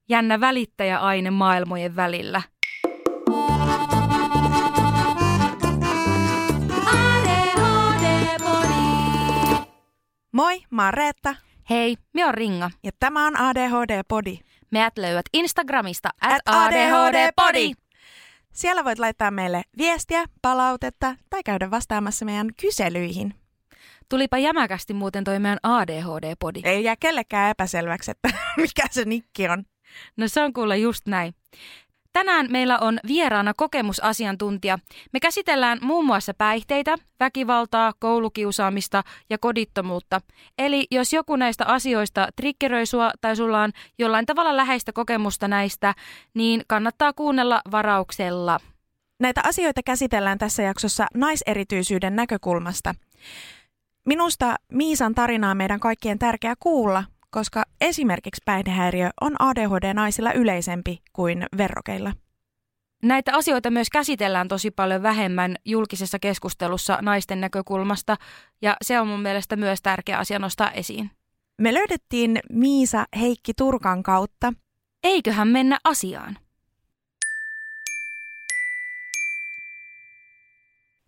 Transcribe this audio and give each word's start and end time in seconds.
jännä 0.10 0.40
välittäjäaine 0.40 1.32
maailmojen 1.32 1.96
välillä. 1.96 2.42
Moi, 10.36 10.62
mä 10.70 10.86
oon 10.86 10.94
Reetta 10.94 11.36
Hei, 11.70 11.98
me 12.14 12.26
on 12.26 12.34
Ringa. 12.34 12.72
ja 12.84 12.92
tämä 13.00 13.28
on 13.28 13.34
ADHD-podi. 13.40 14.40
Meidät 14.72 14.98
löydät 14.98 15.26
Instagramista 15.34 16.10
at 16.22 16.42
At 16.46 16.56
ADHD-podi. 16.56 17.72
Siellä 18.54 18.84
voit 18.84 19.00
laittaa 19.00 19.32
meille 19.32 19.62
viestiä, 19.78 20.26
palautetta 20.42 21.16
tai 21.30 21.44
käydä 21.44 21.72
vastaamassa 21.72 22.26
meidän 22.26 22.50
kyselyihin. 22.62 23.34
Tulipa 24.10 24.38
jämäkästi 24.38 24.94
muuten 24.94 25.24
toi 25.24 25.40
meidän 25.40 25.60
ADHD-podi. 25.64 26.62
Ei 26.64 26.84
jää 26.84 26.96
kellekään 27.00 27.52
epäselväksi, 27.52 28.12
että 28.12 28.30
mikä 28.58 28.84
se 28.92 29.06
nikki 29.06 29.50
on. 29.50 29.64
No 30.18 30.28
se 30.28 30.42
on 30.42 30.54
kuule 30.54 30.78
just 30.78 31.08
näin. 31.08 31.36
Tänään 32.16 32.48
meillä 32.50 32.78
on 32.82 33.00
vieraana 33.08 33.54
kokemusasiantuntija. 33.58 34.80
Me 35.14 35.20
käsitellään 35.20 35.80
muun 35.82 36.06
muassa 36.06 36.34
päihteitä, 36.34 36.96
väkivaltaa, 37.20 37.94
koulukiusaamista 38.00 39.04
ja 39.30 39.38
kodittomuutta. 39.38 40.22
Eli 40.58 40.88
jos 40.92 41.14
joku 41.14 41.36
näistä 41.36 41.66
asioista 41.66 42.28
triggeröi 42.36 42.86
sua 42.86 43.12
tai 43.22 43.36
sulla 43.36 43.62
on 43.62 43.72
jollain 44.00 44.26
tavalla 44.26 44.58
läheistä 44.58 44.94
kokemusta 44.94 45.48
näistä, 45.48 45.94
niin 46.34 46.64
kannattaa 46.68 47.14
kuunnella 47.14 47.62
varauksella. 47.72 48.60
Näitä 49.20 49.42
asioita 49.44 49.82
käsitellään 49.86 50.38
tässä 50.38 50.64
jaksossa 50.64 51.06
naiserityisyyden 51.14 52.16
näkökulmasta. 52.16 52.96
Minusta 54.06 54.56
Miisan 54.72 55.16
tarinaa 55.16 55.56
meidän 55.56 55.80
kaikkien 55.80 56.20
tärkeää 56.20 56.56
kuulla, 56.60 57.04
koska 57.36 57.64
esimerkiksi 57.82 58.42
päihdehäiriö 58.46 59.10
on 59.22 59.36
ADHD-naisilla 59.40 60.34
yleisempi 60.34 61.02
kuin 61.14 61.46
verrokeilla. 61.58 62.14
Näitä 63.04 63.36
asioita 63.36 63.72
myös 63.72 63.90
käsitellään 63.90 64.48
tosi 64.48 64.72
paljon 64.72 65.04
vähemmän 65.04 65.56
julkisessa 65.66 66.20
keskustelussa 66.20 67.00
naisten 67.02 67.42
näkökulmasta, 67.42 68.18
ja 68.62 68.78
se 68.82 69.00
on 69.00 69.08
mun 69.08 69.22
mielestä 69.22 69.56
myös 69.56 69.82
tärkeä 69.82 70.18
asia 70.18 70.40
nostaa 70.40 70.72
esiin. 70.72 71.12
Me 71.62 71.74
löydettiin 71.74 72.40
Miisa 72.52 73.06
Heikki 73.20 73.54
Turkan 73.54 74.04
kautta. 74.04 74.54
Eiköhän 75.04 75.48
mennä 75.48 75.78
asiaan. 75.84 76.38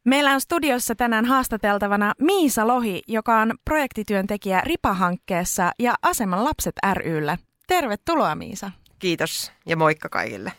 Meillä 0.07 0.33
on 0.33 0.41
studiossa 0.41 0.95
tänään 0.95 1.25
haastateltavana 1.25 2.13
Miisa 2.21 2.67
Lohi, 2.67 3.01
joka 3.07 3.41
on 3.41 3.53
projektityöntekijä 3.65 4.61
RIPA-hankkeessa 4.61 5.71
ja 5.79 5.95
Aseman 6.01 6.43
lapset 6.43 6.75
ryllä. 6.93 7.37
Tervetuloa 7.67 8.35
Miisa. 8.35 8.71
Kiitos 8.99 9.51
ja 9.65 9.77
moikka 9.77 10.09
kaikille. 10.09 10.51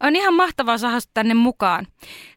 On 0.00 0.16
ihan 0.16 0.34
mahtavaa 0.34 0.78
saada 0.78 0.98
tänne 1.14 1.34
mukaan. 1.34 1.86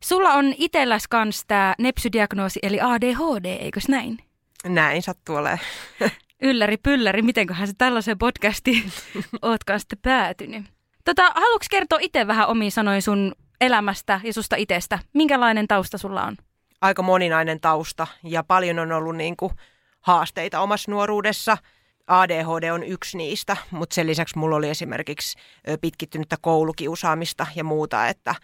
Sulla 0.03 0.33
on 0.33 0.53
itelläs 0.57 1.07
kans 1.07 1.45
tää 1.47 1.75
nepsydiagnoosi 1.79 2.59
eli 2.63 2.81
ADHD, 2.81 3.45
eikös 3.45 3.89
näin? 3.89 4.17
Näin 4.63 5.01
sattuu 5.01 5.35
olemaan. 5.35 5.59
Ylläri 6.41 6.77
pylläri, 6.77 7.21
mitenköhän 7.21 7.67
se 7.67 7.73
tällaiseen 7.77 8.17
podcastiin 8.17 8.91
ootkaan 9.41 9.79
sitten 9.79 9.99
päätynyt. 10.01 10.65
Tota, 11.03 11.23
haluatko 11.35 11.65
kertoa 11.71 11.99
itse 12.01 12.27
vähän 12.27 12.47
omiin 12.47 12.71
sanoin 12.71 13.01
sun 13.01 13.35
elämästä 13.65 14.19
ja 14.23 14.33
susta 14.33 14.55
itsestä? 14.55 14.99
Minkälainen 15.13 15.67
tausta 15.67 15.97
sulla 15.97 16.23
on? 16.23 16.37
Aika 16.81 17.01
moninainen 17.01 17.59
tausta 17.61 18.07
ja 18.23 18.43
paljon 18.43 18.79
on 18.79 18.91
ollut 18.91 19.15
niin 19.15 19.37
kuin 19.37 19.51
haasteita 20.01 20.59
omassa 20.59 20.91
nuoruudessa. 20.91 21.57
ADHD 22.07 22.69
on 22.71 22.83
yksi 22.83 23.17
niistä, 23.17 23.57
mutta 23.71 23.93
sen 23.93 24.07
lisäksi 24.07 24.37
mulla 24.37 24.55
oli 24.55 24.69
esimerkiksi 24.69 25.37
pitkittynyttä 25.81 26.37
koulukiusaamista 26.41 27.47
ja 27.55 27.63
muuta, 27.63 28.07
että, 28.07 28.35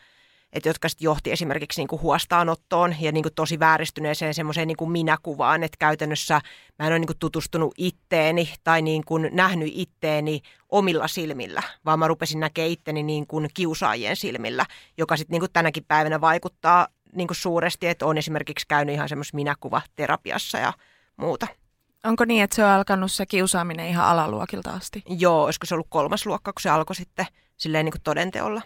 että 0.54 0.70
jotka 0.70 0.90
sitten 0.90 1.06
johti 1.06 1.32
esimerkiksi 1.32 1.82
niin 1.82 1.88
kuin 1.88 2.02
huostaanottoon 2.02 2.96
ja 3.00 3.12
niin 3.12 3.24
kuin 3.24 3.34
tosi 3.34 3.60
vääristyneeseen 3.60 4.34
semmoiseen 4.34 4.68
niin 4.68 4.78
kuin 4.78 4.92
minäkuvaan, 4.92 5.64
että 5.64 5.78
käytännössä 5.80 6.42
mä 6.80 6.88
en 6.88 6.92
ole 6.92 7.00
niin 7.00 7.08
kuin 7.08 7.20
tutustunut 7.20 7.74
itteeni 7.78 8.54
tai 8.64 8.82
niin 8.82 9.06
kuin 9.06 9.30
nähnyt 9.32 9.72
itteeni 9.74 10.42
omilla 10.70 11.08
silmillä, 11.08 11.64
vaan 11.86 12.00
mä 12.00 12.08
rupesin 12.08 12.40
näkemään 12.40 12.72
itteni 12.72 13.04
niin 13.04 13.28
kuin 13.28 13.50
kiusaajien 13.54 14.16
silmillä, 14.16 14.66
joka 14.98 15.18
sitten 15.18 15.34
niin 15.34 15.42
kuin 15.42 15.54
tänäkin 15.54 15.86
päivänä 15.88 16.22
vaikuttaa 16.22 16.88
niin 17.16 17.28
kuin 17.28 17.38
suuresti, 17.38 17.88
että 17.88 18.06
on 18.06 18.18
esimerkiksi 18.18 18.66
käynyt 18.68 18.96
ihan 18.96 19.10
semmoisessa 19.10 19.36
minäkuvaterapiassa 19.36 20.58
ja 20.58 20.74
muuta. 21.18 21.48
Onko 22.04 22.26
niin, 22.26 22.44
että 22.44 22.56
se 22.56 22.64
on 22.66 22.72
alkanut 22.72 23.12
se 23.12 23.26
kiusaaminen 23.26 23.88
ihan 23.88 24.06
alaluokilta 24.06 24.70
asti? 24.70 25.04
Joo, 25.10 25.44
olisiko 25.44 25.66
se 25.66 25.74
ollut 25.76 25.88
kolmas 25.90 26.26
luokka, 26.26 26.54
kun 26.54 26.62
se 26.62 26.70
alkoi 26.70 26.96
sitten 26.96 27.26
silleen 27.58 27.86
niin 27.86 27.92
kuin 27.92 28.02
todenteolla. 28.02 28.62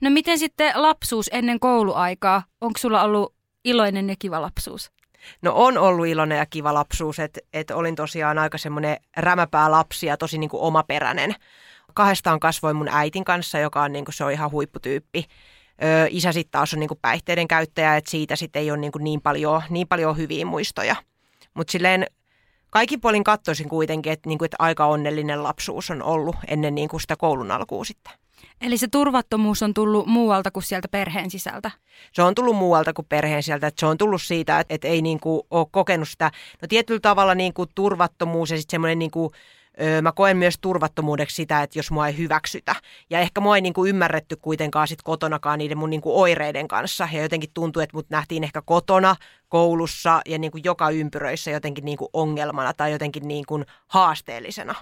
No 0.00 0.10
miten 0.10 0.38
sitten 0.38 0.72
lapsuus 0.74 1.30
ennen 1.32 1.60
kouluaikaa? 1.60 2.42
Onko 2.60 2.78
sulla 2.78 3.02
ollut 3.02 3.34
iloinen 3.64 4.08
ja 4.08 4.14
kiva 4.18 4.42
lapsuus? 4.42 4.90
No 5.42 5.52
on 5.54 5.78
ollut 5.78 6.06
iloinen 6.06 6.38
ja 6.38 6.46
kiva 6.46 6.74
lapsuus, 6.74 7.18
että 7.18 7.40
et 7.52 7.70
olin 7.70 7.94
tosiaan 7.94 8.38
aika 8.38 8.58
semmoinen 8.58 8.96
rämäpää 9.16 9.70
lapsi 9.70 10.06
ja 10.06 10.16
tosi 10.16 10.38
niin 10.38 10.50
kuin 10.50 10.62
omaperäinen. 10.62 11.34
Kahdestaan 11.94 12.40
kasvoin 12.40 12.76
mun 12.76 12.88
äitin 12.88 13.24
kanssa, 13.24 13.58
joka 13.58 13.82
on 13.82 13.92
niin 13.92 14.04
kuin, 14.04 14.14
se 14.14 14.24
on 14.24 14.32
ihan 14.32 14.50
huipputyyppi. 14.50 15.24
Ö, 15.82 16.06
isä 16.10 16.32
sitten 16.32 16.52
taas 16.52 16.74
on 16.74 16.80
niin 16.80 16.88
kuin 16.88 16.98
päihteiden 17.02 17.48
käyttäjä, 17.48 17.96
että 17.96 18.10
siitä 18.10 18.36
sitten 18.36 18.62
ei 18.62 18.70
ole 18.70 18.78
niin, 18.78 18.92
kuin 18.92 19.04
niin, 19.04 19.20
paljon, 19.20 19.62
niin 19.70 19.88
paljon 19.88 20.16
hyviä 20.16 20.46
muistoja. 20.46 20.96
Mutta 21.54 21.72
silleen 21.72 22.06
kaikin 22.70 23.00
puolin 23.00 23.24
katsoisin 23.24 23.68
kuitenkin, 23.68 24.12
että, 24.12 24.28
niin 24.28 24.44
että 24.44 24.56
aika 24.58 24.86
onnellinen 24.86 25.42
lapsuus 25.42 25.90
on 25.90 26.02
ollut 26.02 26.36
ennen 26.48 26.74
niin 26.74 26.88
kuin 26.88 27.00
sitä 27.00 27.16
koulun 27.16 27.50
alkuun 27.50 27.86
sitten. 27.86 28.12
Eli 28.60 28.78
se 28.78 28.88
turvattomuus 28.88 29.62
on 29.62 29.74
tullut 29.74 30.06
muualta 30.06 30.50
kuin 30.50 30.62
sieltä 30.62 30.88
perheen 30.88 31.30
sisältä. 31.30 31.70
se 32.12 32.22
on 32.22 32.34
tullut 32.34 32.56
muualta 32.56 32.92
kuin 32.92 33.06
perheen 33.08 33.42
sieltä, 33.42 33.66
että 33.66 33.80
se 33.80 33.86
on 33.86 33.98
tullut 33.98 34.22
siitä, 34.22 34.60
että, 34.60 34.74
että 34.74 34.88
ei 34.88 35.02
niin 35.02 35.20
kuin 35.20 35.42
ole 35.50 35.66
kokenut 35.70 36.08
sitä, 36.08 36.30
no 36.62 36.68
tietyllä 36.68 37.00
tavalla 37.00 37.34
niin 37.34 37.54
kuin 37.54 37.68
turvattomuus 37.74 38.50
ja 38.50 38.56
sitten 38.56 38.70
semmoinen 38.70 38.98
niin 38.98 39.10
kuin, 39.10 39.30
mä 40.02 40.12
koen 40.12 40.36
myös 40.36 40.58
turvattomuudeksi 40.60 41.36
sitä, 41.36 41.62
että 41.62 41.78
jos 41.78 41.90
mua 41.90 42.06
ei 42.06 42.16
hyväksytä. 42.16 42.74
Ja 43.10 43.18
ehkä 43.18 43.40
mua 43.40 43.56
ei 43.56 43.62
niin 43.62 43.72
kuin 43.72 43.88
ymmärretty 43.88 44.36
kuitenkaan 44.36 44.88
sit 44.88 45.02
kotonakaan 45.02 45.58
niiden 45.58 45.78
mun 45.78 45.90
niin 45.90 46.00
kuin 46.00 46.16
oireiden 46.16 46.68
kanssa. 46.68 47.08
Ja 47.12 47.22
jotenkin 47.22 47.50
tuntuu, 47.54 47.82
että 47.82 47.96
mut 47.96 48.10
nähtiin 48.10 48.44
ehkä 48.44 48.62
kotona, 48.62 49.16
koulussa 49.48 50.20
ja 50.26 50.38
niin 50.38 50.50
kuin 50.50 50.64
joka 50.64 50.90
ympyröissä 50.90 51.50
jotenkin 51.50 51.84
niin 51.84 51.98
kuin 51.98 52.08
ongelmana 52.12 52.74
tai 52.74 52.92
jotenkin 52.92 53.28
niin 53.28 53.44
kuin 53.46 53.64
haasteellisena. 53.86 54.74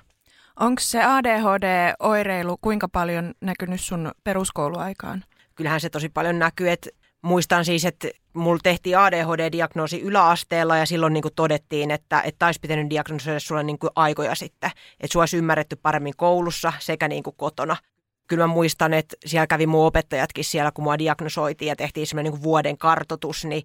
Onko 0.61 0.81
se 0.81 1.03
ADHD-oireilu 1.05 2.57
kuinka 2.61 2.89
paljon 2.89 3.35
näkynyt 3.41 3.81
sun 3.81 4.13
peruskouluaikaan? 4.25 5.25
kyllähän 5.57 5.81
se 5.81 5.91
tosi 5.91 6.09
paljon 6.09 6.39
näkyy, 6.39 6.71
että 6.71 6.91
muistan 7.23 7.65
siis, 7.65 7.85
että 7.85 8.09
mulla 8.33 8.61
tehtiin 8.63 8.99
ADHD-diagnoosi 8.99 10.01
yläasteella 10.01 10.77
ja 10.77 10.87
silloin 10.87 11.13
niin 11.13 11.23
kuin 11.23 11.35
todettiin, 11.35 11.91
että, 11.91 12.21
että 12.21 12.47
olisi 12.47 12.61
pitänyt 12.61 12.91
diagnosoida 12.91 13.41
sulle 13.41 13.63
niin 13.63 13.79
kuin 13.79 13.91
aikoja 13.97 14.35
sitten, 14.35 14.71
että 15.01 15.13
sua 15.13 15.23
olisi 15.23 15.37
ymmärretty 15.37 15.77
paremmin 15.77 16.15
koulussa 16.17 16.73
sekä 16.79 17.09
niin 17.09 17.23
kuin 17.23 17.37
kotona. 17.37 17.77
Kyllä 18.29 18.43
mä 18.47 18.55
muistan, 18.55 18.95
että 18.95 19.17
siellä 19.27 19.47
kävi 19.47 19.67
mun 19.67 19.87
opettajatkin 19.87 20.45
siellä, 20.45 20.73
kun 20.73 20.85
mua 20.85 20.99
diagnosoitiin 20.99 21.69
ja 21.69 21.77
tehtiin 21.77 22.07
semmoinen 22.07 22.33
niin 22.33 22.41
kuin 22.41 22.45
vuoden 22.45 22.79
kartoitus, 22.79 23.45
niin 23.45 23.63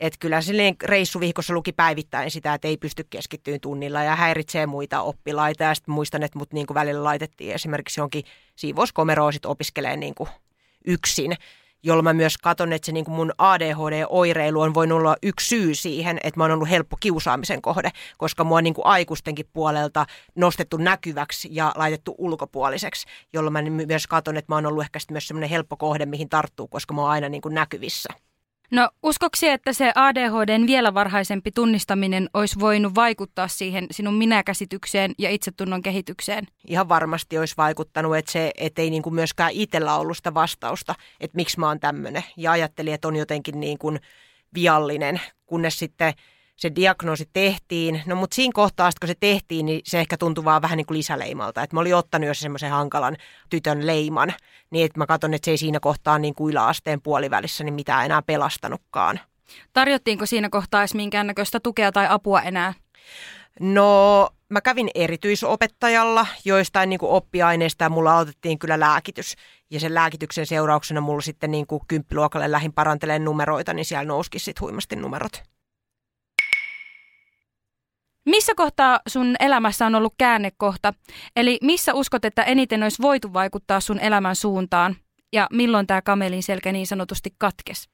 että 0.00 0.18
kyllä 0.20 0.40
silleen 0.40 0.76
reissuvihkossa 0.82 1.54
luki 1.54 1.72
päivittäin 1.72 2.30
sitä, 2.30 2.54
että 2.54 2.68
ei 2.68 2.76
pysty 2.76 3.04
keskittymään 3.10 3.60
tunnilla 3.60 4.02
ja 4.02 4.16
häiritsee 4.16 4.66
muita 4.66 5.00
oppilaita. 5.00 5.64
Ja 5.64 5.74
sitten 5.74 5.94
muistan, 5.94 6.22
että 6.22 6.38
mut 6.38 6.52
niin 6.52 6.66
kuin 6.66 6.74
välillä 6.74 7.04
laitettiin 7.04 7.54
esimerkiksi 7.54 8.00
jonkin 8.00 8.24
siivouskomeroon 8.56 9.32
sit 9.32 9.46
opiskelee 9.46 9.96
niin 9.96 10.14
kuin 10.14 10.28
yksin, 10.86 11.36
jolloin 11.82 12.04
mä 12.04 12.12
myös 12.12 12.38
katson, 12.38 12.72
että 12.72 12.86
se 12.86 12.92
niin 12.92 13.04
kuin 13.04 13.14
mun 13.14 13.32
ADHD-oireilu 13.38 14.60
on 14.60 14.74
voinut 14.74 14.98
olla 14.98 15.16
yksi 15.22 15.48
syy 15.48 15.74
siihen, 15.74 16.18
että 16.24 16.40
mä 16.40 16.44
oon 16.44 16.50
ollut 16.50 16.70
helppo 16.70 16.96
kiusaamisen 17.00 17.62
kohde, 17.62 17.90
koska 18.18 18.44
mua 18.44 18.58
on 18.58 18.64
niin 18.64 18.74
kuin 18.74 18.86
aikuistenkin 18.86 19.48
puolelta 19.52 20.06
nostettu 20.34 20.76
näkyväksi 20.76 21.48
ja 21.52 21.72
laitettu 21.76 22.14
ulkopuoliseksi, 22.18 23.06
jolloin 23.32 23.52
mä 23.52 23.62
myös 23.86 24.06
katson, 24.06 24.36
että 24.36 24.52
mä 24.52 24.56
oon 24.56 24.66
ollut 24.66 24.82
ehkä 24.82 24.98
myös 25.10 25.28
semmoinen 25.28 25.50
helppo 25.50 25.76
kohde, 25.76 26.06
mihin 26.06 26.28
tarttuu, 26.28 26.68
koska 26.68 26.94
mä 26.94 27.00
oon 27.00 27.10
aina 27.10 27.28
niin 27.28 27.42
kuin 27.42 27.54
näkyvissä. 27.54 28.08
No 28.70 28.90
uskoksi, 29.02 29.48
että 29.48 29.72
se 29.72 29.92
ADHDn 29.94 30.66
vielä 30.66 30.94
varhaisempi 30.94 31.52
tunnistaminen 31.52 32.30
olisi 32.34 32.60
voinut 32.60 32.94
vaikuttaa 32.94 33.48
siihen 33.48 33.86
sinun 33.90 34.14
minäkäsitykseen 34.14 35.12
ja 35.18 35.30
itsetunnon 35.30 35.82
kehitykseen? 35.82 36.46
Ihan 36.66 36.88
varmasti 36.88 37.38
olisi 37.38 37.54
vaikuttanut, 37.56 38.16
että 38.16 38.32
se 38.32 38.50
et 38.58 38.78
ei 38.78 38.90
niin 38.90 39.02
kuin 39.02 39.14
myöskään 39.14 39.52
itsellä 39.52 39.96
ollut 39.96 40.16
sitä 40.16 40.34
vastausta, 40.34 40.94
että 41.20 41.36
miksi 41.36 41.60
mä 41.60 41.68
oon 41.68 41.80
tämmöinen. 41.80 42.24
Ja 42.36 42.52
ajattelin, 42.52 42.94
että 42.94 43.08
on 43.08 43.16
jotenkin 43.16 43.60
niin 43.60 43.78
kuin 43.78 44.00
viallinen, 44.54 45.20
kunnes 45.46 45.78
sitten 45.78 46.14
se 46.56 46.74
diagnoosi 46.74 47.28
tehtiin. 47.32 48.02
No 48.06 48.16
mutta 48.16 48.34
siinä 48.34 48.52
kohtaa, 48.54 48.90
kun 49.00 49.08
se 49.08 49.14
tehtiin, 49.20 49.66
niin 49.66 49.80
se 49.84 50.00
ehkä 50.00 50.16
tuntui 50.16 50.44
vaan 50.44 50.62
vähän 50.62 50.76
niin 50.76 50.86
kuin 50.86 50.98
lisäleimalta. 50.98 51.62
Että 51.62 51.76
mä 51.76 51.80
olin 51.80 51.94
ottanut 51.94 52.26
jo 52.26 52.34
semmoisen 52.34 52.70
hankalan 52.70 53.16
tytön 53.50 53.86
leiman, 53.86 54.34
niin 54.70 54.86
että 54.86 54.98
mä 54.98 55.06
katson, 55.06 55.34
että 55.34 55.44
se 55.44 55.50
ei 55.50 55.58
siinä 55.58 55.80
kohtaa 55.80 56.18
niin 56.18 56.34
kuin 56.34 56.52
yläasteen 56.52 57.02
puolivälissä 57.02 57.64
niin 57.64 57.74
mitään 57.74 58.04
enää 58.04 58.22
pelastanutkaan. 58.22 59.20
Tarjottiinko 59.72 60.26
siinä 60.26 60.48
kohtaa 60.48 60.80
edes 60.80 60.94
minkäännäköistä 60.94 61.60
tukea 61.60 61.92
tai 61.92 62.06
apua 62.10 62.42
enää? 62.42 62.74
No 63.60 64.28
mä 64.48 64.60
kävin 64.60 64.90
erityisopettajalla 64.94 66.26
joistain 66.44 66.88
niin 66.88 66.98
kuin 66.98 67.12
oppiaineista 67.12 67.84
ja 67.84 67.90
mulla 67.90 68.14
aloitettiin 68.14 68.58
kyllä 68.58 68.80
lääkitys. 68.80 69.34
Ja 69.70 69.80
sen 69.80 69.94
lääkityksen 69.94 70.46
seurauksena 70.46 71.00
mulla 71.00 71.20
sitten 71.20 71.50
niin 71.50 71.66
kuin 71.66 71.82
kymppiluokalle 71.88 72.50
lähin 72.50 72.72
paranteleen 72.72 73.24
numeroita, 73.24 73.74
niin 73.74 73.84
siellä 73.84 74.04
nousikin 74.04 74.40
sitten 74.40 74.60
huimasti 74.60 74.96
numerot. 74.96 75.42
Missä 78.26 78.54
kohtaa 78.54 79.00
sun 79.08 79.36
elämässä 79.40 79.86
on 79.86 79.94
ollut 79.94 80.14
käännekohta? 80.18 80.94
Eli 81.36 81.58
missä 81.62 81.94
uskot, 81.94 82.24
että 82.24 82.42
eniten 82.42 82.82
olisi 82.82 83.02
voitu 83.02 83.32
vaikuttaa 83.32 83.80
sun 83.80 83.98
elämän 83.98 84.36
suuntaan? 84.36 84.96
Ja 85.32 85.46
milloin 85.52 85.86
tämä 85.86 86.02
kamelin 86.02 86.42
selkä 86.42 86.72
niin 86.72 86.86
sanotusti 86.86 87.34
katkes? 87.38 87.88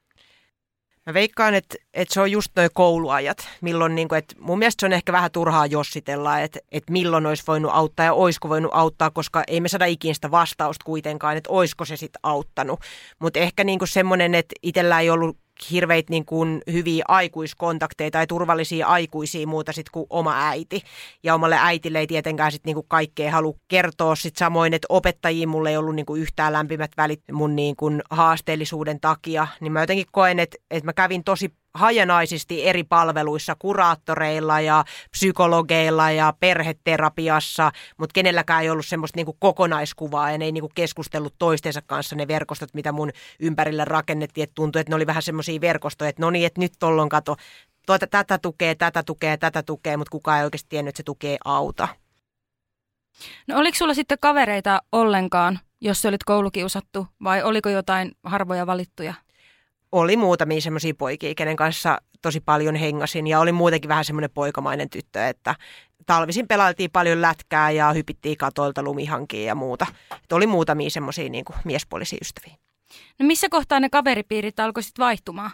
Mä 1.06 1.14
veikkaan, 1.14 1.55
että, 1.55 1.76
että 1.94 2.14
se 2.14 2.20
on 2.20 2.32
just 2.32 2.50
noin 2.56 2.70
kouluajat, 2.75 3.49
milloin 3.61 3.94
niin 3.94 4.08
kuin, 4.08 4.19
että 4.19 4.34
mun 4.38 4.58
mielestä 4.58 4.81
se 4.81 4.87
on 4.87 4.93
ehkä 4.93 5.12
vähän 5.12 5.31
turhaa 5.31 5.67
jossitella, 5.67 6.40
että, 6.40 6.61
että 6.73 6.93
milloin 6.93 7.26
olisi 7.26 7.43
voinut 7.46 7.70
auttaa 7.75 8.06
ja 8.06 8.12
olisiko 8.12 8.49
voinut 8.49 8.70
auttaa, 8.75 9.11
koska 9.11 9.43
ei 9.46 9.61
me 9.61 9.69
saada 9.69 9.87
ikinä 9.87 10.14
sitä 10.14 10.31
vastausta 10.31 10.85
kuitenkaan, 10.85 11.37
että 11.37 11.50
olisiko 11.50 11.85
se 11.85 11.96
sitten 11.96 12.20
auttanut. 12.23 12.81
Mutta 13.20 13.40
ehkä 13.40 13.64
niin 13.64 13.78
semmoinen, 13.85 14.35
että 14.35 14.55
itsellä 14.62 15.00
ei 15.00 15.11
ollut 15.11 15.37
hirveitä 15.70 16.10
niin 16.10 16.25
kuin 16.25 16.62
hyviä 16.72 17.04
aikuiskontakteja 17.08 18.10
tai 18.10 18.26
turvallisia 18.26 18.87
aikuisia 18.87 19.46
muuta 19.46 19.72
sit 19.72 19.90
kuin 19.90 20.06
oma 20.10 20.49
äiti. 20.49 20.82
Ja 21.22 21.34
omalle 21.34 21.56
äitille 21.60 21.99
ei 21.99 22.06
tietenkään 22.06 22.52
sit 22.52 22.64
niin 22.64 22.75
kuin 22.75 22.87
kaikkea 22.88 23.32
halua 23.32 23.54
kertoa. 23.69 24.16
Sit 24.16 24.37
samoin, 24.37 24.75
että 24.75 24.87
opettajiin 24.88 25.49
mulle 25.49 25.70
ei 25.70 25.76
ollut 25.76 25.94
niin 25.94 26.06
kuin 26.06 26.22
yhtään 26.22 26.52
lämpimät 26.52 26.90
välit 26.96 27.22
mun 27.32 27.56
niin 27.56 27.76
kuin 27.76 28.02
haasteellisuuden 28.10 29.00
takia. 29.00 29.46
Niin 29.60 29.72
mä 29.72 29.81
jotenkin 29.81 30.06
koen, 30.12 30.38
että, 30.38 30.56
että 30.70 30.87
mä 30.87 30.93
kävin 30.93 31.25
tosi 31.25 31.52
hajanaisesti 31.75 32.69
eri 32.69 32.85
palveluissa, 32.85 33.57
kuraattoreilla 33.59 34.61
ja 34.61 34.85
psykologeilla 35.11 36.11
ja 36.11 36.35
perheterapiassa, 36.41 37.73
mutta 37.99 38.13
kenelläkään 38.13 38.63
ei 38.63 38.71
ollut 38.71 38.87
semmoista 38.87 39.17
niinku 39.17 39.37
kokonaiskuvaa 39.39 40.31
ja 40.31 40.39
ne 40.39 40.45
ei 40.45 40.53
niinku 40.53 40.73
keskustellut 40.75 41.35
toistensa 41.39 41.83
kanssa 41.87 42.17
ne 42.17 42.29
verkostot, 42.29 42.75
mitä 42.75 42.93
mun 42.93 43.11
ympärille 43.41 43.85
rakennettiin, 43.85 44.43
että 44.43 44.55
tuntui, 44.55 44.81
että 44.81 44.91
ne 44.91 44.97
oli 44.97 45.07
vähän 45.07 45.23
semmoisia 45.23 45.61
verkostoja, 45.61 46.09
että 46.09 46.23
no 46.23 46.31
niin, 46.31 46.47
että 46.47 46.61
nyt 46.61 46.73
tollon 46.79 47.09
kato, 47.09 47.37
tuota, 47.87 48.07
tätä 48.07 48.39
tukee, 48.39 48.75
tätä 48.75 49.03
tukee, 49.03 49.37
tätä 49.37 49.63
tukee, 49.63 49.97
mutta 49.97 50.11
kukaan 50.11 50.39
ei 50.39 50.45
oikeasti 50.45 50.69
tiennyt, 50.69 50.89
että 50.89 50.97
se 50.97 51.03
tukee 51.03 51.37
auta. 51.45 51.89
No 53.47 53.59
oliko 53.59 53.77
sulla 53.77 53.95
sitten 53.95 54.19
kavereita 54.21 54.83
ollenkaan, 54.93 55.59
jos 55.81 56.05
olit 56.05 56.25
koulukiusattu, 56.25 57.07
vai 57.25 57.43
oliko 57.43 57.69
jotain 57.69 58.13
harvoja 58.23 58.67
valittuja? 58.67 59.15
Oli 59.93 60.17
muutamia 60.17 60.61
semmoisia 60.61 60.94
poikia, 60.99 61.35
kenen 61.35 61.56
kanssa 61.56 61.99
tosi 62.23 62.41
paljon 62.41 62.75
hengasin 62.75 63.27
ja 63.27 63.41
oli 63.41 63.53
muutenkin 63.53 63.89
vähän 63.89 64.05
semmoinen 64.05 64.31
poikamainen 64.31 64.91
tyttö, 64.91 65.27
että 65.27 65.55
talvisin 66.06 66.49
pelailtiin 66.49 66.91
paljon 66.91 67.23
lätkää 67.23 67.71
ja 67.71 67.93
hypittiin 67.93 68.37
katoilta 68.37 68.83
lumihankiin 68.83 69.47
ja 69.47 69.55
muuta. 69.55 69.87
Että 70.23 70.37
oli 70.37 70.47
muutamia 70.47 70.91
semmoisia 70.91 71.29
niin 71.29 71.44
miespuolisia 71.65 72.19
ystäviä. 72.23 72.56
No 73.19 73.27
missä 73.27 73.49
kohtaa 73.50 73.81
ne 73.81 73.89
kaveripiirit 73.91 74.61
alkoi 74.61 74.83
sitten 74.83 75.03
vaihtumaan? 75.03 75.50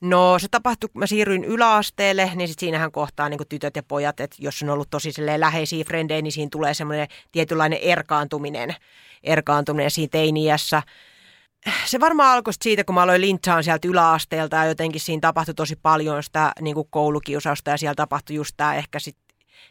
No 0.00 0.38
se 0.38 0.48
tapahtui, 0.50 0.88
kun 0.92 0.98
mä 0.98 1.06
siirryin 1.06 1.44
yläasteelle, 1.44 2.30
niin 2.34 2.48
sit 2.48 2.58
siinähän 2.58 2.92
kohtaa 2.92 3.28
niin 3.28 3.40
tytöt 3.48 3.76
ja 3.76 3.82
pojat, 3.82 4.20
että 4.20 4.36
jos 4.38 4.62
on 4.62 4.70
ollut 4.70 4.90
tosi 4.90 5.12
läheisiä 5.36 5.84
frendejä, 5.84 6.22
niin 6.22 6.32
siinä 6.32 6.48
tulee 6.52 6.74
semmoinen 6.74 7.08
tietynlainen 7.32 7.78
erkaantuminen, 7.82 8.74
erkaantuminen 9.22 9.90
siinä 9.90 10.10
teiniässä 10.10 10.82
se 11.86 12.00
varmaan 12.00 12.32
alkoi 12.32 12.52
siitä, 12.62 12.84
kun 12.84 12.94
mä 12.94 13.02
aloin 13.02 13.20
lintsaan 13.20 13.64
sieltä 13.64 13.88
yläasteelta 13.88 14.56
ja 14.56 14.64
jotenkin 14.64 15.00
siinä 15.00 15.20
tapahtui 15.20 15.54
tosi 15.54 15.76
paljon 15.76 16.22
sitä 16.22 16.52
niin 16.60 16.74
kuin 16.74 16.88
koulukiusausta 16.90 17.70
ja 17.70 17.76
siellä 17.76 17.94
tapahtui 17.94 18.36
just 18.36 18.54
tämä 18.56 18.74
ehkä 18.74 18.98
sit 18.98 19.16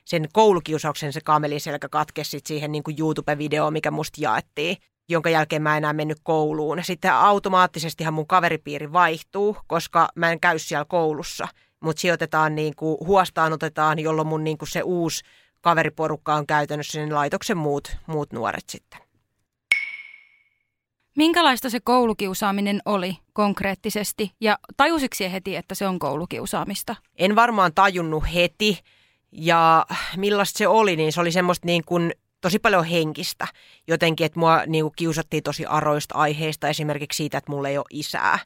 sen 0.06 0.28
koulukiusauksen 0.34 1.14
se 1.14 1.22
kameliselkä 1.22 1.90
katkesi 1.90 2.32
sit 2.32 2.46
siihen 2.46 2.72
niin 2.72 2.84
kuin 2.84 2.96
YouTube-videoon, 3.00 3.74
mikä 3.74 3.92
musta 3.92 4.22
jaettiin 4.22 4.78
jonka 5.10 5.30
jälkeen 5.30 5.62
mä 5.62 5.72
en 5.72 5.78
enää 5.78 5.94
mennyt 5.94 6.18
kouluun. 6.24 6.80
Sitten 6.82 7.14
automaattisestihan 7.14 8.14
mun 8.14 8.28
kaveripiiri 8.28 8.94
vaihtuu, 8.94 9.58
koska 9.68 10.10
mä 10.16 10.32
en 10.32 10.40
käy 10.40 10.60
siellä 10.60 10.86
koulussa. 10.86 11.48
Mutta 11.80 12.00
sijoitetaan, 12.00 12.56
niin 12.56 12.76
kuin, 12.76 12.98
huostaan 13.08 13.54
otetaan, 13.54 14.00
jolloin 14.00 14.28
mun 14.28 14.44
niin 14.44 14.58
kuin 14.58 14.70
se 14.70 14.82
uusi 14.82 15.24
kaveriporukka 15.62 16.36
on 16.36 16.48
käytännössä 16.48 16.92
sen 16.92 17.16
laitoksen 17.16 17.58
muut, 17.58 17.98
muut 18.08 18.34
nuoret 18.34 18.70
sitten. 18.70 19.00
Minkälaista 21.16 21.70
se 21.70 21.80
koulukiusaaminen 21.80 22.82
oli 22.86 23.18
konkreettisesti 23.34 24.32
ja 24.42 24.58
tajusitko 24.78 25.16
heti, 25.32 25.56
että 25.56 25.76
se 25.76 25.88
on 25.88 26.00
koulukiusaamista? 26.00 26.96
En 27.16 27.36
varmaan 27.36 27.72
tajunnut 27.76 28.24
heti 28.34 28.80
ja 29.32 29.86
millaista 30.18 30.58
se 30.58 30.68
oli, 30.68 30.96
niin 30.96 31.14
se 31.14 31.22
oli 31.22 31.32
semmoista 31.32 31.66
niin 31.66 31.84
kuin 31.86 32.14
tosi 32.44 32.60
paljon 32.60 32.86
henkistä. 32.86 33.48
Jotenkin, 33.88 34.26
että 34.26 34.40
mua 34.40 34.64
niin 34.68 34.84
kuin 34.84 34.94
kiusattiin 34.96 35.44
tosi 35.44 35.66
aroista 35.66 36.16
aiheista, 36.16 36.68
esimerkiksi 36.68 37.18
siitä, 37.18 37.38
että 37.38 37.52
mulla 37.52 37.70
ei 37.70 37.78
ole 37.78 37.86
isää. 37.90 38.40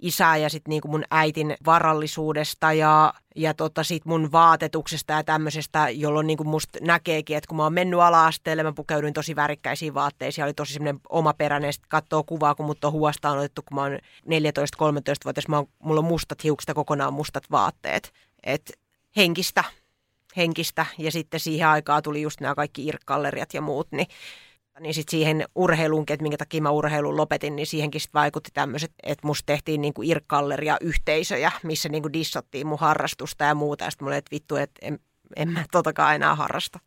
Isää 0.00 0.36
ja 0.36 0.48
sitten 0.48 0.70
niin 0.70 0.80
mun 0.86 1.04
äitin 1.10 1.56
varallisuudesta 1.66 2.72
ja, 2.72 3.14
ja 3.36 3.54
tota 3.54 3.84
sit 3.84 4.04
mun 4.04 4.32
vaatetuksesta 4.32 5.12
ja 5.12 5.24
tämmöisestä, 5.24 5.88
jolloin 5.88 6.26
niin 6.26 6.36
kuin 6.36 6.48
musta 6.48 6.78
näkeekin, 6.82 7.36
että 7.36 7.48
kun 7.48 7.56
mä 7.56 7.62
oon 7.62 7.72
mennyt 7.72 8.00
ala-asteelle, 8.00 8.62
mä 8.62 8.72
pukeuduin 8.72 9.14
tosi 9.14 9.36
värikkäisiin 9.36 9.94
vaatteisiin, 9.94 10.44
oli 10.44 10.54
tosi 10.54 10.72
semmoinen 10.72 11.00
omaperäinen, 11.08 11.72
sitten 11.72 11.88
katsoo 11.88 12.24
kuvaa, 12.24 12.54
kun 12.54 12.66
mut 12.66 12.84
on 12.84 12.92
huostaan 12.92 13.38
otettu, 13.38 13.62
kun 13.62 13.74
mä 13.74 13.82
oon 13.82 13.98
14-13-vuotias, 14.26 15.48
mä 15.48 15.56
oon, 15.56 15.66
mulla 15.78 15.98
on 15.98 16.04
mustat 16.04 16.44
hiukset 16.44 16.68
ja 16.68 16.74
kokonaan 16.74 17.12
mustat 17.12 17.44
vaatteet. 17.50 18.12
Et 18.42 18.72
henkistä 19.16 19.64
henkistä 20.36 20.86
ja 20.98 21.10
sitten 21.10 21.40
siihen 21.40 21.68
aikaan 21.68 22.02
tuli 22.02 22.22
just 22.22 22.40
nämä 22.40 22.54
kaikki 22.54 22.86
irkkalleriat 22.86 23.54
ja 23.54 23.60
muut, 23.60 23.88
niin 23.92 24.06
niin 24.80 24.94
sitten 24.94 25.10
siihen 25.10 25.44
urheiluunkin, 25.54 26.14
että 26.14 26.22
minkä 26.22 26.36
takia 26.36 26.62
mä 26.62 26.70
urheilun 26.70 27.16
lopetin, 27.16 27.56
niin 27.56 27.66
siihenkin 27.66 28.00
sitten 28.00 28.20
vaikutti 28.20 28.50
tämmöiset, 28.54 28.92
että 29.02 29.26
musta 29.26 29.46
tehtiin 29.46 29.80
niinku 29.80 30.02
irkkalleria 30.02 30.76
yhteisöjä, 30.80 31.52
missä 31.62 31.88
niinku 31.88 32.12
dissattiin 32.12 32.66
mun 32.66 32.78
harrastusta 32.78 33.44
ja 33.44 33.54
muuta. 33.54 33.84
Ja 33.84 33.90
sitten 33.90 34.06
mulle, 34.06 34.16
että 34.16 34.30
vittu, 34.30 34.56
että 34.56 34.86
en, 34.86 34.98
en 35.36 35.52
mä 35.52 35.64
totakaan 35.72 36.14
enää 36.14 36.34
harrasta. 36.34 36.78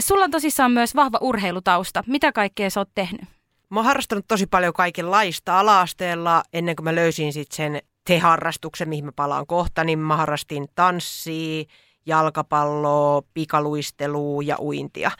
Sulla 0.00 0.24
on 0.24 0.30
tosissaan 0.30 0.72
myös 0.72 0.94
vahva 0.94 1.18
urheilutausta. 1.20 2.04
Mitä 2.06 2.32
kaikkea 2.32 2.70
sä 2.70 2.80
oot 2.80 2.90
tehnyt? 2.94 3.20
Mä 3.70 3.78
oon 3.78 3.86
harrastanut 3.86 4.24
tosi 4.28 4.46
paljon 4.46 4.72
kaikenlaista 4.72 5.60
ala-asteella 5.60 6.42
ennen 6.52 6.76
kuin 6.76 6.84
mä 6.84 6.94
löysin 6.94 7.32
sitten 7.32 7.56
sen 7.56 7.82
te-harrastuksen, 8.04 8.88
mihin 8.88 9.04
mä 9.04 9.12
palaan 9.12 9.46
kohta, 9.46 9.84
niin 9.84 9.98
mä 9.98 10.16
harrastin 10.16 10.66
tanssia, 10.74 11.64
jalkapalloa, 12.06 13.22
pikaluistelua 13.34 14.42
ja 14.42 14.56
uintia. 14.60 15.10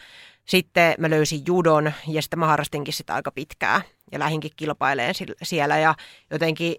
Sitten 0.44 0.94
mä 0.98 1.10
löysin 1.10 1.42
judon 1.46 1.92
ja 2.08 2.22
sitten 2.22 2.38
mä 2.38 2.46
harrastinkin 2.46 2.94
sitä 2.94 3.14
aika 3.14 3.30
pitkään 3.30 3.82
ja 4.12 4.18
lähinkin 4.18 4.50
kilpaileen 4.56 5.14
siellä 5.42 5.78
ja 5.78 5.94
jotenkin 6.30 6.76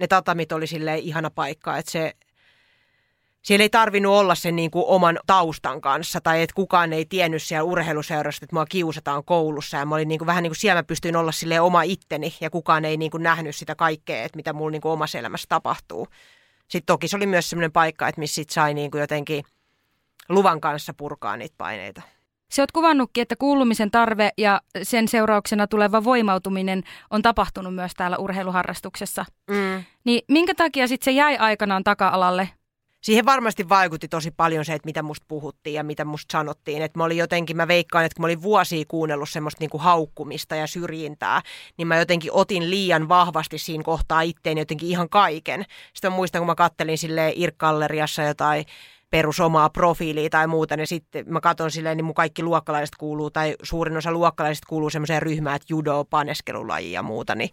ne 0.00 0.06
tatamit 0.06 0.52
oli 0.52 0.66
sille 0.66 0.98
ihana 0.98 1.30
paikka, 1.30 1.76
että 1.76 1.90
se 1.90 2.14
siellä 3.42 3.62
ei 3.62 3.68
tarvinnut 3.68 4.12
olla 4.12 4.34
sen 4.34 4.56
niin 4.56 4.70
kuin 4.70 4.84
oman 4.86 5.18
taustan 5.26 5.80
kanssa 5.80 6.20
tai 6.20 6.42
että 6.42 6.54
kukaan 6.54 6.92
ei 6.92 7.04
tiennyt 7.04 7.42
siellä 7.42 7.64
urheiluseurassa, 7.64 8.44
että 8.44 8.56
mua 8.56 8.66
kiusataan 8.66 9.24
koulussa 9.24 9.76
ja 9.76 9.86
mä 9.86 9.94
olin 9.94 10.08
niin 10.08 10.18
kuin, 10.18 10.26
vähän 10.26 10.42
niin 10.42 10.50
kuin 10.50 10.58
siellä 10.58 10.78
mä 10.78 10.84
pystyin 10.84 11.16
olla 11.16 11.32
sille 11.32 11.60
oma 11.60 11.82
itteni 11.82 12.34
ja 12.40 12.50
kukaan 12.50 12.84
ei 12.84 12.96
niin 12.96 13.10
kuin 13.10 13.22
nähnyt 13.22 13.56
sitä 13.56 13.74
kaikkea, 13.74 14.22
että 14.22 14.36
mitä 14.36 14.52
mulla 14.52 14.70
niin 14.70 14.82
kuin 14.82 14.92
omassa 14.92 15.18
elämässä 15.18 15.46
tapahtuu. 15.48 16.08
Sitten 16.68 16.86
toki 16.86 17.08
se 17.08 17.16
oli 17.16 17.26
myös 17.26 17.50
sellainen 17.50 17.72
paikka, 17.72 18.08
että 18.08 18.20
missä 18.20 18.34
sit 18.34 18.50
sai 18.50 18.74
niin 18.74 18.90
kuin 18.90 19.00
jotenkin 19.00 19.44
luvan 20.28 20.60
kanssa 20.60 20.94
purkaa 20.94 21.36
niitä 21.36 21.54
paineita. 21.58 22.02
Se 22.50 22.62
oot 22.62 22.72
kuvannutkin, 22.72 23.22
että 23.22 23.36
kuulumisen 23.36 23.90
tarve 23.90 24.30
ja 24.38 24.60
sen 24.82 25.08
seurauksena 25.08 25.66
tuleva 25.66 26.04
voimautuminen 26.04 26.82
on 27.10 27.22
tapahtunut 27.22 27.74
myös 27.74 27.92
täällä 27.96 28.16
urheiluharrastuksessa. 28.16 29.24
Mm. 29.50 29.84
Niin 30.04 30.22
minkä 30.28 30.54
takia 30.54 30.88
sitten 30.88 31.04
se 31.04 31.10
jäi 31.10 31.36
aikanaan 31.36 31.84
taka-alalle? 31.84 32.48
Siihen 33.00 33.24
varmasti 33.24 33.68
vaikutti 33.68 34.08
tosi 34.08 34.30
paljon 34.30 34.64
se, 34.64 34.74
että 34.74 34.86
mitä 34.86 35.02
musta 35.02 35.24
puhuttiin 35.28 35.74
ja 35.74 35.84
mitä 35.84 36.04
musta 36.04 36.32
sanottiin. 36.32 36.82
Että 36.82 36.98
mä 36.98 37.04
olin 37.04 37.16
jotenkin, 37.16 37.56
mä 37.56 37.68
veikkaan, 37.68 38.04
että 38.04 38.16
kun 38.16 38.22
mä 38.22 38.26
olin 38.26 38.42
vuosia 38.42 38.84
kuunnellut 38.88 39.28
semmoista 39.28 39.62
niin 39.62 39.70
kuin 39.70 39.80
haukkumista 39.80 40.56
ja 40.56 40.66
syrjintää, 40.66 41.42
niin 41.76 41.88
mä 41.88 41.96
jotenkin 41.96 42.32
otin 42.32 42.70
liian 42.70 43.08
vahvasti 43.08 43.58
siinä 43.58 43.82
kohtaa 43.82 44.20
itteen 44.20 44.58
jotenkin 44.58 44.88
ihan 44.88 45.08
kaiken. 45.08 45.64
Sitten 45.94 46.12
mä 46.12 46.16
muistan, 46.16 46.40
kun 46.40 46.46
mä 46.46 46.54
kattelin 46.54 46.98
sille 46.98 47.32
Irkkalleriassa 47.36 48.22
jotain 48.22 48.64
perusomaa 49.10 49.70
profiiliä 49.70 50.30
tai 50.30 50.46
muuta, 50.46 50.76
niin 50.76 50.86
sitten 50.86 51.24
mä 51.28 51.40
katson 51.40 51.70
silleen, 51.70 51.96
niin 51.96 52.04
mun 52.04 52.14
kaikki 52.14 52.42
luokkalaiset 52.42 52.96
kuuluu, 52.96 53.30
tai 53.30 53.56
suurin 53.62 53.96
osa 53.96 54.12
luokkalaiset 54.12 54.64
kuuluu 54.64 54.90
semmoiseen 54.90 55.22
ryhmään, 55.22 55.56
että 55.56 55.66
judo, 55.70 56.04
paneskelulaji 56.04 56.92
ja 56.92 57.02
muuta, 57.02 57.34
niin 57.34 57.50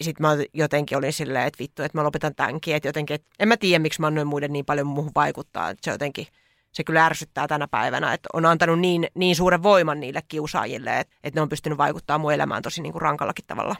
sitten 0.00 0.26
mä 0.26 0.36
jotenkin 0.54 0.98
olin 0.98 1.12
silleen, 1.12 1.46
että 1.46 1.58
vittu, 1.58 1.82
että 1.82 1.98
mä 1.98 2.04
lopetan 2.04 2.34
tämänkin, 2.34 2.74
että 2.74 2.88
jotenkin, 2.88 3.14
että 3.14 3.28
en 3.38 3.48
mä 3.48 3.56
tiedä, 3.56 3.82
miksi 3.82 4.00
mä 4.00 4.06
annoin 4.06 4.26
muiden 4.26 4.52
niin 4.52 4.64
paljon 4.64 4.86
muuhun 4.86 5.12
vaikuttaa, 5.14 5.70
että 5.70 5.84
se 5.84 5.90
jotenkin, 5.90 6.26
se 6.72 6.84
kyllä 6.84 7.06
ärsyttää 7.06 7.48
tänä 7.48 7.68
päivänä, 7.68 8.12
että 8.14 8.28
on 8.32 8.46
antanut 8.46 8.80
niin, 8.80 9.08
niin 9.14 9.36
suuren 9.36 9.62
voiman 9.62 10.00
niille 10.00 10.20
kiusaajille, 10.28 11.00
että, 11.00 11.16
että 11.24 11.38
ne 11.38 11.42
on 11.42 11.48
pystynyt 11.48 11.78
vaikuttamaan 11.78 12.20
mun 12.20 12.32
elämään 12.32 12.62
tosi 12.62 12.82
niin 12.82 12.92
kuin 12.92 13.02
rankallakin 13.02 13.44
tavalla. 13.46 13.76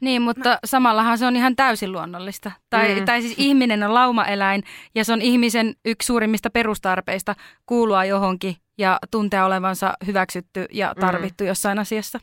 Niin, 0.00 0.22
mutta 0.22 0.58
samallahan 0.64 1.18
se 1.18 1.26
on 1.26 1.36
ihan 1.36 1.56
täysin 1.56 1.92
luonnollista. 1.92 2.52
Tai, 2.70 2.94
mm. 2.94 3.04
tai 3.04 3.22
siis 3.22 3.34
ihminen 3.36 3.82
on 3.82 3.94
laumaeläin 3.94 4.62
ja 4.94 5.04
se 5.04 5.12
on 5.12 5.22
ihmisen 5.22 5.74
yksi 5.84 6.06
suurimmista 6.06 6.50
perustarpeista 6.50 7.34
kuulua 7.66 8.04
johonkin 8.04 8.56
ja 8.78 8.98
tuntea 9.10 9.46
olevansa 9.46 9.94
hyväksytty 10.06 10.66
ja 10.72 10.94
mm. 10.96 11.00
tarvittu 11.00 11.44
mm. 11.44 11.48
jossain 11.48 11.78
asiassa. 11.78 12.20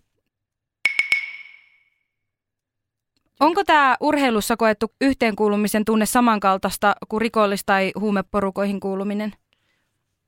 Onko 3.39 3.63
tämä 3.63 3.97
urheilussa 3.99 4.57
koettu 4.57 4.93
yhteenkuulumisen 5.01 5.85
tunne 5.85 6.05
samankaltaista 6.05 6.95
kuin 7.09 7.21
rikollis- 7.21 7.63
tai 7.65 7.91
huumeporukoihin 7.99 8.79
kuuluminen? 8.79 9.33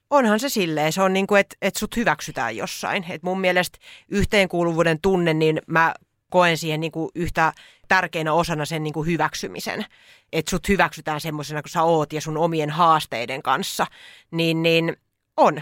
Onhan 0.09 0.39
se 0.39 0.49
silleen, 0.49 0.93
se 0.93 1.01
on 1.01 1.13
niin 1.13 1.27
kuin, 1.27 1.39
että, 1.39 1.55
että 1.61 1.79
sut 1.79 1.95
hyväksytään 1.95 2.57
jossain. 2.57 3.05
Et 3.09 3.23
mun 3.23 3.41
mielestä 3.41 3.77
yhteenkuuluvuuden 4.09 4.99
tunne, 5.01 5.33
niin 5.33 5.61
mä 5.67 5.93
koen 6.29 6.57
siihen 6.57 6.79
niin 6.79 6.91
kuin 6.91 7.09
yhtä 7.15 7.53
tärkeänä 7.87 8.33
osana 8.33 8.65
sen 8.65 8.83
niin 8.83 8.93
kuin 8.93 9.07
hyväksymisen. 9.07 9.85
Että 10.33 10.49
sut 10.49 10.67
hyväksytään 10.67 11.21
semmoisena 11.21 11.61
kuin 11.61 11.71
sä 11.71 11.83
oot 11.83 12.13
ja 12.13 12.21
sun 12.21 12.37
omien 12.37 12.69
haasteiden 12.69 13.41
kanssa. 13.41 13.87
Niin, 14.31 14.63
niin 14.63 14.97
on. 15.37 15.61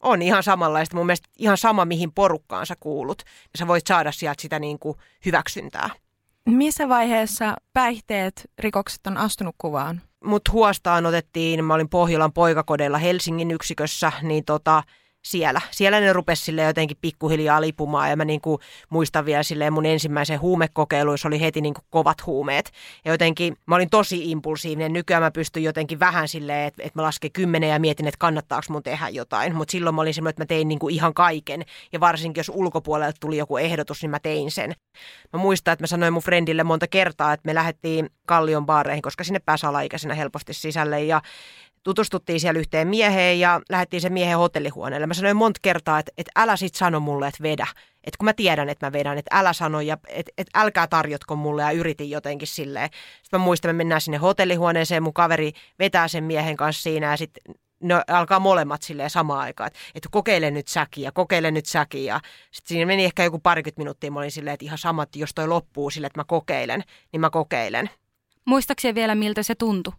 On 0.00 0.22
ihan 0.22 0.42
samanlaista. 0.42 0.96
Mun 0.96 1.06
mielestä 1.06 1.28
ihan 1.38 1.58
sama, 1.58 1.84
mihin 1.84 2.12
porukkaan 2.12 2.66
sä 2.66 2.74
kuulut. 2.80 3.22
Ja 3.24 3.58
sä 3.58 3.66
voit 3.66 3.86
saada 3.86 4.12
sieltä 4.12 4.42
sitä 4.42 4.58
niin 4.58 4.78
kuin 4.78 4.98
hyväksyntää. 5.26 5.90
Missä 6.46 6.88
vaiheessa 6.88 7.56
päihteet, 7.72 8.50
rikokset 8.58 9.06
on 9.06 9.16
astunut 9.16 9.54
kuvaan? 9.58 10.00
Mut 10.24 10.42
huostaan 10.52 11.06
otettiin, 11.06 11.64
mä 11.64 11.74
olin 11.74 11.88
Pohjolan 11.88 12.32
poikakodeilla 12.32 12.98
Helsingin 12.98 13.50
yksikössä, 13.50 14.12
niin 14.22 14.44
tota, 14.44 14.82
siellä. 15.26 15.60
Siellä 15.70 16.00
ne 16.00 16.12
rupesi 16.12 16.44
sille 16.44 16.62
jotenkin 16.62 16.96
pikkuhiljaa 17.00 17.60
lipumaan 17.60 18.10
ja 18.10 18.16
mä 18.16 18.24
niin 18.24 18.40
kuin 18.40 18.58
muistan 18.90 19.24
vielä 19.24 19.42
silleen 19.42 19.72
mun 19.72 19.86
ensimmäisen 19.86 20.40
huumekokeiluissa 20.40 21.28
oli 21.28 21.40
heti 21.40 21.60
niin 21.60 21.74
kuin 21.74 21.84
kovat 21.90 22.26
huumeet. 22.26 22.72
Ja 23.04 23.10
jotenkin 23.10 23.56
mä 23.66 23.74
olin 23.74 23.90
tosi 23.90 24.30
impulsiivinen. 24.30 24.92
Nykyään 24.92 25.22
mä 25.22 25.30
pystyn 25.30 25.62
jotenkin 25.62 26.00
vähän 26.00 26.28
silleen, 26.28 26.68
että, 26.68 26.82
että 26.82 26.98
mä 26.98 27.02
lasken 27.02 27.32
kymmenen 27.32 27.70
ja 27.70 27.78
mietin, 27.78 28.06
että 28.06 28.18
kannattaako 28.18 28.66
mun 28.68 28.82
tehdä 28.82 29.08
jotain. 29.08 29.54
Mutta 29.54 29.72
silloin 29.72 29.94
mä 29.94 30.02
olin 30.02 30.14
semmoinen, 30.14 30.30
että 30.30 30.42
mä 30.42 30.46
tein 30.46 30.68
niin 30.68 30.78
kuin 30.78 30.94
ihan 30.94 31.14
kaiken. 31.14 31.62
Ja 31.92 32.00
varsinkin 32.00 32.40
jos 32.40 32.52
ulkopuolelta 32.54 33.16
tuli 33.20 33.36
joku 33.36 33.56
ehdotus, 33.56 34.02
niin 34.02 34.10
mä 34.10 34.18
tein 34.18 34.50
sen. 34.50 34.72
Mä 35.32 35.38
muistan, 35.38 35.72
että 35.72 35.82
mä 35.82 35.86
sanoin 35.86 36.12
mun 36.12 36.22
friendille 36.22 36.64
monta 36.64 36.86
kertaa, 36.86 37.32
että 37.32 37.46
me 37.46 37.54
lähdettiin 37.54 38.10
Kallion 38.26 38.66
baareihin, 38.66 39.02
koska 39.02 39.24
sinne 39.24 39.38
pääsi 39.38 39.66
alaikäisenä 39.66 40.14
helposti 40.14 40.54
sisälle. 40.54 41.02
Ja 41.02 41.22
tutustuttiin 41.86 42.40
siellä 42.40 42.58
yhteen 42.58 42.88
mieheen 42.88 43.40
ja 43.40 43.60
lähdettiin 43.68 44.00
sen 44.00 44.12
miehen 44.12 44.38
hotellihuoneelle. 44.38 45.06
Mä 45.06 45.14
sanoin 45.14 45.36
monta 45.36 45.60
kertaa, 45.62 45.98
että, 45.98 46.12
että 46.18 46.32
älä 46.36 46.56
sit 46.56 46.74
sano 46.74 47.00
mulle, 47.00 47.28
että 47.28 47.42
vedä. 47.42 47.66
Että 48.04 48.18
kun 48.18 48.24
mä 48.24 48.32
tiedän, 48.32 48.68
että 48.68 48.86
mä 48.86 48.92
vedän, 48.92 49.18
että 49.18 49.38
älä 49.38 49.52
sano 49.52 49.80
ja 49.80 49.98
että, 50.08 50.32
että 50.38 50.60
älkää 50.60 50.86
tarjotko 50.86 51.36
mulle 51.36 51.62
ja 51.62 51.70
yritin 51.70 52.10
jotenkin 52.10 52.48
silleen. 52.48 52.90
Sitten 53.22 53.40
mä 53.40 53.44
muistan, 53.44 53.68
että 53.68 53.74
me 53.74 53.78
mennään 53.78 54.00
sinne 54.00 54.18
hotellihuoneeseen, 54.18 55.02
mun 55.02 55.12
kaveri 55.14 55.52
vetää 55.78 56.08
sen 56.08 56.24
miehen 56.24 56.56
kanssa 56.56 56.82
siinä 56.82 57.10
ja 57.10 57.16
sitten 57.16 57.54
ne 57.80 57.94
alkaa 58.08 58.40
molemmat 58.40 58.82
silleen 58.82 59.10
samaan 59.10 59.40
aikaan, 59.40 59.66
että, 59.66 59.78
että 59.94 60.08
kokeile 60.12 60.50
nyt 60.50 60.68
säkiä, 60.68 61.12
kokeile 61.12 61.50
nyt 61.50 61.66
säkiä. 61.66 62.20
Sitten 62.50 62.68
siinä 62.68 62.86
meni 62.86 63.04
ehkä 63.04 63.24
joku 63.24 63.38
parikymmentä 63.38 63.80
minuuttia, 63.80 64.10
mä 64.10 64.18
olin 64.18 64.30
silleen, 64.30 64.54
että 64.54 64.64
ihan 64.64 64.78
sama, 64.78 65.02
että 65.02 65.18
jos 65.18 65.34
toi 65.34 65.48
loppuu 65.48 65.90
sille, 65.90 66.06
että 66.06 66.20
mä 66.20 66.24
kokeilen, 66.24 66.84
niin 67.12 67.20
mä 67.20 67.30
kokeilen. 67.30 67.90
Muistaakseni 68.44 68.94
vielä, 68.94 69.14
miltä 69.14 69.42
se 69.42 69.54
tuntui? 69.54 69.92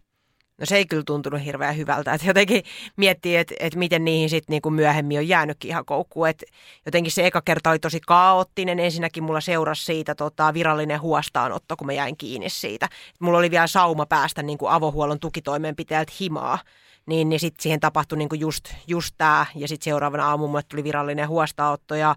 No 0.58 0.66
se 0.66 0.76
ei 0.76 0.86
kyllä 0.86 1.02
tuntunut 1.06 1.44
hirveän 1.44 1.76
hyvältä. 1.76 2.14
Että 2.14 2.26
jotenkin 2.26 2.62
miettii, 2.96 3.36
että, 3.36 3.54
että 3.60 3.78
miten 3.78 4.04
niihin 4.04 4.30
sitten 4.30 4.52
niin 4.52 4.62
kuin 4.62 4.74
myöhemmin 4.74 5.18
on 5.18 5.28
jäänytkin 5.28 5.68
ihan 5.68 5.84
koukkuun. 5.84 6.28
Että 6.28 6.46
jotenkin 6.86 7.12
se 7.12 7.26
eka 7.26 7.42
kerta 7.42 7.70
oli 7.70 7.78
tosi 7.78 8.00
kaoottinen. 8.00 8.78
Ensinnäkin 8.78 9.24
mulla 9.24 9.40
seurasi 9.40 9.84
siitä 9.84 10.14
tota, 10.14 10.54
virallinen 10.54 11.00
huostaanotto, 11.00 11.76
kun 11.76 11.86
mä 11.86 11.92
jäin 11.92 12.16
kiinni 12.16 12.50
siitä. 12.50 12.86
Et 12.86 13.20
mulla 13.20 13.38
oli 13.38 13.50
vielä 13.50 13.66
sauma 13.66 14.06
päästä 14.06 14.42
niin 14.42 14.58
kuin 14.58 14.72
avohuollon 14.72 15.20
tukitoimenpiteeltä 15.20 16.12
himaa. 16.20 16.58
Niin, 17.06 17.28
niin 17.28 17.40
sitten 17.40 17.62
siihen 17.62 17.80
tapahtui 17.80 18.18
niin 18.18 18.28
kuin 18.28 18.40
just, 18.40 18.74
just 18.86 19.14
tämä. 19.18 19.46
Ja 19.54 19.68
sitten 19.68 19.84
seuraavana 19.84 20.28
aamulla 20.28 20.50
mulle 20.50 20.62
tuli 20.68 20.84
virallinen 20.84 21.28
huostaanotto. 21.28 21.94
Ja 21.94 22.16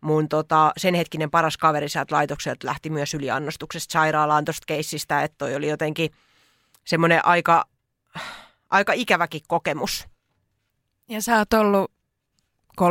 mun 0.00 0.28
tota, 0.28 0.72
sen 0.76 0.94
hetkinen 0.94 1.30
paras 1.30 1.56
kaveri 1.56 1.88
sieltä 1.88 2.14
laitokselta 2.14 2.66
lähti 2.66 2.90
myös 2.90 3.14
yliannostuksesta 3.14 3.92
sairaalaan 3.92 4.44
tuosta 4.44 4.64
keissistä. 4.66 5.22
Että 5.22 5.38
toi 5.38 5.54
oli 5.54 5.68
jotenkin 5.68 6.10
semmoinen 6.84 7.26
aika 7.26 7.64
aika 8.70 8.92
ikäväkin 8.92 9.40
kokemus. 9.48 10.08
Ja 11.08 11.22
sä 11.22 11.38
oot 11.38 11.52
ollut 11.52 11.92
13-14? 12.80 12.84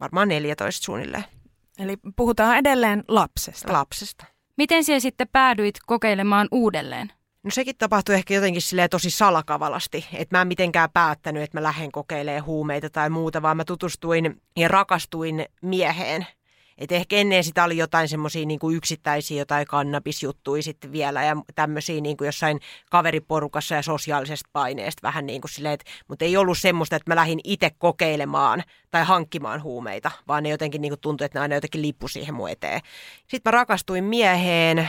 Varmaan 0.00 0.28
14 0.28 0.84
suunnilleen. 0.84 1.24
Eli 1.78 1.96
puhutaan 2.16 2.56
edelleen 2.56 3.04
lapsesta. 3.08 3.72
Lapsesta. 3.72 4.24
Miten 4.56 4.84
siellä 4.84 5.00
sitten 5.00 5.28
päädyit 5.32 5.74
kokeilemaan 5.86 6.48
uudelleen? 6.50 7.12
No 7.42 7.50
sekin 7.50 7.76
tapahtui 7.78 8.14
ehkä 8.14 8.34
jotenkin 8.34 8.62
silleen 8.62 8.90
tosi 8.90 9.10
salakavalasti, 9.10 10.06
että 10.12 10.36
mä 10.36 10.42
en 10.42 10.48
mitenkään 10.48 10.90
päättänyt, 10.92 11.42
että 11.42 11.58
mä 11.58 11.62
lähden 11.62 11.92
kokeilemaan 11.92 12.44
huumeita 12.44 12.90
tai 12.90 13.10
muuta, 13.10 13.42
vaan 13.42 13.56
mä 13.56 13.64
tutustuin 13.64 14.42
ja 14.56 14.68
rakastuin 14.68 15.46
mieheen, 15.62 16.26
et 16.78 16.92
ehkä 16.92 17.16
ennen 17.16 17.44
sitä 17.44 17.64
oli 17.64 17.76
jotain 17.76 18.08
semmoisia 18.08 18.46
niin 18.46 18.60
yksittäisiä 18.74 19.38
jotain 19.38 19.66
kannabisjuttuja 19.66 20.62
sitten 20.62 20.92
vielä 20.92 21.24
ja 21.24 21.36
tämmöisiä 21.54 22.00
niin 22.00 22.16
kuin 22.16 22.26
jossain 22.26 22.60
kaveriporukassa 22.90 23.74
ja 23.74 23.82
sosiaalisesta 23.82 24.50
paineesta 24.52 25.02
vähän 25.02 25.26
niin 25.26 25.40
kuin 25.40 25.50
silleen, 25.50 25.74
että, 25.74 25.90
mutta 26.08 26.24
ei 26.24 26.36
ollut 26.36 26.58
semmoista, 26.58 26.96
että 26.96 27.10
mä 27.10 27.16
lähdin 27.16 27.40
itse 27.44 27.70
kokeilemaan 27.78 28.62
tai 28.90 29.04
hankkimaan 29.04 29.62
huumeita, 29.62 30.10
vaan 30.28 30.42
ne 30.42 30.48
jotenkin 30.48 30.80
niin 30.80 30.90
kuin 30.90 31.00
tuntui, 31.00 31.24
että 31.24 31.38
ne 31.38 31.42
aina 31.42 31.54
jotenkin 31.54 31.82
lippu 31.82 32.08
siihen 32.08 32.34
mun 32.34 32.50
eteen. 32.50 32.80
Sitten 33.28 33.50
mä 33.52 33.58
rakastuin 33.58 34.04
mieheen, 34.04 34.88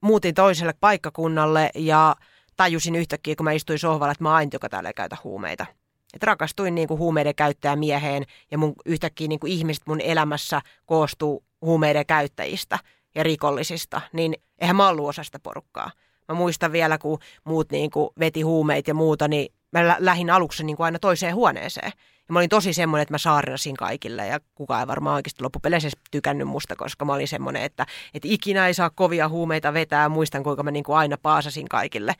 muutin 0.00 0.34
toiselle 0.34 0.74
paikkakunnalle 0.80 1.70
ja 1.74 2.16
tajusin 2.56 2.96
yhtäkkiä, 2.96 3.36
kun 3.36 3.44
mä 3.44 3.52
istuin 3.52 3.78
sohvalla, 3.78 4.12
että 4.12 4.24
mä 4.24 4.34
ainut, 4.34 4.52
joka 4.52 4.68
täällä 4.68 4.88
ei 4.88 4.94
käytä 4.94 5.16
huumeita. 5.24 5.66
Et 6.14 6.22
rakastuin 6.22 6.74
niin 6.74 6.88
kuin 6.88 6.98
huumeiden 6.98 7.34
käyttäjä 7.34 7.76
mieheen 7.76 8.24
ja 8.50 8.58
mun 8.58 8.74
yhtäkkiä 8.86 9.28
niin 9.28 9.40
kuin 9.40 9.52
ihmiset 9.52 9.82
mun 9.86 10.00
elämässä 10.00 10.62
koostuu 10.86 11.44
huumeiden 11.62 12.06
käyttäjistä 12.06 12.78
ja 13.14 13.22
rikollisista, 13.22 14.00
niin 14.12 14.34
eihän 14.58 14.76
mä 14.76 14.88
ollut 14.88 15.08
osa 15.08 15.24
sitä 15.24 15.38
porukkaa. 15.38 15.90
Mä 16.28 16.34
muistan 16.34 16.72
vielä, 16.72 16.98
kun 16.98 17.18
muut 17.44 17.72
niin 17.72 17.90
kuin 17.90 18.10
veti 18.18 18.42
huumeita 18.42 18.90
ja 18.90 18.94
muuta, 18.94 19.28
niin 19.28 19.52
mä 19.72 19.96
lähdin 19.98 20.30
aluksi 20.30 20.64
niin 20.64 20.76
kuin 20.76 20.84
aina 20.84 20.98
toiseen 20.98 21.34
huoneeseen. 21.34 21.92
Ja 22.28 22.32
mä 22.32 22.38
olin 22.38 22.48
tosi 22.48 22.72
semmoinen, 22.72 23.02
että 23.02 23.14
mä 23.14 23.18
saarnasin 23.18 23.76
kaikille 23.76 24.26
ja 24.26 24.40
kukaan 24.54 24.80
ei 24.80 24.86
varmaan 24.86 25.16
oikeasti 25.16 25.42
loppupeleissä 25.42 25.90
tykännyt 26.10 26.48
musta, 26.48 26.76
koska 26.76 27.04
mä 27.04 27.12
olin 27.12 27.28
semmoinen, 27.28 27.62
että, 27.62 27.86
että 28.14 28.28
ikinä 28.30 28.66
ei 28.66 28.74
saa 28.74 28.90
kovia 28.90 29.28
huumeita 29.28 29.72
vetää. 29.72 30.08
Muistan, 30.08 30.42
kuinka 30.42 30.62
mä 30.62 30.70
niin 30.70 30.84
kuin 30.84 30.96
aina 30.96 31.16
paasasin 31.22 31.68
kaikille. 31.68 32.14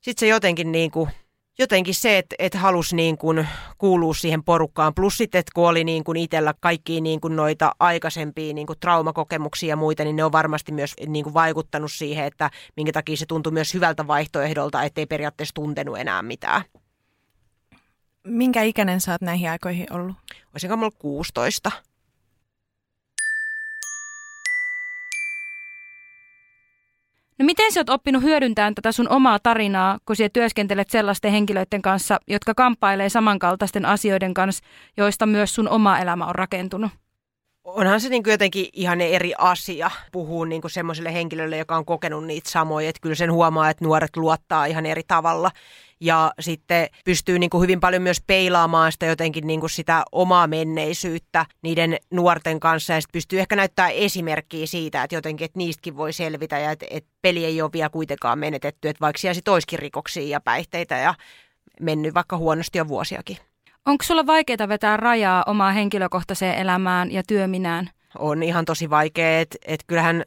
Sitten 0.00 0.20
se 0.20 0.26
jotenkin 0.26 0.72
niin 0.72 0.90
kuin 0.90 1.10
jotenkin 1.58 1.94
se, 1.94 2.18
että, 2.18 2.36
että 2.38 2.58
halusi 2.58 2.96
niin 2.96 3.18
kuin 3.18 3.48
kuulua 3.78 4.14
siihen 4.14 4.44
porukkaan. 4.44 4.94
Plus 4.94 5.16
sitten, 5.16 5.38
että 5.38 5.52
kun 5.54 5.68
oli 5.68 5.84
niin 5.84 6.04
kuin 6.04 6.16
itsellä 6.16 6.54
kaikki 6.60 7.00
niin 7.00 7.20
kuin 7.20 7.36
noita 7.36 7.72
aikaisempia 7.80 8.54
niin 8.54 8.66
kuin 8.66 8.78
traumakokemuksia 8.80 9.68
ja 9.68 9.76
muita, 9.76 10.04
niin 10.04 10.16
ne 10.16 10.24
on 10.24 10.32
varmasti 10.32 10.72
myös 10.72 10.94
niin 11.06 11.24
kuin 11.24 11.34
vaikuttanut 11.34 11.92
siihen, 11.92 12.24
että 12.24 12.50
minkä 12.76 12.92
takia 12.92 13.16
se 13.16 13.26
tuntui 13.26 13.52
myös 13.52 13.74
hyvältä 13.74 14.06
vaihtoehdolta, 14.06 14.82
ettei 14.82 15.06
periaatteessa 15.06 15.54
tuntenut 15.54 15.98
enää 15.98 16.22
mitään. 16.22 16.62
Minkä 18.24 18.62
ikäinen 18.62 19.00
sä 19.00 19.12
oot 19.12 19.20
näihin 19.20 19.50
aikoihin 19.50 19.92
ollut? 19.92 20.16
Olisinko 20.52 20.76
mulla 20.76 20.92
16. 20.98 21.72
No 27.42 27.46
miten 27.46 27.72
sä 27.72 27.80
oot 27.80 27.90
oppinut 27.90 28.22
hyödyntämään 28.22 28.74
tätä 28.74 28.92
sun 28.92 29.08
omaa 29.08 29.38
tarinaa, 29.38 29.98
kun 30.06 30.16
sä 30.16 30.28
työskentelet 30.28 30.90
sellaisten 30.90 31.32
henkilöiden 31.32 31.82
kanssa, 31.82 32.20
jotka 32.26 32.54
kamppailee 32.54 33.08
samankaltaisten 33.08 33.86
asioiden 33.86 34.34
kanssa, 34.34 34.64
joista 34.96 35.26
myös 35.26 35.54
sun 35.54 35.68
oma 35.68 35.98
elämä 35.98 36.26
on 36.26 36.34
rakentunut? 36.34 36.90
onhan 37.64 38.00
se 38.00 38.08
niin 38.08 38.22
jotenkin 38.26 38.66
ihan 38.72 39.00
eri 39.00 39.32
asia 39.38 39.90
puhua 40.12 40.46
niin 40.46 40.62
semmoiselle 40.66 41.12
henkilölle, 41.12 41.58
joka 41.58 41.76
on 41.76 41.84
kokenut 41.84 42.24
niitä 42.26 42.50
samoja. 42.50 42.88
Että 42.88 43.00
kyllä 43.00 43.14
sen 43.14 43.32
huomaa, 43.32 43.70
että 43.70 43.84
nuoret 43.84 44.16
luottaa 44.16 44.66
ihan 44.66 44.86
eri 44.86 45.02
tavalla. 45.08 45.50
Ja 46.02 46.32
sitten 46.40 46.88
pystyy 47.04 47.38
niin 47.38 47.50
kuin 47.50 47.62
hyvin 47.62 47.80
paljon 47.80 48.02
myös 48.02 48.22
peilaamaan 48.26 48.92
sitä 48.92 49.06
jotenkin 49.06 49.46
niin 49.46 49.60
kuin 49.60 49.70
sitä 49.70 50.02
omaa 50.12 50.46
menneisyyttä 50.46 51.46
niiden 51.62 51.96
nuorten 52.10 52.60
kanssa. 52.60 52.92
Ja 52.92 53.00
sitten 53.00 53.12
pystyy 53.12 53.40
ehkä 53.40 53.56
näyttää 53.56 53.88
esimerkkiä 53.88 54.66
siitä, 54.66 55.02
että 55.02 55.16
jotenkin, 55.16 55.44
että 55.44 55.58
niistäkin 55.58 55.96
voi 55.96 56.12
selvitä 56.12 56.58
ja 56.58 56.70
että, 56.70 56.86
että 56.90 57.10
peli 57.22 57.44
ei 57.44 57.62
ole 57.62 57.72
vielä 57.72 57.88
kuitenkaan 57.88 58.38
menetetty. 58.38 58.88
Että 58.88 59.00
vaikka 59.00 59.18
siellä 59.18 59.34
sitten 59.34 59.54
olisikin 59.54 59.78
rikoksia 59.78 60.28
ja 60.28 60.40
päihteitä 60.40 60.96
ja 60.96 61.14
mennyt 61.80 62.14
vaikka 62.14 62.36
huonosti 62.36 62.78
jo 62.78 62.88
vuosiakin. 62.88 63.36
Onko 63.86 64.04
sulla 64.04 64.26
vaikeaa 64.26 64.68
vetää 64.68 64.96
rajaa 64.96 65.44
omaa 65.46 65.72
henkilökohtaiseen 65.72 66.58
elämään 66.58 67.12
ja 67.12 67.22
työminään? 67.28 67.90
On 68.18 68.42
ihan 68.42 68.64
tosi 68.64 68.90
vaikea, 68.90 69.40
että 69.40 69.58
et 69.66 69.80
kyllähän 69.86 70.24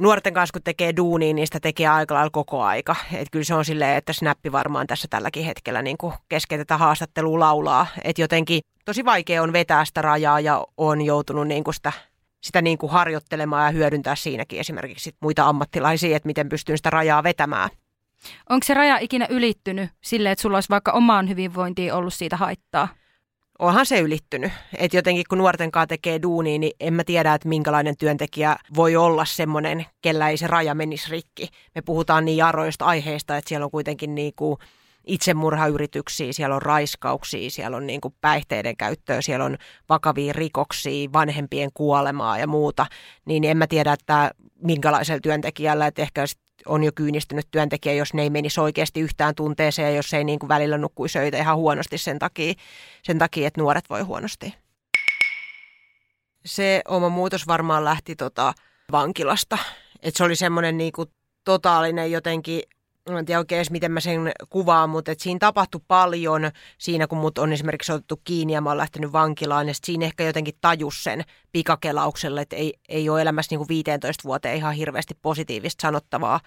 nuorten 0.00 0.34
kanssa 0.34 0.52
kun 0.52 0.62
tekee 0.62 0.96
duunia, 0.96 1.34
niin 1.34 1.46
sitä 1.46 1.60
tekee 1.60 1.88
aika 1.88 2.14
lailla 2.14 2.30
koko 2.30 2.62
aika. 2.62 2.96
Et 3.12 3.28
kyllä 3.30 3.44
se 3.44 3.54
on 3.54 3.64
silleen, 3.64 3.96
että 3.96 4.12
Snappi 4.12 4.52
varmaan 4.52 4.86
tässä 4.86 5.08
tälläkin 5.10 5.44
hetkellä 5.44 5.82
niin 5.82 5.96
kesken 6.28 6.58
tätä 6.58 6.76
haastattelua 6.76 7.40
laulaa. 7.40 7.86
Että 8.04 8.22
jotenkin 8.22 8.60
tosi 8.84 9.04
vaikea 9.04 9.42
on 9.42 9.52
vetää 9.52 9.84
sitä 9.84 10.02
rajaa 10.02 10.40
ja 10.40 10.66
on 10.76 11.02
joutunut 11.02 11.48
niin 11.48 11.64
kuin 11.64 11.74
sitä, 11.74 11.92
sitä 12.40 12.62
niin 12.62 12.78
kuin 12.78 12.92
harjoittelemaan 12.92 13.64
ja 13.64 13.70
hyödyntää 13.70 14.14
siinäkin 14.14 14.60
esimerkiksi 14.60 15.14
muita 15.20 15.48
ammattilaisia, 15.48 16.16
että 16.16 16.26
miten 16.26 16.48
pystyn 16.48 16.76
sitä 16.76 16.90
rajaa 16.90 17.22
vetämään. 17.22 17.70
Onko 18.48 18.64
se 18.64 18.74
raja 18.74 18.98
ikinä 18.98 19.26
ylittynyt 19.30 19.90
silleen, 20.00 20.32
että 20.32 20.42
sulla 20.42 20.56
olisi 20.56 20.68
vaikka 20.68 20.92
omaan 20.92 21.28
hyvinvointiin 21.28 21.92
ollut 21.92 22.14
siitä 22.14 22.36
haittaa? 22.36 22.88
Onhan 23.60 23.86
se 23.86 24.00
ylittynyt. 24.00 24.52
Että 24.78 24.96
jotenkin 24.96 25.24
kun 25.28 25.38
nuorten 25.38 25.70
kanssa 25.70 25.86
tekee 25.86 26.22
duunia, 26.22 26.58
niin 26.58 26.72
en 26.80 26.94
mä 26.94 27.04
tiedä, 27.04 27.34
että 27.34 27.48
minkälainen 27.48 27.96
työntekijä 27.96 28.56
voi 28.76 28.96
olla 28.96 29.24
semmoinen, 29.24 29.86
kellä 30.02 30.28
ei 30.28 30.36
se 30.36 30.46
raja 30.46 30.74
menisi 30.74 31.10
rikki. 31.10 31.48
Me 31.74 31.82
puhutaan 31.82 32.24
niin 32.24 32.44
aroista 32.44 32.84
aiheista, 32.84 33.36
että 33.36 33.48
siellä 33.48 33.64
on 33.64 33.70
kuitenkin 33.70 34.14
niin 34.14 34.32
kuin 34.36 34.56
itsemurhayrityksiä, 35.06 36.32
siellä 36.32 36.56
on 36.56 36.62
raiskauksia, 36.62 37.50
siellä 37.50 37.76
on 37.76 37.86
niin 37.86 38.00
kuin 38.00 38.14
päihteiden 38.20 38.76
käyttöä, 38.76 39.22
siellä 39.22 39.44
on 39.44 39.56
vakavia 39.88 40.32
rikoksia, 40.32 41.12
vanhempien 41.12 41.70
kuolemaa 41.74 42.38
ja 42.38 42.46
muuta. 42.46 42.86
Niin 43.24 43.44
en 43.44 43.56
mä 43.56 43.66
tiedä, 43.66 43.92
että 43.92 44.30
minkälaisella 44.62 45.20
työntekijällä, 45.20 45.86
että 45.86 46.02
ehkä 46.02 46.24
on 46.66 46.84
jo 46.84 46.92
kyynistynyt 46.94 47.48
työntekijä, 47.50 47.94
jos 47.94 48.14
ne 48.14 48.22
ei 48.22 48.30
menisi 48.30 48.60
oikeasti 48.60 49.00
yhtään 49.00 49.34
tunteeseen 49.34 49.88
ja 49.88 49.96
jos 49.96 50.14
ei 50.14 50.24
niin 50.24 50.38
kuin 50.38 50.48
välillä 50.48 50.78
nukkuisi 50.78 51.18
öitä 51.18 51.38
ihan 51.38 51.56
huonosti 51.56 51.98
sen 51.98 52.18
takia, 52.18 52.54
sen 53.02 53.18
takia, 53.18 53.46
että 53.46 53.60
nuoret 53.60 53.90
voi 53.90 54.00
huonosti. 54.02 54.54
Se 56.44 56.82
oma 56.88 57.08
muutos 57.08 57.46
varmaan 57.46 57.84
lähti 57.84 58.16
tota 58.16 58.52
vankilasta. 58.92 59.58
Et 60.02 60.16
se 60.16 60.24
oli 60.24 60.36
semmoinen 60.36 60.78
niin 60.78 60.92
kuin 60.92 61.08
totaalinen 61.44 62.10
jotenkin 62.12 62.62
en 63.06 63.24
tiedä 63.24 63.38
oikein 63.38 63.56
edes, 63.56 63.70
miten 63.70 63.92
mä 63.92 64.00
sen 64.00 64.32
kuvaan, 64.50 64.90
mutta 64.90 65.12
et 65.12 65.20
siinä 65.20 65.38
tapahtui 65.38 65.80
paljon 65.88 66.50
siinä, 66.78 67.06
kun 67.06 67.18
mut 67.18 67.38
on 67.38 67.52
esimerkiksi 67.52 67.92
otettu 67.92 68.20
kiinni 68.24 68.52
ja 68.52 68.60
mä 68.60 68.70
oon 68.70 68.78
lähtenyt 68.78 69.12
vankilaan, 69.12 69.68
ja 69.68 69.74
siinä 69.84 70.06
ehkä 70.06 70.24
jotenkin 70.24 70.54
tajus 70.60 71.04
sen 71.04 71.24
pikakelaukselle, 71.52 72.40
että 72.40 72.56
ei, 72.56 72.74
ei 72.88 73.08
ole 73.08 73.22
elämässä 73.22 73.52
niin 73.52 73.58
kuin 73.58 73.68
15 73.68 74.24
vuoteen 74.24 74.56
ihan 74.56 74.74
hirveästi 74.74 75.14
positiivista 75.22 75.82
sanottavaa. 75.82 76.40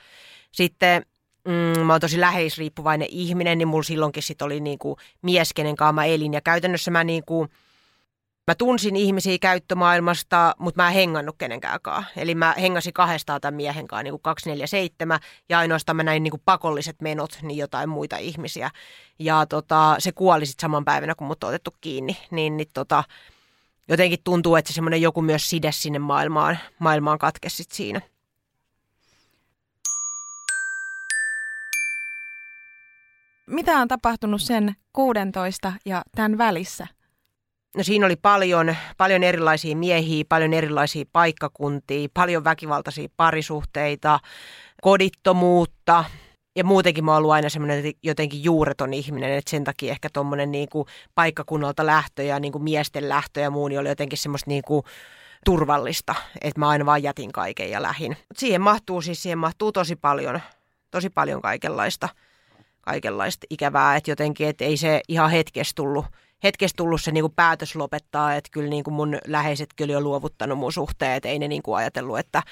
Sitten 0.52 1.06
mm, 1.48 1.80
mä 1.86 1.94
oon 1.94 2.02
tosi 2.02 2.20
läheisriippuvainen 2.20 3.08
ihminen, 3.12 3.58
niin 3.58 3.68
mulla 3.68 3.84
silloinkin 3.84 4.24
sit 4.24 4.42
oli 4.42 4.60
niin 4.60 4.80
kuin 4.80 4.96
mies, 5.22 5.54
kenen 5.54 5.76
kanssa 5.76 5.94
mä 5.94 6.06
elin, 6.06 6.34
ja 6.34 6.42
käytännössä 6.42 6.92
mä 6.92 7.04
niin 7.04 7.24
kuin, 7.26 7.50
Mä 8.48 8.56
tunsin 8.56 8.96
ihmisiä 8.96 9.38
käyttömaailmasta, 9.42 10.56
mutta 10.60 10.82
mä 10.82 10.88
en 10.88 10.94
hengannut 10.94 11.36
kenenkään 11.38 11.80
Eli 12.18 12.36
mä 12.36 12.56
hengasin 12.62 12.94
kahdestaan 12.94 13.42
tämän 13.42 13.54
miehen 13.54 13.88
kanssa, 13.88 14.04
niin 14.04 14.12
kuin 14.12 14.22
247, 14.22 15.20
ja 15.50 15.60
ainoastaan 15.60 15.96
mä 15.96 16.04
näin 16.04 16.24
niin 16.24 16.32
kuin 16.32 16.42
pakolliset 16.46 17.02
menot, 17.02 17.38
niin 17.42 17.58
jotain 17.58 17.90
muita 17.90 18.18
ihmisiä. 18.18 18.72
Ja 19.20 19.46
tota, 19.46 19.96
se 20.00 20.12
kuoli 20.12 20.46
sitten 20.46 20.62
saman 20.62 20.86
päivänä, 20.86 21.16
kun 21.16 21.28
mut 21.28 21.44
on 21.44 21.48
otettu 21.48 21.76
kiinni. 21.82 22.18
Niin, 22.32 22.58
niin 22.58 22.68
tota, 22.74 23.04
jotenkin 23.88 24.20
tuntuu, 24.24 24.56
että 24.56 24.72
se 24.72 24.76
semmoinen 24.76 25.02
joku 25.02 25.22
myös 25.22 25.50
side 25.50 25.72
sinne 25.72 26.00
maailmaan, 26.00 26.60
maailmaan 26.80 27.20
katkesi 27.20 27.64
siinä. 27.72 28.02
Mitä 33.48 33.72
on 33.72 33.88
tapahtunut 33.88 34.42
sen 34.42 34.76
16 34.94 35.74
ja 35.86 36.02
tämän 36.16 36.38
välissä? 36.38 36.88
No 37.78 37.84
siinä 37.84 38.06
oli 38.06 38.16
paljon, 38.16 38.76
paljon 38.98 39.24
erilaisia 39.24 39.76
miehiä, 39.76 40.26
paljon 40.30 40.54
erilaisia 40.54 41.06
paikkakuntia, 41.12 42.10
paljon 42.14 42.44
väkivaltaisia 42.44 43.08
parisuhteita, 43.18 44.20
kodittomuutta. 44.82 46.06
Ja 46.56 46.64
muutenkin 46.64 47.06
mä 47.06 47.12
oon 47.12 47.18
ollut 47.18 47.32
aina 47.32 47.50
semmoinen 47.50 47.94
jotenkin 48.04 48.44
juureton 48.44 48.94
ihminen, 48.94 49.34
että 49.34 49.52
sen 49.52 49.64
takia 49.64 49.92
ehkä 49.92 50.10
tuommoinen 50.14 50.52
niin 50.52 50.68
paikkakunnalta 51.16 51.86
lähtö 51.86 52.24
ja 52.24 52.40
niin 52.40 52.52
kuin 52.52 52.64
miesten 52.64 53.10
lähtö 53.10 53.40
ja 53.40 53.50
muu 53.50 53.68
niin 53.68 53.80
oli 53.80 53.90
jotenkin 53.90 54.18
semmoista 54.18 54.50
niin 54.50 54.64
kuin 54.68 54.84
turvallista, 55.46 56.16
että 56.42 56.60
mä 56.60 56.70
aina 56.70 56.86
vaan 56.86 57.04
jätin 57.04 57.32
kaiken 57.32 57.72
ja 57.72 57.82
lähin. 57.82 58.12
Mut 58.12 58.38
siihen 58.38 58.62
mahtuu 58.62 59.02
siis, 59.02 59.24
siihen 59.24 59.38
mahtuu 59.38 59.72
tosi 59.72 59.96
paljon, 59.96 60.42
tosi 60.92 61.10
paljon 61.10 61.42
kaikenlaista, 61.42 62.10
kaikenlaista 62.82 63.48
ikävää, 63.50 63.96
että 63.96 64.12
jotenkin, 64.12 64.48
että 64.48 64.66
ei 64.66 64.78
se 64.78 65.02
ihan 65.08 65.32
hetkessä 65.32 65.74
tullut– 65.76 66.06
hetkessä 66.44 66.76
tullut 66.78 67.02
se 67.02 67.12
niin 67.12 67.24
kuin 67.24 67.34
päätös 67.36 67.76
lopettaa, 67.76 68.36
että 68.36 68.50
kyllä 68.52 68.70
niin 68.70 68.84
kuin 68.84 68.94
mun 68.94 69.18
läheiset 69.28 69.70
kyllä 69.76 69.98
on 69.98 70.04
luovuttanut 70.04 70.58
mun 70.58 70.74
suhteen, 70.74 71.12
että 71.12 71.30
ei 71.30 71.40
ne 71.40 71.48
niin 71.48 71.64
kuin 71.64 71.78
ajatellut, 71.78 72.20
että 72.20 72.44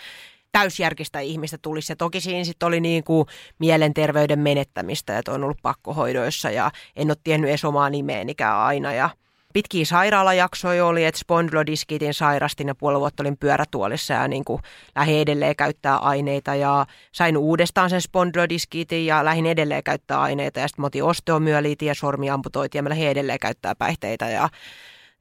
täysjärkistä 0.51 1.19
ihmistä 1.19 1.57
tulisi. 1.61 1.91
Ja 1.91 1.95
toki 1.95 2.21
siinä 2.21 2.43
sitten 2.43 2.67
oli 2.67 2.79
niin 2.79 3.03
kuin 3.03 3.27
mielenterveyden 3.59 4.39
menettämistä, 4.39 5.17
että 5.17 5.31
on 5.31 5.43
ollut 5.43 5.61
pakkohoidoissa 5.61 6.49
ja 6.51 6.71
en 6.95 7.09
ole 7.09 7.17
tiennyt 7.23 7.49
edes 7.49 7.65
omaa 7.65 7.89
nimeänikään 7.89 8.57
aina 8.57 8.93
ja 8.93 9.09
pitkiä 9.53 9.85
sairaalajaksoja 9.85 10.85
oli, 10.85 11.05
että 11.05 11.19
spondylodiskitin 11.19 12.13
sairastin 12.13 12.67
ja 12.67 12.75
puoli 12.75 12.99
vuotta 12.99 13.23
olin 13.23 13.37
pyörätuolissa 13.37 14.13
ja 14.13 14.27
niin 14.27 14.45
kuin 14.45 14.61
lähdin 14.95 15.21
edelleen 15.21 15.55
käyttää 15.55 15.97
aineita 15.97 16.55
ja 16.55 16.85
sain 17.11 17.37
uudestaan 17.37 17.89
sen 17.89 18.01
spondylodiskitin 18.01 19.05
ja 19.05 19.25
lähdin 19.25 19.45
edelleen 19.45 19.83
käyttää 19.83 20.21
aineita 20.21 20.59
ja 20.59 20.67
sitten 20.67 20.85
otin 20.85 21.03
osteomyöliitin 21.03 21.87
ja 21.87 21.95
sormi 21.95 22.29
amputoitiin 22.29 22.79
ja 22.79 22.83
mä 22.83 22.89
lähdin 22.89 23.09
edelleen 23.09 23.39
käyttää 23.39 23.75
päihteitä 23.75 24.29
ja 24.29 24.49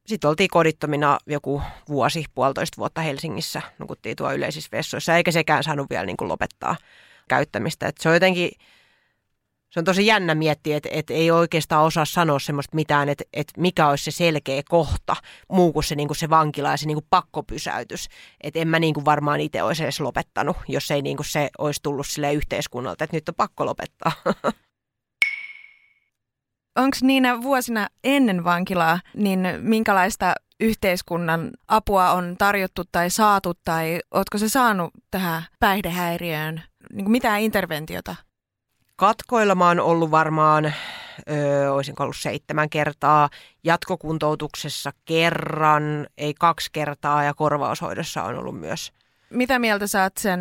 sitten 0.06 0.28
oltiin 0.30 0.50
kodittomina 0.50 1.18
joku 1.26 1.62
vuosi, 1.88 2.24
puolitoista 2.34 2.76
vuotta 2.76 3.00
Helsingissä, 3.00 3.62
nukuttiin 3.78 4.16
tuo 4.16 4.32
yleisissä 4.32 4.68
vessoissa, 4.72 5.16
eikä 5.16 5.30
sekään 5.30 5.64
saanut 5.64 5.90
vielä 5.90 6.06
niin 6.06 6.16
kuin 6.16 6.28
lopettaa 6.28 6.76
käyttämistä. 7.28 7.88
Et 7.88 7.96
se 7.98 8.08
on 8.08 8.14
jotenkin 8.14 8.50
se 9.70 9.80
on 9.80 9.84
tosi 9.84 10.06
jännä 10.06 10.34
miettiä, 10.34 10.76
että, 10.76 10.88
että 10.92 11.14
ei 11.14 11.30
oikeastaan 11.30 11.84
osaa 11.84 12.04
sanoa 12.04 12.38
semmoista 12.38 12.74
mitään, 12.74 13.08
että, 13.08 13.24
että 13.32 13.60
mikä 13.60 13.88
olisi 13.88 14.04
se 14.04 14.10
selkeä 14.10 14.62
kohta, 14.68 15.16
muu 15.48 15.72
kuin 15.72 15.84
se, 15.84 15.94
niin 15.94 16.08
kuin 16.08 16.16
se 16.16 16.30
vankila 16.30 16.70
ja 16.70 16.76
se 16.76 16.86
niin 16.86 16.96
kuin 16.96 17.06
pakkopysäytys. 17.10 18.08
Että 18.40 18.58
en 18.58 18.68
mä 18.68 18.78
niin 18.78 18.94
kuin 18.94 19.04
varmaan 19.04 19.40
itse 19.40 19.62
olisi 19.62 19.82
edes 19.82 20.00
lopettanut, 20.00 20.56
jos 20.68 20.90
ei 20.90 21.02
niin 21.02 21.16
kuin 21.16 21.26
se 21.26 21.50
olisi 21.58 21.82
tullut 21.82 22.06
sille 22.06 22.32
yhteiskunnalta, 22.32 23.04
että 23.04 23.16
nyt 23.16 23.28
on 23.28 23.34
pakko 23.34 23.66
lopettaa. 23.66 24.12
Onko 26.78 26.96
niinä 27.02 27.42
vuosina 27.42 27.88
ennen 28.04 28.44
vankilaa, 28.44 29.00
niin 29.14 29.48
minkälaista 29.58 30.34
yhteiskunnan 30.60 31.50
apua 31.68 32.10
on 32.10 32.34
tarjottu 32.38 32.82
tai 32.92 33.10
saatu, 33.10 33.52
tai 33.64 34.00
ootko 34.10 34.38
se 34.38 34.48
saanut 34.48 34.90
tähän 35.10 35.42
päihdehäiriöön 35.60 36.62
niin 36.92 37.10
mitään 37.10 37.40
interventiota? 37.40 38.16
Katkoilla 39.00 39.54
mä 39.54 39.68
oon 39.68 39.80
ollut 39.80 40.10
varmaan, 40.10 40.72
öö, 41.30 41.72
olisinko 41.72 42.02
ollut 42.02 42.16
seitsemän 42.16 42.70
kertaa, 42.70 43.28
jatkokuntoutuksessa 43.64 44.92
kerran, 45.04 46.06
ei 46.18 46.34
kaksi 46.34 46.70
kertaa 46.72 47.24
ja 47.24 47.34
korvaushoidossa 47.34 48.22
on 48.22 48.38
ollut 48.38 48.60
myös. 48.60 48.92
Mitä 49.30 49.58
mieltä 49.58 49.86
saat 49.86 50.16
sen 50.16 50.40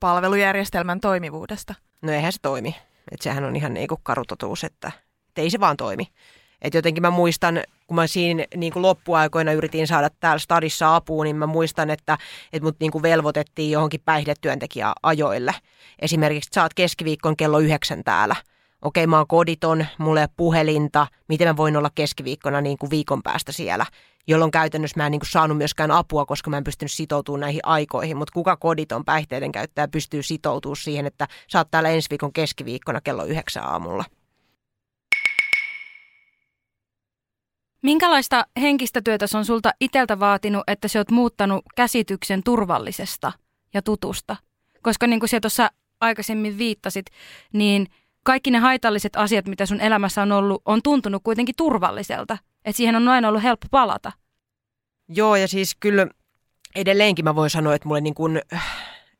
palvelujärjestelmän 0.00 1.00
toimivuudesta? 1.00 1.74
No 2.02 2.12
eihän 2.12 2.32
se 2.32 2.38
toimi. 2.42 2.76
Et 3.12 3.22
sehän 3.22 3.44
on 3.44 3.56
ihan 3.56 3.74
niinku 3.74 4.00
karutotuus, 4.02 4.64
että, 4.64 4.92
että 5.28 5.42
ei 5.42 5.50
se 5.50 5.60
vaan 5.60 5.76
toimi. 5.76 6.06
Et 6.62 6.74
jotenkin 6.74 7.02
mä 7.02 7.10
muistan, 7.10 7.62
kun 7.86 7.94
mä 7.94 8.06
siinä 8.06 8.44
niin 8.56 8.72
kuin 8.72 8.82
loppuaikoina 8.82 9.52
yritin 9.52 9.86
saada 9.86 10.08
täällä 10.20 10.38
stadissa 10.38 10.96
apua, 10.96 11.24
niin 11.24 11.36
mä 11.36 11.46
muistan, 11.46 11.90
että, 11.90 12.18
että 12.52 12.66
mut 12.66 12.76
niin 12.80 12.92
kuin 12.92 13.02
velvoitettiin 13.02 13.70
johonkin 13.70 14.00
päihdetyöntekijä 14.04 14.92
ajoille. 15.02 15.54
Esimerkiksi, 15.98 16.48
että 16.48 16.54
sä 16.54 16.62
oot 16.62 16.74
keskiviikkon 16.74 17.36
kello 17.36 17.58
yhdeksän 17.58 18.04
täällä. 18.04 18.36
Okei, 18.82 19.06
mä 19.06 19.16
oon 19.16 19.26
koditon, 19.26 19.86
ole 20.00 20.28
puhelinta, 20.36 21.06
miten 21.28 21.48
mä 21.48 21.56
voin 21.56 21.76
olla 21.76 21.90
keskiviikkona 21.94 22.60
niin 22.60 22.78
kuin 22.78 22.90
viikon 22.90 23.22
päästä 23.22 23.52
siellä, 23.52 23.86
jolloin 24.26 24.50
käytännössä 24.50 25.00
mä 25.00 25.06
en 25.06 25.12
niin 25.12 25.20
kuin 25.20 25.30
saanut 25.30 25.56
myöskään 25.56 25.90
apua, 25.90 26.26
koska 26.26 26.50
mä 26.50 26.56
en 26.56 26.64
pystynyt 26.64 26.92
sitoutumaan 26.92 27.40
näihin 27.40 27.60
aikoihin. 27.62 28.16
Mutta 28.16 28.32
kuka 28.32 28.56
koditon 28.56 29.04
päihteiden 29.04 29.52
käyttäjä 29.52 29.88
pystyy 29.88 30.22
sitoutumaan 30.22 30.76
siihen, 30.76 31.06
että 31.06 31.28
sä 31.52 31.58
oot 31.58 31.70
täällä 31.70 31.88
ensi 31.88 32.10
viikon 32.10 32.32
keskiviikkona 32.32 33.00
kello 33.00 33.24
yhdeksän 33.24 33.64
aamulla. 33.64 34.04
Minkälaista 37.82 38.46
henkistä 38.60 39.02
työtä 39.02 39.26
se 39.26 39.38
on 39.38 39.44
sulta 39.44 39.70
iteltä 39.80 40.20
vaatinut, 40.20 40.62
että 40.66 40.88
sä 40.88 40.98
oot 40.98 41.10
muuttanut 41.10 41.64
käsityksen 41.76 42.42
turvallisesta 42.42 43.32
ja 43.74 43.82
tutusta? 43.82 44.36
Koska 44.82 45.06
niin 45.06 45.20
kuin 45.20 45.28
sä 45.28 45.40
tuossa 45.40 45.70
aikaisemmin 46.00 46.58
viittasit, 46.58 47.06
niin 47.52 47.86
kaikki 48.24 48.50
ne 48.50 48.58
haitalliset 48.58 49.16
asiat, 49.16 49.46
mitä 49.46 49.66
sun 49.66 49.80
elämässä 49.80 50.22
on 50.22 50.32
ollut, 50.32 50.62
on 50.64 50.82
tuntunut 50.82 51.22
kuitenkin 51.22 51.54
turvalliselta. 51.56 52.38
Että 52.64 52.76
siihen 52.76 52.96
on 52.96 53.08
aina 53.08 53.28
ollut 53.28 53.42
helppo 53.42 53.66
palata. 53.70 54.12
Joo, 55.08 55.36
ja 55.36 55.48
siis 55.48 55.76
kyllä 55.80 56.06
edelleenkin 56.74 57.24
mä 57.24 57.34
voin 57.34 57.50
sanoa, 57.50 57.74
että 57.74 57.88
mulle 57.88 58.00
niin 58.00 58.14
kuin, 58.14 58.42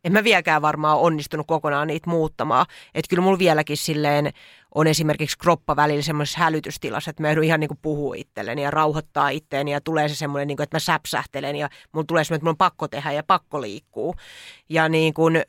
en 0.04 0.12
mä 0.12 0.24
vieläkään 0.24 0.62
varmaan 0.62 0.98
onnistunut 0.98 1.46
kokonaan 1.46 1.86
niitä 1.86 2.10
muuttamaan. 2.10 2.66
Että 2.94 3.08
kyllä 3.08 3.22
mulla 3.22 3.38
vieläkin 3.38 3.76
silleen 3.76 4.32
on 4.74 4.86
esimerkiksi 4.86 5.38
kroppa 5.38 5.76
välillä 5.76 6.02
semmoisessa 6.02 6.38
hälytystilassa, 6.38 7.10
että 7.10 7.22
mä 7.22 7.28
joudun 7.28 7.44
ihan 7.44 7.60
niin 7.60 7.68
kuin 7.68 7.78
puhua 7.82 8.14
itselleni 8.14 8.62
ja 8.62 8.70
rauhoittaa 8.70 9.28
itteeni 9.28 9.72
ja 9.72 9.80
tulee 9.80 10.08
se 10.08 10.14
semmoinen, 10.14 10.48
niin 10.48 10.56
kuin, 10.56 10.64
että 10.64 10.76
mä 10.76 10.80
säpsähtelen 10.80 11.56
ja 11.56 11.68
mulla 11.92 12.06
tulee 12.06 12.24
semmoinen, 12.24 12.38
että 12.38 12.44
mulla 12.44 12.54
on 12.54 12.70
pakko 12.70 12.88
tehdä 12.88 13.12
ja 13.12 13.22
pakko 13.22 13.60
liikkuu. 13.60 14.14
Ja 14.68 14.88
niin 14.88 15.14
kuin, 15.14 15.42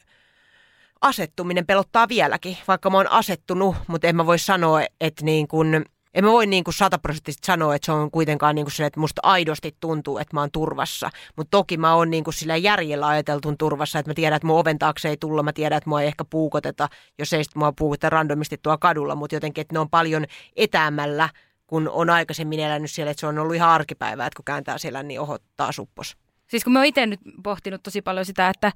asettuminen 1.02 1.66
pelottaa 1.66 2.08
vieläkin, 2.08 2.58
vaikka 2.68 2.90
mä 2.90 2.98
oon 2.98 3.12
asettunut, 3.12 3.76
mutta 3.88 4.08
en 4.08 4.16
mä 4.16 4.26
voi 4.26 4.40
sanoa, 4.40 4.82
että 5.02 5.26
niin 5.26 5.48
kuin, 5.48 5.86
en 6.13 6.26
mä 6.26 6.32
voi 6.32 6.47
niin 6.47 6.63
kuin 6.63 6.74
sataprosenttisesti 6.74 7.45
sanoa, 7.45 7.76
että 7.76 7.86
se 7.86 7.91
on 7.91 8.12
kuitenkaan 8.12 8.56
niin 8.56 8.65
kuin 8.65 8.74
se, 8.74 8.86
että 8.86 9.00
musta 9.00 9.21
aidosti 9.24 9.76
tuntuu, 9.80 10.17
että 10.17 10.36
mä 10.36 10.39
oon 10.39 10.52
turvassa. 10.52 11.10
Mutta 11.36 11.52
toki 11.52 11.78
mä 11.78 11.95
oon 11.95 12.10
niin 12.10 12.24
kuin 12.24 12.34
sillä 12.34 12.56
järjellä 12.56 13.08
ajateltun 13.08 13.58
turvassa, 13.58 14.00
että 14.00 14.10
mä 14.10 14.13
tiedän, 14.13 14.36
että 14.36 14.47
mun 14.47 14.60
oven 14.60 14.80
taakse 14.80 15.10
ei 15.10 15.17
tulla, 15.17 15.43
mä 15.43 15.54
tiedän, 15.54 15.78
että 15.78 15.89
mua 15.89 16.02
ei 16.02 16.08
ehkä 16.08 16.26
puukoteta, 16.26 16.89
jos 17.19 17.34
ei 17.34 17.43
sitten 17.43 17.60
mua 17.60 17.71
puukoteta 17.71 18.10
randomisti 18.10 18.58
tuolla 18.58 18.78
kadulla, 18.78 19.15
mutta 19.15 19.36
jotenkin, 19.36 19.62
että 19.62 19.76
ne 19.76 19.80
on 19.80 19.89
paljon 19.89 20.26
etäämällä, 20.56 21.30
kun 21.67 21.89
on 21.89 22.10
aikaisemmin 22.10 22.60
elänyt 22.60 22.91
siellä, 22.91 23.12
että 23.12 23.21
se 23.21 23.28
on 23.28 23.39
ollut 23.39 23.56
ihan 23.56 23.69
arkipäivää, 23.69 24.28
että 24.28 24.38
kun 24.38 24.45
kääntää 24.45 24.78
siellä, 24.78 25.04
niin 25.04 25.19
ohottaa 25.19 25.71
suppos. 25.71 26.17
Siis 26.47 26.63
kun 26.63 26.74
mä 26.74 26.80
oon 26.80 26.86
itse 26.86 27.06
nyt 27.06 27.19
pohtinut 27.43 27.84
tosi 27.84 28.02
paljon 28.02 28.26
sitä, 28.26 28.50
että 28.50 28.71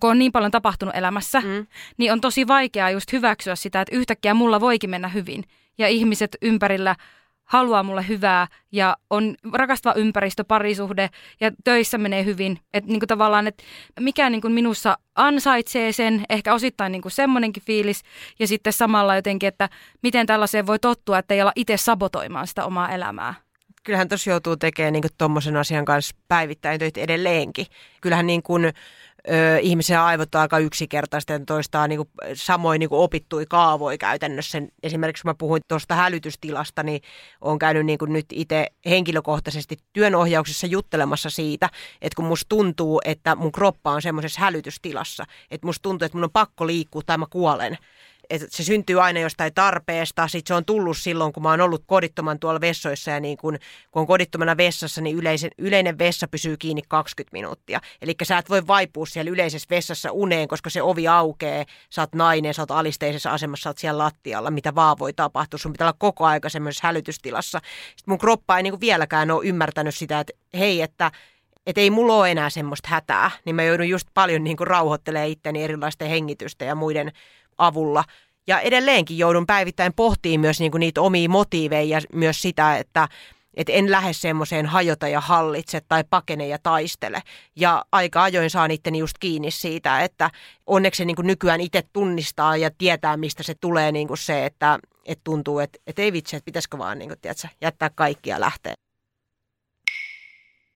kun 0.00 0.10
on 0.10 0.18
niin 0.18 0.32
paljon 0.32 0.50
tapahtunut 0.50 0.96
elämässä, 0.96 1.40
mm. 1.40 1.66
niin 1.96 2.12
on 2.12 2.20
tosi 2.20 2.46
vaikeaa 2.46 2.90
just 2.90 3.12
hyväksyä 3.12 3.56
sitä, 3.56 3.80
että 3.80 3.96
yhtäkkiä 3.96 4.34
mulla 4.34 4.60
voikin 4.60 4.90
mennä 4.90 5.08
hyvin. 5.08 5.44
Ja 5.78 5.88
ihmiset 5.88 6.36
ympärillä 6.42 6.96
haluaa 7.44 7.82
mulle 7.82 8.08
hyvää 8.08 8.46
ja 8.72 8.96
on 9.10 9.34
rakastava 9.52 9.94
ympäristö, 9.94 10.44
parisuhde 10.44 11.10
ja 11.40 11.50
töissä 11.64 11.98
menee 11.98 12.24
hyvin. 12.24 12.58
Että 12.74 12.90
niin 12.90 13.00
tavallaan, 13.08 13.46
että 13.46 13.64
mikä 14.00 14.30
niin 14.30 14.52
minussa 14.52 14.98
ansaitsee 15.14 15.92
sen, 15.92 16.24
ehkä 16.30 16.54
osittain 16.54 16.92
niin 16.92 17.02
semmoinenkin 17.08 17.62
fiilis 17.62 18.02
ja 18.38 18.46
sitten 18.46 18.72
samalla 18.72 19.16
jotenkin, 19.16 19.48
että 19.48 19.68
miten 20.02 20.26
tällaiseen 20.26 20.66
voi 20.66 20.78
tottua, 20.78 21.18
että 21.18 21.34
ei 21.34 21.42
olla 21.42 21.52
itse 21.56 21.76
sabotoimaan 21.76 22.46
sitä 22.46 22.64
omaa 22.64 22.90
elämää 22.90 23.34
kyllähän 23.84 24.08
tuossa 24.08 24.30
joutuu 24.30 24.56
tekemään 24.56 24.92
niin 24.92 25.02
tuommoisen 25.18 25.56
asian 25.56 25.84
kanssa 25.84 26.16
päivittäin 26.28 26.78
töitä 26.78 27.00
edelleenkin. 27.00 27.66
Kyllähän 28.00 28.26
niin 28.26 28.42
kuin, 28.42 28.72
ö, 29.30 29.58
ihmisen 29.58 30.00
aivot 30.00 30.34
on 30.34 30.40
aika 30.40 30.58
yksinkertaisten 30.58 31.46
toistaan 31.46 31.88
niin 31.88 31.98
kuin, 31.98 32.08
samoin 32.34 32.78
niin 32.78 32.88
kuin 32.88 33.00
opittui 33.00 33.46
kaavoi 33.46 33.98
käytännössä. 33.98 34.62
Esimerkiksi 34.82 35.22
kun 35.22 35.30
mä 35.30 35.34
puhuin 35.34 35.62
tuosta 35.68 35.94
hälytystilasta, 35.94 36.82
niin 36.82 37.00
olen 37.40 37.58
käynyt 37.58 37.86
niin 37.86 37.98
kuin 37.98 38.12
nyt 38.12 38.26
itse 38.32 38.66
henkilökohtaisesti 38.86 39.76
työnohjauksessa 39.92 40.66
juttelemassa 40.66 41.30
siitä, 41.30 41.70
että 42.02 42.16
kun 42.16 42.24
musta 42.24 42.48
tuntuu, 42.48 43.00
että 43.04 43.34
mun 43.34 43.52
kroppa 43.52 43.92
on 43.92 44.02
semmoisessa 44.02 44.40
hälytystilassa, 44.40 45.24
että 45.50 45.66
musta 45.66 45.82
tuntuu, 45.82 46.06
että 46.06 46.18
mun 46.18 46.24
on 46.24 46.30
pakko 46.30 46.66
liikkua 46.66 47.02
tai 47.06 47.18
mä 47.18 47.26
kuolen, 47.30 47.78
että 48.30 48.46
se 48.50 48.64
syntyy 48.64 49.02
aina 49.02 49.20
jostain 49.20 49.54
tarpeesta. 49.54 50.28
Sitten 50.28 50.54
se 50.54 50.54
on 50.54 50.64
tullut 50.64 50.98
silloin, 50.98 51.32
kun 51.32 51.42
mä 51.42 51.50
oon 51.50 51.60
ollut 51.60 51.82
kodittoman 51.86 52.38
tuolla 52.38 52.60
vessoissa 52.60 53.10
ja 53.10 53.20
niin 53.20 53.36
kun, 53.36 53.58
kun 53.90 54.00
on 54.00 54.06
kodittomana 54.06 54.56
vessassa, 54.56 55.00
niin 55.00 55.16
yleisen, 55.16 55.50
yleinen 55.58 55.98
vessa 55.98 56.28
pysyy 56.28 56.56
kiinni 56.56 56.82
20 56.88 57.32
minuuttia. 57.32 57.80
Eli 58.02 58.14
sä 58.22 58.38
et 58.38 58.50
voi 58.50 58.66
vaipua 58.66 59.06
siellä 59.06 59.30
yleisessä 59.30 59.66
vessassa 59.70 60.12
uneen, 60.12 60.48
koska 60.48 60.70
se 60.70 60.82
ovi 60.82 61.08
aukeaa, 61.08 61.64
sä 61.90 62.02
oot 62.02 62.14
nainen, 62.14 62.54
sä 62.54 62.62
oot 62.62 62.70
alisteisessa 62.70 63.30
asemassa, 63.30 63.62
sä 63.62 63.70
oot 63.70 63.78
siellä 63.78 64.04
lattialla, 64.04 64.50
mitä 64.50 64.74
vaan 64.74 64.98
voi 64.98 65.12
tapahtua. 65.12 65.58
Sun 65.58 65.72
pitää 65.72 65.86
olla 65.86 65.96
koko 65.98 66.24
aika 66.24 66.48
semmoisessa 66.48 66.86
hälytystilassa. 66.86 67.60
Sitten 67.96 68.12
mun 68.12 68.18
kroppa 68.18 68.56
ei 68.56 68.62
niin 68.62 68.80
vieläkään 68.80 69.30
ole 69.30 69.46
ymmärtänyt 69.46 69.94
sitä, 69.94 70.20
että 70.20 70.32
hei, 70.54 70.82
että 70.82 71.10
että 71.66 71.80
ei 71.80 71.90
mulla 71.90 72.16
ole 72.16 72.30
enää 72.30 72.50
semmoista 72.50 72.88
hätää, 72.88 73.30
niin 73.44 73.56
mä 73.56 73.62
joudun 73.62 73.88
just 73.88 74.08
paljon 74.14 74.44
niin 74.44 74.56
kuin 74.56 74.66
rauhoittelemaan 74.66 75.28
itteni 75.28 75.64
erilaisten 75.64 76.08
hengitystä 76.08 76.64
ja 76.64 76.74
muiden 76.74 77.12
avulla. 77.58 78.04
Ja 78.46 78.60
edelleenkin 78.60 79.18
joudun 79.18 79.46
päivittäin 79.46 79.92
pohtimaan 79.92 80.40
myös 80.40 80.60
niin 80.60 80.70
kuin 80.70 80.80
niitä 80.80 81.00
omia 81.00 81.28
motiiveja 81.28 81.98
ja 81.98 82.00
myös 82.12 82.42
sitä, 82.42 82.76
että, 82.76 83.08
että 83.54 83.72
en 83.72 83.90
lähde 83.90 84.12
semmoiseen 84.12 84.66
hajota 84.66 85.08
ja 85.08 85.20
hallitse 85.20 85.80
tai 85.88 86.04
pakene 86.10 86.46
ja 86.46 86.58
taistele. 86.62 87.22
Ja 87.56 87.84
aika 87.92 88.22
ajoin 88.22 88.50
saan 88.50 88.70
itteni 88.70 88.98
just 88.98 89.18
kiinni 89.20 89.50
siitä, 89.50 90.00
että 90.00 90.30
onneksi 90.66 90.98
se 90.98 91.04
niin 91.04 91.16
kuin 91.16 91.26
nykyään 91.26 91.60
itse 91.60 91.82
tunnistaa 91.92 92.56
ja 92.56 92.70
tietää, 92.78 93.16
mistä 93.16 93.42
se 93.42 93.54
tulee 93.54 93.92
niin 93.92 94.08
kuin 94.08 94.18
se, 94.18 94.46
että, 94.46 94.78
että 95.04 95.24
tuntuu, 95.24 95.58
että, 95.58 95.78
että 95.86 96.02
ei 96.02 96.12
vitsi, 96.12 96.36
että 96.36 96.44
pitäisikö 96.44 96.78
vaan 96.78 96.98
niin 96.98 97.08
kuin, 97.08 97.20
tiedätkö, 97.20 97.48
jättää 97.60 97.90
kaikkia 97.94 98.40
lähteä. 98.40 98.74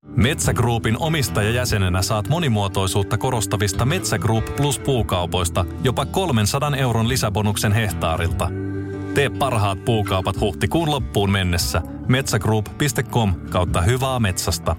Metsägruupin 0.06 0.96
omistajajäsenenä 0.98 2.02
saat 2.02 2.28
monimuotoisuutta 2.28 3.18
korostavista 3.18 3.84
Metsägruup 3.84 4.56
Plus 4.56 4.78
puukaupoista 4.78 5.64
jopa 5.84 6.06
300 6.06 6.76
euron 6.76 7.08
lisäbonuksen 7.08 7.72
hehtaarilta. 7.72 8.48
Tee 9.14 9.30
parhaat 9.30 9.84
puukaupat 9.84 10.40
huhtikuun 10.40 10.90
loppuun 10.90 11.30
mennessä. 11.30 11.82
Metsägroup.com 12.08 13.34
kautta 13.50 13.82
hyvää 13.82 14.20
metsästä. 14.20 14.76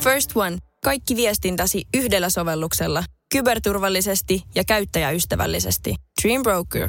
First 0.00 0.36
One. 0.36 0.58
Kaikki 0.84 1.16
viestintäsi 1.16 1.84
yhdellä 1.94 2.30
sovelluksella. 2.30 3.04
Kyberturvallisesti 3.32 4.42
ja 4.54 4.64
käyttäjäystävällisesti. 4.64 5.94
Dream 6.22 6.42
Broker. 6.42 6.88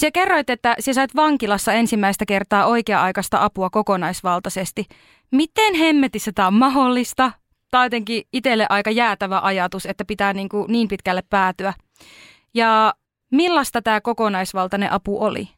Sä 0.00 0.10
kerroit, 0.10 0.50
että 0.50 0.76
sä 0.80 0.92
sait 0.92 1.16
vankilassa 1.16 1.72
ensimmäistä 1.72 2.26
kertaa 2.26 2.66
oikea-aikaista 2.66 3.44
apua 3.44 3.70
kokonaisvaltaisesti. 3.70 4.84
Miten 5.30 5.74
hemmetissä 5.74 6.32
tämä 6.34 6.48
on 6.48 6.54
mahdollista? 6.54 7.32
Tämä 7.70 7.80
on 7.80 7.86
jotenkin 7.86 8.22
itselle 8.32 8.66
aika 8.68 8.90
jäätävä 8.90 9.40
ajatus, 9.42 9.86
että 9.86 10.04
pitää 10.04 10.32
niin, 10.32 10.48
kuin 10.48 10.72
niin 10.72 10.88
pitkälle 10.88 11.22
päätyä. 11.30 11.74
Ja 12.54 12.94
millaista 13.30 13.82
tämä 13.82 14.00
kokonaisvaltainen 14.00 14.92
apu 14.92 15.24
oli? 15.24 15.48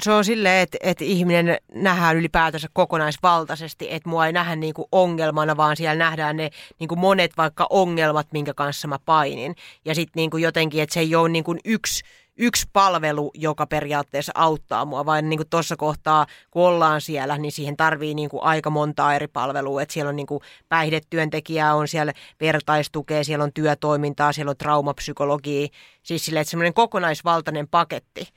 Se 0.00 0.12
on 0.12 0.24
silleen, 0.24 0.62
että, 0.62 0.78
että 0.80 1.04
ihminen 1.04 1.56
nähdään 1.74 2.16
ylipäätänsä 2.16 2.68
kokonaisvaltaisesti, 2.72 3.86
että 3.90 4.08
mua 4.08 4.26
ei 4.26 4.32
nähdä 4.32 4.56
niin 4.56 4.74
kuin 4.74 4.88
ongelmana, 4.92 5.56
vaan 5.56 5.76
siellä 5.76 6.04
nähdään 6.04 6.36
ne 6.36 6.50
niin 6.78 6.88
kuin 6.88 6.98
monet 6.98 7.36
vaikka 7.36 7.66
ongelmat, 7.70 8.26
minkä 8.32 8.54
kanssa 8.54 8.88
mä 8.88 8.98
painin. 9.04 9.54
Ja 9.84 9.94
sitten 9.94 10.20
niin 10.20 10.30
kuin 10.30 10.42
jotenkin, 10.42 10.82
että 10.82 10.94
se 10.94 11.00
ei 11.00 11.14
ole 11.14 11.28
niin 11.28 11.44
kuin 11.44 11.58
yksi 11.64 12.04
yksi 12.38 12.66
palvelu, 12.72 13.30
joka 13.34 13.66
periaatteessa 13.66 14.32
auttaa 14.34 14.84
mua, 14.84 15.06
vaan 15.06 15.28
niin 15.28 15.48
tuossa 15.50 15.76
kohtaa, 15.76 16.26
kun 16.50 16.62
ollaan 16.62 17.00
siellä, 17.00 17.38
niin 17.38 17.52
siihen 17.52 17.76
tarvii 17.76 18.14
niin 18.14 18.28
kuin 18.28 18.42
aika 18.42 18.70
montaa 18.70 19.14
eri 19.14 19.28
palvelua, 19.28 19.82
että 19.82 19.92
siellä 19.92 20.08
on 20.08 20.16
niin 20.16 20.26
kuin 20.26 20.40
päihdetyöntekijää, 20.68 21.74
on 21.74 21.88
siellä 21.88 22.12
vertaistukea, 22.40 23.24
siellä 23.24 23.44
on 23.44 23.52
työtoimintaa, 23.52 24.32
siellä 24.32 24.50
on 24.50 24.56
traumapsykologia, 24.56 25.68
siis 26.02 26.24
sille, 26.24 26.40
että 26.40 26.50
semmoinen 26.50 26.74
kokonaisvaltainen 26.74 27.68
paketti, 27.68 28.28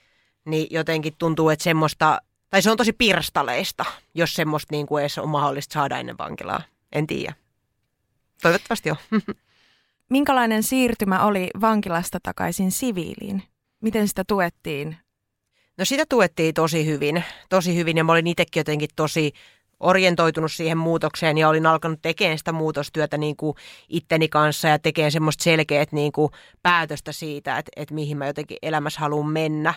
niin 0.45 0.67
jotenkin 0.71 1.15
tuntuu, 1.17 1.49
että 1.49 1.63
semmoista, 1.63 2.21
tai 2.49 2.61
se 2.61 2.71
on 2.71 2.77
tosi 2.77 2.93
pirstaleista, 2.93 3.85
jos 4.13 4.33
semmoista 4.33 4.67
niin 4.71 4.87
kuin 4.87 5.01
edes 5.01 5.17
on 5.17 5.29
mahdollista 5.29 5.73
saada 5.73 5.97
ennen 5.97 6.17
vankilaa. 6.17 6.61
En 6.91 7.07
tiedä. 7.07 7.33
Toivottavasti 8.41 8.89
jo. 8.89 8.95
Minkälainen 10.09 10.63
siirtymä 10.63 11.25
oli 11.25 11.49
vankilasta 11.61 12.19
takaisin 12.23 12.71
siviiliin? 12.71 13.43
Miten 13.85 14.07
sitä 14.07 14.23
tuettiin? 14.27 14.97
No 15.77 15.85
sitä 15.85 16.03
tuettiin 16.09 16.53
tosi 16.53 16.85
hyvin, 16.85 17.23
tosi 17.49 17.75
hyvin 17.75 17.97
ja 17.97 18.03
mä 18.03 18.11
olin 18.11 18.27
itsekin 18.27 18.59
jotenkin 18.59 18.89
tosi 18.95 19.31
orientoitunut 19.79 20.51
siihen 20.51 20.77
muutokseen 20.77 21.37
ja 21.37 21.49
olin 21.49 21.65
alkanut 21.65 21.99
tekemään 22.01 22.37
sitä 22.37 22.51
muutostyötä 22.51 23.17
niin 23.17 23.35
kuin 23.35 23.55
itteni 23.89 24.27
kanssa 24.27 24.67
ja 24.67 24.79
tekemään 24.79 25.11
semmoista 25.11 25.43
selkeät 25.43 25.91
niin 25.91 26.11
kuin 26.11 26.31
päätöstä 26.63 27.11
siitä, 27.11 27.57
että, 27.57 27.71
että 27.75 27.93
mihin 27.93 28.17
mä 28.17 28.27
jotenkin 28.27 28.57
elämässä 28.61 28.99
haluan 28.99 29.27
mennä. 29.27 29.73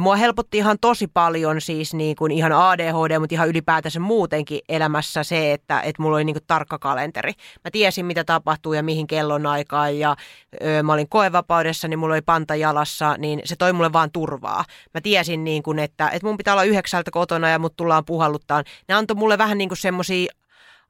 Mua 0.00 0.16
helpotti 0.16 0.58
ihan 0.58 0.78
tosi 0.80 1.06
paljon 1.06 1.60
siis 1.60 1.94
niin 1.94 2.16
kuin 2.16 2.32
ihan 2.32 2.52
ADHD, 2.52 3.18
mutta 3.18 3.34
ihan 3.34 3.48
ylipäätänsä 3.48 4.00
muutenkin 4.00 4.60
elämässä 4.68 5.22
se, 5.22 5.52
että, 5.52 5.80
että 5.80 6.02
mulla 6.02 6.16
oli 6.16 6.24
niin 6.24 6.34
kuin 6.34 6.44
tarkka 6.46 6.78
kalenteri. 6.78 7.32
Mä 7.64 7.70
tiesin, 7.70 8.06
mitä 8.06 8.24
tapahtuu 8.24 8.72
ja 8.72 8.82
mihin 8.82 9.06
kellon 9.06 9.46
aikaan 9.46 9.98
ja 9.98 10.16
öö, 10.62 10.82
mä 10.82 10.92
olin 10.92 11.08
koevapaudessa, 11.08 11.88
niin 11.88 11.98
mulla 11.98 12.14
oli 12.14 12.22
panta 12.22 12.54
jalassa, 12.54 13.16
niin 13.18 13.40
se 13.44 13.56
toi 13.56 13.72
mulle 13.72 13.92
vaan 13.92 14.10
turvaa. 14.10 14.64
Mä 14.94 15.00
tiesin, 15.00 15.44
niin 15.44 15.62
kuin, 15.62 15.78
että, 15.78 16.08
että 16.08 16.26
mun 16.26 16.36
pitää 16.36 16.54
olla 16.54 16.64
yhdeksältä 16.64 17.10
kotona 17.10 17.48
ja 17.48 17.58
mut 17.58 17.76
tullaan 17.76 18.04
puhalluttaa. 18.04 18.62
Ne 18.88 18.94
antoi 18.94 19.16
mulle 19.16 19.38
vähän 19.38 19.58
niin 19.58 19.68
kuin 19.68 19.78
semmosia 19.78 20.32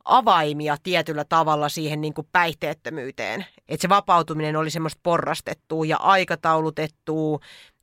avaimia 0.04 0.76
tietyllä 0.82 1.24
tavalla 1.24 1.68
siihen 1.68 2.00
niin 2.00 2.14
kuin 2.14 2.28
päihteettömyyteen. 2.32 3.46
Että 3.68 3.82
se 3.82 3.88
vapautuminen 3.88 4.56
oli 4.56 4.70
semmoista 4.70 5.00
porrastettua 5.02 5.84
ja 5.84 5.96
aikataulutettua 5.96 7.38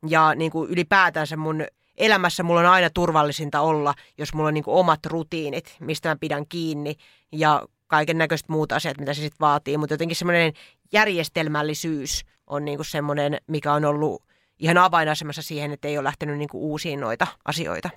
ja 0.08 0.34
niin 0.34 0.50
kuin 0.50 0.70
ylipäätänsä 0.70 1.36
mun 1.36 1.64
elämässä 1.96 2.42
mulla 2.42 2.60
on 2.60 2.66
aina 2.66 2.90
turvallisinta 2.90 3.60
olla, 3.60 3.94
jos 4.18 4.34
mulla 4.34 4.48
on 4.48 4.54
niin 4.54 4.64
kuin 4.64 4.76
omat 4.76 5.06
rutiinit, 5.06 5.76
mistä 5.80 6.08
mä 6.08 6.16
pidän 6.16 6.46
kiinni 6.48 6.96
ja 7.32 7.62
kaiken 7.86 8.18
näköiset 8.18 8.48
muut 8.48 8.72
asiat, 8.72 8.98
mitä 8.98 9.14
se 9.14 9.20
sitten 9.20 9.40
vaatii. 9.40 9.76
Mutta 9.76 9.94
jotenkin 9.94 10.16
semmoinen 10.16 10.52
järjestelmällisyys 10.92 12.24
on 12.46 12.64
niin 12.64 12.78
kuin 12.78 12.86
semmoinen, 12.86 13.38
mikä 13.46 13.72
on 13.72 13.84
ollut 13.84 14.22
ihan 14.58 14.78
avainasemassa 14.78 15.42
siihen, 15.42 15.72
että 15.72 15.88
ei 15.88 15.98
ole 15.98 16.04
lähtenyt 16.04 16.38
niin 16.38 16.48
kuin 16.48 16.62
uusiin 16.62 17.00
noita 17.00 17.26
asioita. 17.44 17.90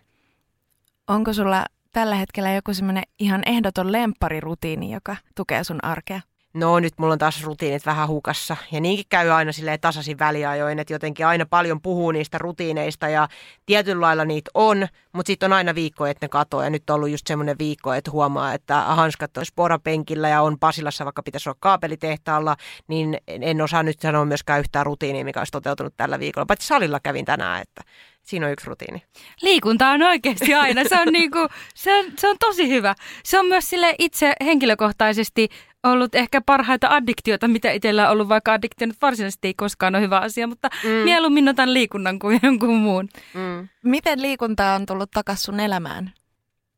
Onko 1.08 1.34
sulla 1.34 1.66
tällä 1.96 2.16
hetkellä 2.16 2.52
joku 2.52 2.74
semmoinen 2.74 3.04
ihan 3.20 3.42
ehdoton 3.46 3.92
lempparirutiini, 3.92 4.92
joka 4.92 5.16
tukee 5.36 5.64
sun 5.64 5.86
arkea? 5.86 6.22
No 6.54 6.80
nyt 6.80 6.94
mulla 6.98 7.14
on 7.14 7.20
taas 7.20 7.44
rutiinit 7.44 7.86
vähän 7.86 8.08
hukassa. 8.08 8.58
Ja 8.72 8.82
niinkin 8.82 9.06
käy 9.10 9.30
aina 9.30 9.52
silleen 9.52 9.80
tasaisin 9.80 10.20
väliajoin, 10.20 10.80
että 10.80 10.94
jotenkin 10.94 11.26
aina 11.26 11.46
paljon 11.46 11.82
puhuu 11.82 12.12
niistä 12.12 12.38
rutiineista 12.38 13.10
ja 13.10 13.28
tietyllä 13.66 14.02
lailla 14.02 14.26
niitä 14.26 14.52
on, 14.54 14.88
mutta 15.14 15.28
sitten 15.28 15.52
on 15.52 15.54
aina 15.54 15.76
viikko, 15.76 16.06
että 16.06 16.26
ne 16.26 16.30
katoaa 16.30 16.64
ja 16.64 16.70
nyt 16.70 16.90
on 16.90 16.96
ollut 16.96 17.10
just 17.10 17.28
semmoinen 17.28 17.56
viikko, 17.60 17.94
että 17.94 18.12
huomaa, 18.12 18.54
että 18.54 18.82
hanskat 18.82 19.38
olisi 19.38 19.54
porapenkillä 19.56 20.30
ja 20.30 20.42
on 20.42 20.60
Pasilassa, 20.60 21.06
vaikka 21.06 21.24
pitäisi 21.24 21.50
olla 21.50 21.58
kaapelitehtaalla, 21.60 22.56
niin 22.88 23.18
en 23.28 23.62
osaa 23.62 23.84
nyt 23.84 24.00
sanoa 24.00 24.26
myöskään 24.26 24.60
yhtään 24.60 24.86
rutiinia, 24.86 25.26
mikä 25.26 25.40
olisi 25.40 25.52
toteutunut 25.52 25.94
tällä 25.98 26.20
viikolla, 26.20 26.46
paitsi 26.46 26.68
salilla 26.68 27.00
kävin 27.00 27.26
tänään, 27.26 27.62
että 27.62 27.82
Siinä 28.26 28.46
on 28.46 28.52
yksi 28.52 28.68
rutiini. 28.68 29.04
Liikunta 29.42 29.90
on 29.90 30.02
oikeasti 30.02 30.54
aina. 30.54 30.84
Se 30.84 31.00
on, 31.00 31.08
niinku, 31.14 31.48
se 31.76 32.00
on, 32.00 32.06
se 32.20 32.30
on 32.30 32.36
tosi 32.40 32.70
hyvä. 32.70 32.96
Se 33.24 33.40
on 33.40 33.46
myös 33.46 33.70
sille 33.70 33.96
itse 34.00 34.34
henkilökohtaisesti 34.46 35.50
ollut 35.84 36.16
ehkä 36.16 36.42
parhaita 36.42 36.88
addiktioita, 36.90 37.48
mitä 37.48 37.72
itsellä 37.72 38.06
on 38.06 38.12
ollut, 38.12 38.30
vaikka 38.30 38.54
addiktio 38.54 38.88
nyt 38.88 39.02
varsinaisesti 39.02 39.48
ei 39.48 39.54
koskaan 39.54 39.96
ole 39.96 40.04
hyvä 40.04 40.20
asia, 40.20 40.48
mutta 40.48 40.70
mm. 40.84 40.90
mieluummin 40.90 41.50
otan 41.50 41.74
liikunnan 41.74 42.20
kuin 42.20 42.40
jonkun 42.44 42.76
muun. 42.76 43.10
Mm. 43.34 43.68
Miten 43.84 44.22
liikunta 44.22 44.74
on 44.74 44.86
tullut 44.86 45.12
takaisin 45.12 45.44
sun 45.44 45.60
elämään? 45.60 46.14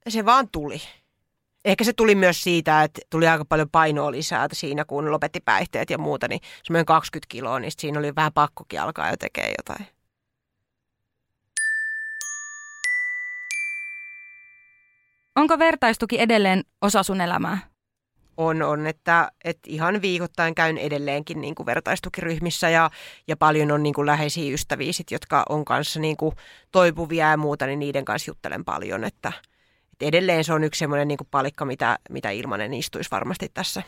Se 0.10 0.26
vaan 0.26 0.48
tuli. 0.52 0.82
Ehkä 1.66 1.84
se 1.84 1.94
tuli 1.94 2.16
myös 2.16 2.44
siitä, 2.44 2.84
että 2.84 3.02
tuli 3.10 3.28
aika 3.28 3.46
paljon 3.46 3.70
painoa 3.70 4.12
lisää 4.12 4.48
siinä, 4.54 4.86
kun 4.86 5.12
lopetti 5.12 5.40
päihteet 5.46 5.90
ja 5.90 5.98
muuta, 5.98 6.28
niin 6.28 6.42
semmoinen 6.64 6.86
20 6.86 7.26
kiloa, 7.30 7.60
niin 7.60 7.72
siinä 7.78 8.00
oli 8.00 8.16
vähän 8.16 8.34
pakkokin 8.34 8.82
alkaa 8.82 9.10
jo 9.10 9.18
tekemään 9.18 9.54
jotain. 9.58 9.97
Onko 15.38 15.60
vertaistuki 15.60 16.20
edelleen 16.20 16.64
osa 16.82 17.04
sun 17.04 17.22
elämää? 17.22 17.58
On, 18.38 18.62
on 18.62 18.88
että, 18.88 19.32
että 19.44 19.70
ihan 19.72 20.02
viikoittain 20.02 20.56
käyn 20.56 20.78
edelleenkin 20.78 21.42
niin 21.42 21.56
kuin 21.56 21.66
vertaistukiryhmissä 21.66 22.70
ja, 22.70 22.90
ja 23.28 23.38
paljon 23.38 23.72
on 23.72 23.84
niin 23.84 23.94
kuin 23.94 24.06
läheisiä 24.06 24.54
ystäviä, 24.54 24.94
sit, 24.94 25.12
jotka 25.12 25.46
on 25.50 25.66
kanssa 25.66 26.00
niin 26.00 26.18
kuin 26.18 26.36
toipuvia 26.72 27.30
ja 27.30 27.38
muuta, 27.38 27.66
niin 27.66 27.80
niiden 27.80 28.06
kanssa 28.06 28.30
juttelen 28.30 28.66
paljon, 28.66 29.04
että, 29.04 29.32
että 29.92 30.06
edelleen 30.06 30.44
se 30.44 30.54
on 30.54 30.64
yksi 30.64 30.80
semmoinen 30.80 31.08
niin 31.08 31.18
kuin 31.18 31.28
palikka, 31.32 31.66
mitä, 31.66 32.00
mitä 32.10 32.30
ilmanen 32.30 32.74
istuisi 32.74 33.12
varmasti 33.12 33.52
tässä. 33.54 33.84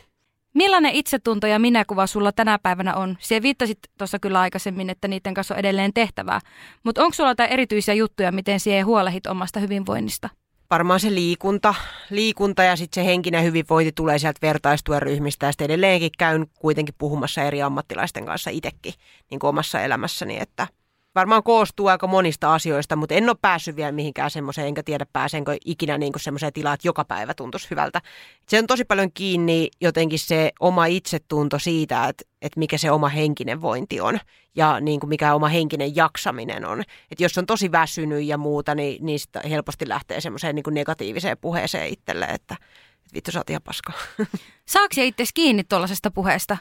Millainen 0.54 0.92
itsetunto 0.92 1.46
ja 1.46 1.58
minäkuva 1.58 2.06
sulla 2.06 2.32
tänä 2.32 2.58
päivänä 2.58 2.94
on? 2.94 3.16
Sie 3.20 3.42
viittasit 3.42 3.78
tuossa 3.98 4.18
kyllä 4.18 4.40
aikaisemmin, 4.40 4.90
että 4.90 5.08
niiden 5.08 5.34
kanssa 5.34 5.54
on 5.54 5.60
edelleen 5.60 5.92
tehtävää. 5.94 6.40
Mutta 6.84 7.02
onko 7.04 7.14
sulla 7.14 7.30
jotain 7.30 7.52
erityisiä 7.52 7.94
juttuja, 7.94 8.32
miten 8.32 8.60
sie 8.60 8.80
huolehit 8.80 9.26
omasta 9.26 9.60
hyvinvoinnista? 9.60 10.28
Varmaan 10.70 11.00
se 11.00 11.14
liikunta, 11.14 11.74
liikunta 12.10 12.62
ja 12.62 12.76
sitten 12.76 13.04
se 13.04 13.08
henkinen 13.08 13.44
hyvinvointi 13.44 13.92
tulee 13.92 14.18
sieltä 14.18 14.38
vertaistuen 14.42 15.02
ryhmistä. 15.02 15.46
Ja 15.46 15.52
sitten 15.52 15.64
edelleenkin 15.64 16.10
käyn 16.18 16.46
kuitenkin 16.58 16.94
puhumassa 16.98 17.42
eri 17.42 17.62
ammattilaisten 17.62 18.26
kanssa 18.26 18.50
itsekin 18.50 18.94
niin 19.30 19.40
omassa 19.42 19.80
elämässäni, 19.80 20.38
että 20.40 20.66
varmaan 21.14 21.42
koostuu 21.42 21.86
aika 21.86 22.06
monista 22.06 22.54
asioista, 22.54 22.96
mutta 22.96 23.14
en 23.14 23.28
ole 23.28 23.36
päässyt 23.42 23.76
vielä 23.76 23.92
mihinkään 23.92 24.30
semmoiseen, 24.30 24.66
enkä 24.66 24.82
tiedä 24.82 25.06
pääsenkö 25.12 25.56
ikinä 25.64 25.98
niin 25.98 26.12
semmoiseen 26.16 26.52
tilaan, 26.52 26.74
että 26.74 26.88
joka 26.88 27.04
päivä 27.04 27.34
tuntuisi 27.34 27.70
hyvältä. 27.70 28.00
Se 28.48 28.58
on 28.58 28.66
tosi 28.66 28.84
paljon 28.84 29.12
kiinni 29.14 29.68
jotenkin 29.80 30.18
se 30.18 30.52
oma 30.60 30.86
itsetunto 30.86 31.58
siitä, 31.58 32.08
että, 32.08 32.24
että 32.42 32.58
mikä 32.58 32.78
se 32.78 32.90
oma 32.90 33.08
henkinen 33.08 33.62
vointi 33.62 34.00
on 34.00 34.20
ja 34.56 34.80
niin 34.80 35.00
kuin 35.00 35.08
mikä 35.08 35.34
oma 35.34 35.48
henkinen 35.48 35.96
jaksaminen 35.96 36.64
on. 36.64 36.80
Että 37.10 37.24
jos 37.24 37.38
on 37.38 37.46
tosi 37.46 37.72
väsynyt 37.72 38.24
ja 38.24 38.38
muuta, 38.38 38.74
niin 38.74 39.06
niistä 39.06 39.40
helposti 39.50 39.88
lähtee 39.88 40.20
semmoiseen 40.20 40.54
niin 40.54 40.64
negatiiviseen 40.70 41.38
puheeseen 41.40 41.88
itselle, 41.88 42.24
että, 42.24 42.54
että 42.54 43.14
vittu 43.14 43.30
sä 43.30 43.40
oot 43.40 43.50
ihan 43.50 43.62
paska. 43.62 43.92
Saako 44.68 44.94
itse 44.96 45.24
kiinni 45.34 45.64
tuollaisesta 45.64 46.10
puheesta? 46.10 46.56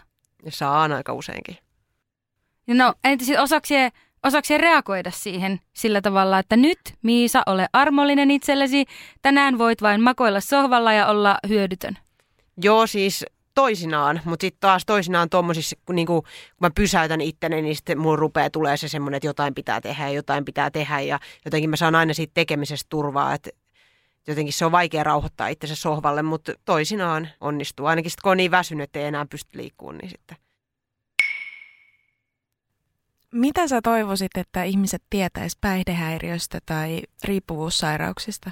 Ja 0.46 0.52
saan 0.52 0.92
aika 0.92 1.14
useinkin. 1.14 1.58
No 2.68 2.94
entä 3.04 3.26
sitten 3.26 3.44
osaako 3.44 3.68
osaako 4.23 4.47
reagoida 4.58 5.12
siihen 5.12 5.60
sillä 5.73 6.01
tavalla, 6.01 6.39
että 6.39 6.58
nyt 6.58 6.79
Miisa, 7.01 7.43
ole 7.45 7.67
armollinen 7.73 8.32
itsellesi, 8.32 8.86
tänään 9.21 9.58
voit 9.58 9.82
vain 9.82 10.01
makoilla 10.01 10.39
sohvalla 10.39 10.93
ja 10.93 11.08
olla 11.08 11.38
hyödytön? 11.47 11.97
Joo, 12.63 12.88
siis 12.88 13.25
toisinaan, 13.55 14.21
mutta 14.25 14.43
sitten 14.43 14.60
taas 14.60 14.86
toisinaan 14.86 15.29
tuommoisissa, 15.29 15.75
kun, 15.86 15.95
niinku, 15.95 16.21
kun 16.21 16.32
mä 16.60 16.69
pysäytän 16.75 17.21
itteni, 17.21 17.62
niin 17.62 17.75
sitten 17.75 17.99
mulla 17.99 18.15
rupeaa 18.15 18.49
tulee 18.49 18.77
se 18.77 18.88
semmoinen, 18.88 19.17
että 19.17 19.27
jotain 19.27 19.55
pitää 19.55 19.82
tehdä 19.82 20.08
ja 20.08 20.13
jotain 20.13 20.45
pitää 20.45 20.71
tehdä 20.71 20.99
ja 20.99 21.19
jotenkin 21.45 21.69
mä 21.69 21.75
saan 21.75 21.95
aina 21.95 22.13
siitä 22.13 22.32
tekemisestä 22.34 22.89
turvaa, 22.89 23.34
että 23.34 23.49
jotenkin 24.27 24.53
se 24.53 24.65
on 24.65 24.71
vaikea 24.71 25.03
rauhoittaa 25.03 25.47
itsensä 25.47 25.75
sohvalle, 25.75 26.21
mutta 26.21 26.53
toisinaan 26.65 27.29
onnistuu. 27.41 27.86
Ainakin 27.86 28.12
sitten 28.12 28.23
kun 28.23 28.32
on 28.32 28.38
niin 28.38 28.51
väsynyt, 28.51 28.84
että 28.84 28.99
ei 28.99 29.05
enää 29.05 29.25
pysty 29.25 29.58
liikkumaan, 29.58 29.97
niin 29.97 30.10
sitten 30.10 30.38
mitä 33.32 33.68
sä 33.68 33.82
toivoisit, 33.82 34.38
että 34.38 34.63
ihmiset 34.63 35.04
tietäis 35.10 35.58
päihdehäiriöstä 35.62 36.60
tai 36.65 37.02
riippuvuussairauksista? 37.24 38.52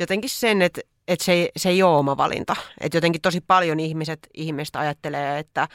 Jotenkin 0.00 0.30
sen, 0.30 0.62
että, 0.62 0.80
että 1.08 1.24
se, 1.24 1.32
ei, 1.32 1.50
se 1.56 1.68
ei 1.68 1.82
ole 1.82 1.96
oma 1.96 2.16
valinta. 2.16 2.56
Että 2.80 2.96
jotenkin 2.96 3.20
tosi 3.20 3.40
paljon 3.40 3.80
ihmiset, 3.80 4.26
ihmiset 4.34 4.76
ajattelee, 4.76 5.38
että, 5.38 5.68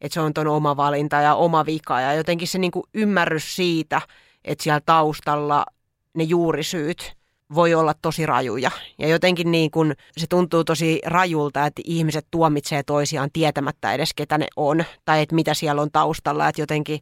että 0.00 0.14
se 0.14 0.20
on 0.20 0.34
ton 0.34 0.46
oma 0.46 0.76
valinta 0.76 1.16
ja 1.16 1.34
oma 1.34 1.66
vika. 1.66 2.00
Ja 2.00 2.14
jotenkin 2.14 2.48
se 2.48 2.58
niin 2.58 2.70
kuin 2.70 2.84
ymmärrys 2.94 3.56
siitä, 3.56 4.00
että 4.44 4.64
siellä 4.64 4.80
taustalla 4.86 5.66
ne 6.14 6.24
juurisyyt 6.24 7.16
voi 7.54 7.74
olla 7.74 7.94
tosi 8.02 8.26
rajuja. 8.26 8.70
Ja 8.98 9.08
jotenkin 9.08 9.50
niin 9.50 9.70
kuin 9.70 9.94
se 10.16 10.26
tuntuu 10.26 10.64
tosi 10.64 11.00
rajulta, 11.06 11.66
että 11.66 11.82
ihmiset 11.84 12.26
tuomitsee 12.30 12.82
toisiaan 12.82 13.30
tietämättä 13.32 13.92
edes 13.92 14.14
ketä 14.14 14.38
ne 14.38 14.46
on. 14.56 14.84
Tai 15.04 15.22
että 15.22 15.34
mitä 15.34 15.54
siellä 15.54 15.82
on 15.82 15.90
taustalla. 15.90 16.48
Että 16.48 16.62
jotenkin 16.62 17.00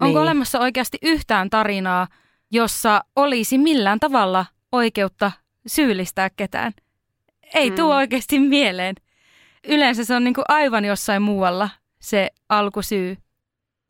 Onko 0.00 0.18
niin. 0.18 0.22
olemassa 0.22 0.60
oikeasti 0.60 0.98
yhtään 1.02 1.50
tarinaa, 1.50 2.06
jossa 2.50 3.04
olisi 3.16 3.58
millään 3.58 4.00
tavalla 4.00 4.46
oikeutta 4.72 5.32
syyllistää 5.66 6.30
ketään? 6.30 6.72
Ei 7.54 7.70
mm. 7.70 7.76
tule 7.76 7.94
oikeasti 7.94 8.38
mieleen. 8.38 8.94
Yleensä 9.68 10.04
se 10.04 10.14
on 10.14 10.24
niin 10.24 10.34
kuin 10.34 10.44
aivan 10.48 10.84
jossain 10.84 11.22
muualla 11.22 11.70
se 12.00 12.30
alkusyy. 12.48 13.16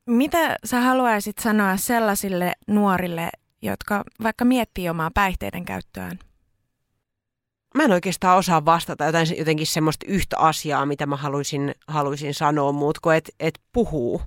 Mitä 0.07 0.57
sä 0.64 0.81
haluaisit 0.81 1.38
sanoa 1.38 1.77
sellaisille 1.77 2.53
nuorille, 2.67 3.31
jotka 3.62 4.05
vaikka 4.23 4.45
miettii 4.45 4.88
omaa 4.88 5.11
päihteiden 5.14 5.64
käyttöään? 5.64 6.19
Mä 7.75 7.83
en 7.83 7.93
oikeastaan 7.93 8.38
osaa 8.38 8.64
vastata 8.64 9.05
jotain, 9.05 9.27
jotenkin 9.38 9.67
semmoista 9.67 10.07
yhtä 10.09 10.38
asiaa, 10.38 10.87
mitä 10.87 11.07
mä 11.07 11.17
haluaisin, 11.17 11.75
haluaisin 11.88 12.35
sanoa, 12.35 12.73
muut 12.73 12.99
kuin 12.99 13.17
että 13.17 13.33
et 13.40 13.61
puhuu. 13.73 14.23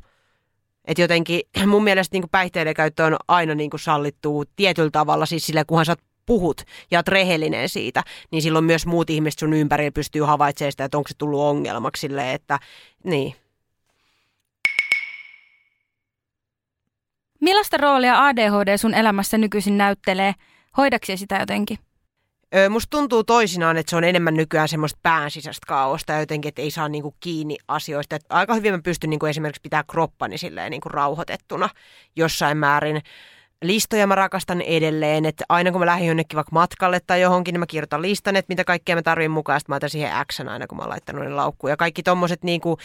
Että 0.87 1.01
jotenkin 1.01 1.41
mun 1.67 1.83
mielestä 1.83 2.15
niin 2.17 2.29
päihteiden 2.31 2.73
käyttö 2.73 3.05
on 3.05 3.17
aina 3.27 3.55
niin 3.55 3.69
kuin 3.69 3.79
sallittu 3.79 4.43
tietyllä 4.55 4.91
tavalla, 4.91 5.25
siis 5.25 5.45
sillä 5.45 5.65
kunhan 5.65 5.85
sä 5.85 5.95
puhut 6.25 6.61
ja 6.91 6.99
oot 6.99 7.07
rehellinen 7.07 7.69
siitä, 7.69 8.03
niin 8.31 8.41
silloin 8.41 8.65
myös 8.65 8.85
muut 8.85 9.09
ihmiset 9.09 9.39
sun 9.39 9.53
ympärillä 9.53 9.91
pystyy 9.91 10.21
havaitsemaan 10.21 10.71
sitä, 10.71 10.85
että 10.85 10.97
onko 10.97 11.07
se 11.07 11.17
tullut 11.17 11.41
ongelmaksi 11.41 12.01
silleen, 12.01 12.35
että 12.35 12.59
niin. 13.03 13.35
Millaista 17.41 17.77
roolia 17.77 18.25
ADHD 18.25 18.77
sun 18.77 18.93
elämässä 18.93 19.37
nykyisin 19.37 19.77
näyttelee? 19.77 20.33
Hoidaksesi 20.77 21.19
sitä 21.19 21.35
jotenkin? 21.35 21.77
Musta 22.69 22.89
tuntuu 22.89 23.23
toisinaan, 23.23 23.77
että 23.77 23.89
se 23.89 23.95
on 23.95 24.03
enemmän 24.03 24.33
nykyään 24.33 24.67
semmoista 24.67 24.99
pään 25.03 25.31
sisäistä 25.31 25.65
kaaosta 25.67 26.13
ja 26.13 26.19
jotenkin, 26.19 26.49
että 26.49 26.61
ei 26.61 26.71
saa 26.71 26.89
niinku 26.89 27.15
kiinni 27.19 27.57
asioista. 27.67 28.15
Et 28.15 28.25
aika 28.29 28.53
hyvin 28.53 28.73
mä 28.73 28.79
pystyn 28.83 29.09
niinku 29.09 29.25
esimerkiksi 29.25 29.61
pitää 29.61 29.83
kroppani 29.91 30.37
silleen 30.37 30.71
niinku 30.71 30.89
rauhoitettuna 30.89 31.69
jossain 32.15 32.57
määrin. 32.57 33.01
Listoja 33.61 34.07
mä 34.07 34.15
rakastan 34.15 34.61
edelleen, 34.61 35.25
että 35.25 35.45
aina 35.49 35.71
kun 35.71 35.81
mä 35.81 35.85
lähdin 35.85 36.07
jonnekin 36.07 36.35
vaikka 36.35 36.51
matkalle 36.53 36.99
tai 37.07 37.21
johonkin, 37.21 37.53
niin 37.53 37.59
mä 37.59 37.65
kirjoitan 37.65 38.01
listan, 38.01 38.35
että 38.35 38.51
mitä 38.51 38.63
kaikkea 38.63 38.95
mä 38.95 39.01
tarvin 39.01 39.31
mukaan, 39.31 39.59
sitten 39.59 39.73
mä 39.73 39.77
otan 39.77 39.89
siihen 39.89 40.11
X 40.31 40.39
aina, 40.39 40.67
kun 40.67 40.77
mä 40.77 40.83
oon 40.83 40.89
laittanut 40.89 41.23
ne 41.23 41.29
laukkuun. 41.29 41.71
Ja 41.71 41.77
kaikki 41.77 42.03
tommoset 42.03 42.43
niinku, 42.43 42.77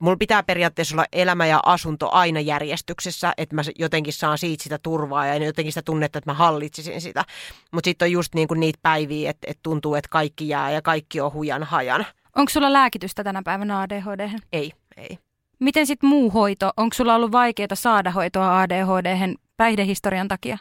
mulla 0.00 0.16
pitää 0.16 0.42
periaatteessa 0.42 0.94
olla 0.94 1.04
elämä 1.12 1.46
ja 1.46 1.60
asunto 1.66 2.10
aina 2.12 2.40
järjestyksessä, 2.40 3.32
että 3.36 3.54
mä 3.54 3.62
jotenkin 3.78 4.12
saan 4.12 4.38
siitä 4.38 4.62
sitä 4.62 4.78
turvaa 4.82 5.26
ja 5.26 5.44
jotenkin 5.44 5.72
sitä 5.72 5.82
tunnetta, 5.82 6.18
että 6.18 6.30
mä 6.30 6.34
hallitsisin 6.34 7.00
sitä. 7.00 7.24
Mutta 7.72 7.88
sitten 7.88 8.06
on 8.06 8.12
just 8.12 8.34
niinku 8.34 8.54
niitä 8.54 8.78
päiviä, 8.82 9.30
että, 9.30 9.46
että 9.50 9.60
tuntuu, 9.62 9.94
että 9.94 10.08
kaikki 10.10 10.48
jää 10.48 10.70
ja 10.70 10.82
kaikki 10.82 11.20
on 11.20 11.32
hujan 11.32 11.62
hajan. 11.62 12.06
Onko 12.36 12.50
sulla 12.50 12.72
lääkitystä 12.72 13.24
tänä 13.24 13.42
päivänä 13.44 13.80
ADHD? 13.80 14.30
Ei, 14.52 14.72
ei. 14.96 15.18
Miten 15.58 15.86
sitten 15.86 16.08
muu 16.08 16.30
hoito? 16.30 16.70
Onko 16.76 16.94
sulla 16.94 17.14
ollut 17.14 17.32
vaikeaa 17.32 17.74
saada 17.74 18.10
hoitoa 18.10 18.60
ADHD 18.60 19.34
päihdehistorian 19.56 20.28
takia? 20.28 20.58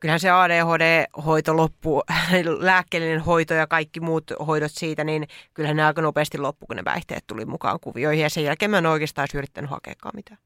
Kyllähän 0.00 0.20
se 0.20 0.30
ADHD-hoito 0.30 1.56
loppuu, 1.56 2.02
lääkkeellinen 2.58 3.20
hoito 3.20 3.54
ja 3.54 3.66
kaikki 3.66 4.00
muut 4.00 4.24
hoidot 4.46 4.72
siitä, 4.74 5.04
niin 5.04 5.28
kyllähän 5.54 5.76
ne 5.76 5.84
aika 5.84 6.02
nopeasti 6.02 6.38
loppu, 6.38 6.66
kun 6.66 6.76
ne 6.76 6.82
päihteet 6.82 7.24
tuli 7.26 7.44
mukaan 7.44 7.80
kuvioihin. 7.80 8.22
Ja 8.22 8.30
sen 8.30 8.44
jälkeen 8.44 8.70
mä 8.70 8.78
en 8.78 8.86
oikeastaan 8.86 9.28
yrittänyt 9.34 9.70
hakeakaan 9.70 10.12
mitään. 10.16 10.38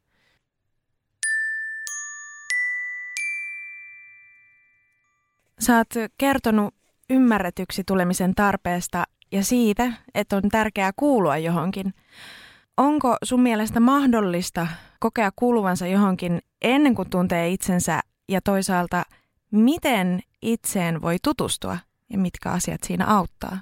Sä 5.61 5.77
oot 5.77 5.95
kertonut 6.19 6.75
ymmärretyksi 7.11 7.85
tulemisen 7.85 8.35
tarpeesta 8.35 9.05
ja 9.33 9.45
siitä, 9.45 9.93
että 10.14 10.37
on 10.37 10.43
tärkeää 10.51 10.90
kuulua 10.97 11.37
johonkin. 11.37 11.95
Onko 12.77 13.17
sun 13.25 13.40
mielestä 13.40 13.81
mahdollista 13.81 14.67
kokea 15.01 15.31
kuuluvansa 15.37 15.87
johonkin 15.87 16.38
ennen 16.62 16.95
kuin 16.95 17.11
tuntee 17.11 17.49
itsensä 17.49 18.01
ja 18.29 18.40
toisaalta– 18.40 19.03
Miten 19.55 20.21
itseen 20.43 21.03
voi 21.03 21.17
tutustua 21.23 21.79
ja 22.11 22.19
mitkä 22.19 22.51
asiat 22.51 22.81
siinä 22.85 23.07
auttaa? 23.07 23.59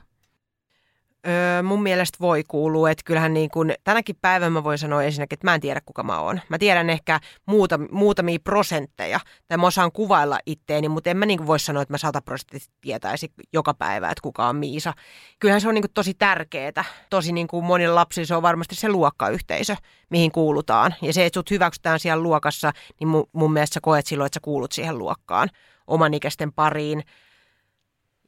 Öö, 1.26 1.62
mun 1.62 1.82
mielestä 1.82 2.18
voi 2.20 2.44
kuulua, 2.48 2.90
että 2.90 3.02
kyllähän 3.04 3.34
niin 3.34 3.50
kuin, 3.50 3.74
tänäkin 3.84 4.16
päivänä 4.20 4.50
mä 4.50 4.64
voin 4.64 4.78
sanoa 4.78 5.02
ensinnäkin, 5.02 5.36
että 5.36 5.46
mä 5.46 5.54
en 5.54 5.60
tiedä 5.60 5.80
kuka 5.86 6.02
mä 6.02 6.18
oon. 6.18 6.40
Mä 6.48 6.58
tiedän 6.58 6.90
ehkä 6.90 7.20
muuta, 7.46 7.78
muutamia 7.90 8.38
prosentteja, 8.44 9.20
tai 9.48 9.58
mä 9.58 9.66
osaan 9.66 9.92
kuvailla 9.92 10.38
itteeni, 10.46 10.88
mutta 10.88 11.10
en 11.10 11.16
mä 11.16 11.26
niin 11.26 11.38
kuin 11.38 11.46
voi 11.46 11.58
sanoa, 11.58 11.82
että 11.82 11.94
mä 11.94 11.98
sataprosenttisesti 11.98 12.74
tietäisi 12.80 13.32
joka 13.52 13.74
päivä, 13.74 14.10
että 14.10 14.22
kuka 14.22 14.48
on 14.48 14.56
Miisa. 14.56 14.94
Kyllähän 15.38 15.60
se 15.60 15.68
on 15.68 15.74
niin 15.74 15.82
kuin 15.82 15.92
tosi 15.94 16.14
tärkeää. 16.14 16.84
Tosi 17.10 17.32
niin 17.32 17.48
kuin 17.48 17.64
monilla 17.64 17.94
lapsilla 17.94 18.26
se 18.26 18.34
on 18.34 18.42
varmasti 18.42 18.74
se 18.74 18.88
luokkayhteisö, 18.88 19.76
mihin 20.10 20.32
kuulutaan. 20.32 20.94
Ja 21.02 21.12
se, 21.12 21.26
että 21.26 21.36
sut 21.36 21.50
hyväksytään 21.50 22.00
siellä 22.00 22.22
luokassa, 22.22 22.72
niin 23.00 23.08
mun, 23.08 23.24
mun 23.32 23.52
mielestä 23.52 23.74
sä 23.74 23.80
koet 23.82 24.06
silloin, 24.06 24.26
että 24.26 24.36
sä 24.36 24.40
kuulut 24.44 24.72
siihen 24.72 24.98
luokkaan 24.98 25.48
omanikäisten 25.86 26.52
pariin. 26.52 27.02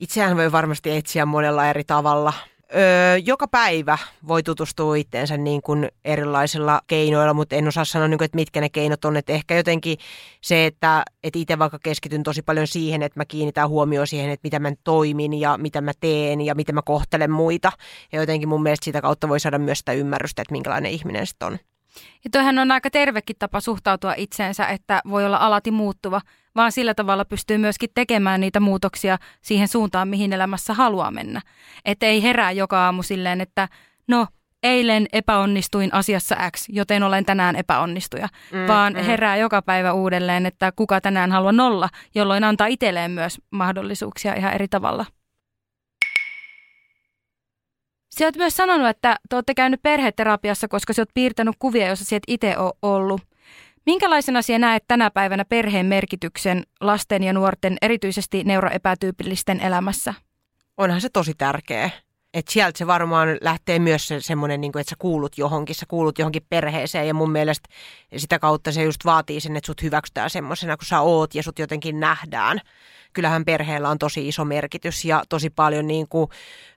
Itseään 0.00 0.36
voi 0.36 0.52
varmasti 0.52 0.90
etsiä 0.96 1.26
monella 1.26 1.66
eri 1.66 1.84
tavalla. 1.84 2.32
Öö, 2.76 3.16
joka 3.16 3.48
päivä 3.48 3.98
voi 4.28 4.42
tutustua 4.42 4.96
itteensä 4.96 5.36
niin 5.36 5.62
kuin 5.62 5.88
erilaisilla 6.04 6.80
keinoilla, 6.86 7.34
mutta 7.34 7.56
en 7.56 7.68
osaa 7.68 7.84
sanoa, 7.84 8.08
niin 8.08 8.18
kuin, 8.18 8.24
että 8.26 8.36
mitkä 8.36 8.60
ne 8.60 8.68
keinot 8.68 9.04
on. 9.04 9.16
Että 9.16 9.32
ehkä 9.32 9.56
jotenkin 9.56 9.98
se, 10.40 10.66
että, 10.66 11.02
että 11.22 11.38
itse 11.38 11.58
vaikka 11.58 11.78
keskityn 11.78 12.22
tosi 12.22 12.42
paljon 12.42 12.66
siihen, 12.66 13.02
että 13.02 13.20
mä 13.20 13.24
kiinnitän 13.24 13.68
huomioon 13.68 14.06
siihen, 14.06 14.30
että 14.30 14.46
mitä 14.46 14.58
mä 14.58 14.72
toimin 14.84 15.34
ja 15.34 15.58
mitä 15.58 15.80
mä 15.80 15.92
teen 16.00 16.40
ja 16.40 16.54
miten 16.54 16.74
mä 16.74 16.82
kohtelen 16.84 17.30
muita. 17.30 17.72
Ja 18.12 18.20
jotenkin 18.20 18.48
mun 18.48 18.62
mielestä 18.62 18.84
sitä 18.84 19.00
kautta 19.00 19.28
voi 19.28 19.40
saada 19.40 19.58
myös 19.58 19.78
sitä 19.78 19.92
ymmärrystä, 19.92 20.42
että 20.42 20.52
minkälainen 20.52 20.92
ihminen 20.92 21.26
sitten 21.26 21.46
on. 21.46 21.58
Ja 22.24 22.30
toihan 22.32 22.58
on 22.58 22.70
aika 22.70 22.90
tervekin 22.90 23.36
tapa 23.38 23.60
suhtautua 23.60 24.14
itseensä, 24.16 24.66
että 24.66 25.00
voi 25.10 25.24
olla 25.24 25.36
alati 25.36 25.70
muuttuva, 25.70 26.20
vaan 26.56 26.72
sillä 26.72 26.94
tavalla 26.94 27.24
pystyy 27.24 27.58
myöskin 27.58 27.90
tekemään 27.94 28.40
niitä 28.40 28.60
muutoksia 28.60 29.18
siihen 29.42 29.68
suuntaan, 29.68 30.08
mihin 30.08 30.32
elämässä 30.32 30.74
haluaa 30.74 31.10
mennä. 31.10 31.40
Että 31.84 32.06
ei 32.06 32.22
herää 32.22 32.52
joka 32.52 32.84
aamu 32.84 33.02
silleen, 33.02 33.40
että 33.40 33.68
no 34.08 34.26
eilen 34.62 35.06
epäonnistuin 35.12 35.94
asiassa 35.94 36.36
X, 36.56 36.68
joten 36.68 37.02
olen 37.02 37.24
tänään 37.24 37.56
epäonnistuja, 37.56 38.28
mm, 38.52 38.68
vaan 38.68 38.92
mm. 38.92 39.02
herää 39.02 39.36
joka 39.36 39.62
päivä 39.62 39.92
uudelleen, 39.92 40.46
että 40.46 40.72
kuka 40.76 41.00
tänään 41.00 41.32
haluaa 41.32 41.66
olla, 41.66 41.88
jolloin 42.14 42.44
antaa 42.44 42.66
itselleen 42.66 43.10
myös 43.10 43.40
mahdollisuuksia 43.50 44.34
ihan 44.34 44.54
eri 44.54 44.68
tavalla. 44.68 45.06
Sä 48.18 48.24
oot 48.24 48.36
myös 48.36 48.56
sanonut, 48.56 48.88
että 48.88 49.16
te 49.28 49.36
olette 49.36 49.54
käynyt 49.54 49.82
perheterapiassa, 49.82 50.68
koska 50.68 50.92
sä 50.92 51.02
oot 51.02 51.08
piirtänyt 51.14 51.56
kuvia, 51.58 51.86
joissa 51.86 52.04
sä 52.04 52.16
et 52.16 52.22
itse 52.28 52.58
ole 52.58 52.72
ollut. 52.82 53.20
Minkälaisena 53.87 54.42
sinä 54.42 54.59
näet 54.59 54.85
tänä 54.88 55.11
päivänä 55.11 55.44
perheen 55.44 55.87
merkityksen 55.87 56.62
lasten 56.81 57.23
ja 57.23 57.33
nuorten, 57.33 57.77
erityisesti 57.83 58.44
neuroepätyypillisten 58.44 59.61
elämässä? 59.61 60.14
Onhan 60.77 61.01
se 61.01 61.09
tosi 61.09 61.35
tärkeä. 61.38 61.90
Et 62.35 62.49
sieltä 62.49 62.79
se 62.79 62.87
varmaan 62.87 63.29
lähtee 63.40 63.79
myös 63.79 64.09
se, 64.09 64.20
semmoinen, 64.20 64.61
niin 64.61 64.79
että 64.79 64.90
sä 64.90 64.97
kuulut 64.99 65.38
johonkin, 65.38 65.75
sä 65.75 65.87
kuulut 65.88 66.18
johonkin 66.18 66.47
perheeseen 66.49 67.09
ja 67.09 67.14
mun 67.14 67.31
mielestä 67.31 67.68
sitä 68.16 68.38
kautta 68.38 68.73
se 68.73 68.83
just 68.83 69.05
vaatii 69.05 69.40
sen, 69.40 69.57
että 69.57 69.66
sut 69.66 69.83
hyväksytään 69.83 70.31
semmoisena 70.31 70.77
kuin 70.77 70.87
sä 70.87 71.01
oot 71.01 71.35
ja 71.35 71.42
sut 71.42 71.59
jotenkin 71.59 72.01
nähdään 72.01 72.61
kyllähän 73.14 73.44
perheellä 73.44 73.90
on 73.90 73.99
tosi 73.99 74.29
iso 74.29 74.44
merkitys 74.44 75.05
ja 75.05 75.23
tosi 75.29 75.51
paljon 75.51 75.87
niin 75.87 76.09
kuin, 76.09 76.31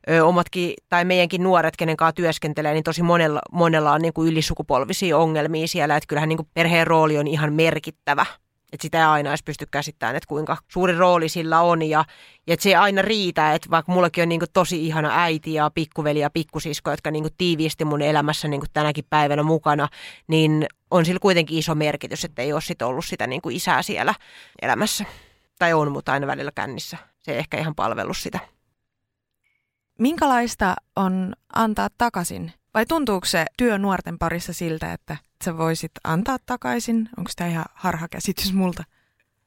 ö, 0.10 0.26
omatkin 0.26 0.74
tai 0.90 1.06
meidänkin 1.06 1.44
nuoret, 1.44 1.78
kenen 1.78 1.98
kanssa 1.98 2.16
työskentelee, 2.16 2.74
niin 2.74 2.84
tosi 2.84 3.04
monella, 3.04 3.42
monella 3.52 3.92
on 3.92 4.02
niin 4.02 4.14
kuin 4.14 4.32
ylisukupolvisia 4.32 5.18
ongelmia 5.18 5.68
siellä, 5.68 5.98
että 5.98 6.08
kyllähän 6.08 6.30
niin 6.30 6.38
kuin 6.38 6.50
perheen 6.54 6.88
rooli 6.88 7.18
on 7.18 7.28
ihan 7.28 7.54
merkittävä. 7.54 8.26
Että 8.74 8.82
sitä 8.82 8.98
ei 8.98 9.04
aina 9.04 9.30
edes 9.30 9.44
pysty 9.44 9.66
käsittämään, 9.72 10.16
että 10.16 10.28
kuinka 10.28 10.58
suuri 10.68 10.98
rooli 10.98 11.30
sillä 11.30 11.62
on 11.62 11.82
ja, 11.82 12.06
ja 12.48 12.54
että 12.54 12.64
se 12.64 12.70
ei 12.70 12.76
aina 12.76 13.02
riitä, 13.02 13.54
että 13.54 13.70
vaikka 13.70 13.92
mullakin 13.92 14.22
on 14.22 14.30
niin 14.30 14.40
kuin 14.40 14.52
tosi 14.54 14.86
ihana 14.86 15.24
äiti 15.24 15.54
ja 15.54 15.72
pikkuveli 15.74 16.20
ja 16.20 16.30
pikkusisko, 16.30 16.92
jotka 16.92 17.12
niin 17.12 17.24
kuin 17.24 17.34
tiiviisti 17.38 17.86
mun 17.86 18.02
elämässä 18.02 18.48
niin 18.48 18.60
kuin 18.60 18.70
tänäkin 18.74 19.06
päivänä 19.10 19.44
mukana, 19.44 19.88
niin 20.28 20.66
on 20.92 21.06
sillä 21.06 21.20
kuitenkin 21.20 21.58
iso 21.58 21.76
merkitys, 21.76 22.26
että 22.26 22.42
ei 22.42 22.54
ole 22.54 22.62
sit 22.62 22.82
ollut 22.82 23.06
sitä 23.06 23.28
niin 23.28 23.42
kuin 23.42 23.56
isää 23.56 23.82
siellä 23.82 24.14
elämässä 24.62 25.06
tai 25.60 25.74
on, 25.74 25.92
mutta 25.92 26.12
aina 26.12 26.28
välillä 26.28 26.52
kännissä. 26.56 26.98
Se 27.20 27.32
ei 27.32 27.38
ehkä 27.38 27.58
ihan 27.58 27.76
palvellut 27.76 28.18
sitä. 28.18 28.40
Minkälaista 30.00 30.76
on 30.96 31.34
antaa 31.56 31.88
takaisin? 31.98 32.54
Vai 32.74 32.86
tuntuuko 32.86 33.26
se 33.26 33.46
työ 33.58 33.78
nuorten 33.78 34.18
parissa 34.18 34.54
siltä, 34.54 34.94
että 34.94 35.18
sä 35.46 35.58
voisit 35.58 35.92
antaa 36.04 36.38
takaisin? 36.46 37.10
Onko 37.18 37.32
tämä 37.36 37.50
ihan 37.50 37.66
harhakäsitys 37.74 38.54
multa? 38.54 38.84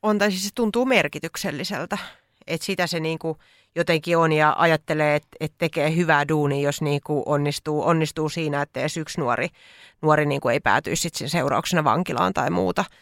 On, 0.02 0.18
tai 0.18 0.30
siis 0.30 0.44
se 0.44 0.50
tuntuu 0.54 0.84
merkitykselliseltä. 0.84 1.98
Että 2.46 2.66
sitä 2.66 2.86
se 2.86 3.00
niinku 3.00 3.38
jotenkin 3.74 4.18
on 4.18 4.32
ja 4.32 4.54
ajattelee, 4.58 5.16
että 5.16 5.28
et 5.40 5.52
tekee 5.58 5.96
hyvää 5.96 6.28
duunia, 6.28 6.62
jos 6.62 6.82
niinku 6.82 7.22
onnistuu, 7.26 7.88
onnistuu 7.88 8.28
siinä, 8.28 8.62
että 8.62 8.80
edes 8.80 8.96
yksi 8.96 9.20
nuori, 9.20 9.48
nuori 10.02 10.26
niinku 10.26 10.48
ei 10.48 10.60
päätyisi 10.60 11.08
sen 11.12 11.28
seurauksena 11.28 11.84
vankilaan 11.84 12.32
tai 12.32 12.50
muuta– 12.50 12.84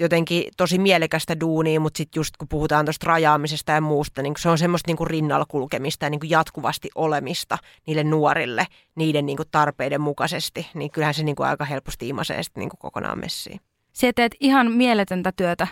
jotenkin 0.00 0.44
tosi 0.56 0.78
mielekästä 0.78 1.40
duunia, 1.40 1.80
mutta 1.80 1.98
sitten 1.98 2.20
just 2.20 2.36
kun 2.36 2.48
puhutaan 2.48 2.86
tuosta 2.86 3.06
rajaamisesta 3.06 3.72
ja 3.72 3.80
muusta, 3.80 4.22
niin 4.22 4.34
se 4.38 4.48
on 4.48 4.58
semmoista 4.58 4.92
niin 4.92 5.06
rinnalla 5.06 5.46
kulkemista 5.48 6.06
ja 6.06 6.10
niin 6.10 6.20
kuin 6.20 6.30
jatkuvasti 6.30 6.88
olemista 6.94 7.58
niille 7.86 8.04
nuorille 8.04 8.66
niiden 8.94 9.26
niin 9.26 9.36
kuin 9.36 9.48
tarpeiden 9.50 10.00
mukaisesti, 10.00 10.66
niin 10.74 10.90
kyllähän 10.90 11.14
se 11.14 11.22
niin 11.22 11.36
kuin 11.36 11.46
aika 11.46 11.64
helposti 11.64 12.08
imasee 12.08 12.42
sitten 12.42 12.60
niin 12.60 12.70
kuin 12.70 12.78
kokonaan 12.78 13.18
messiin. 13.18 13.60
Se 13.92 14.12
teet 14.12 14.36
ihan 14.40 14.72
mieletöntä 14.72 15.32
työtä. 15.32 15.66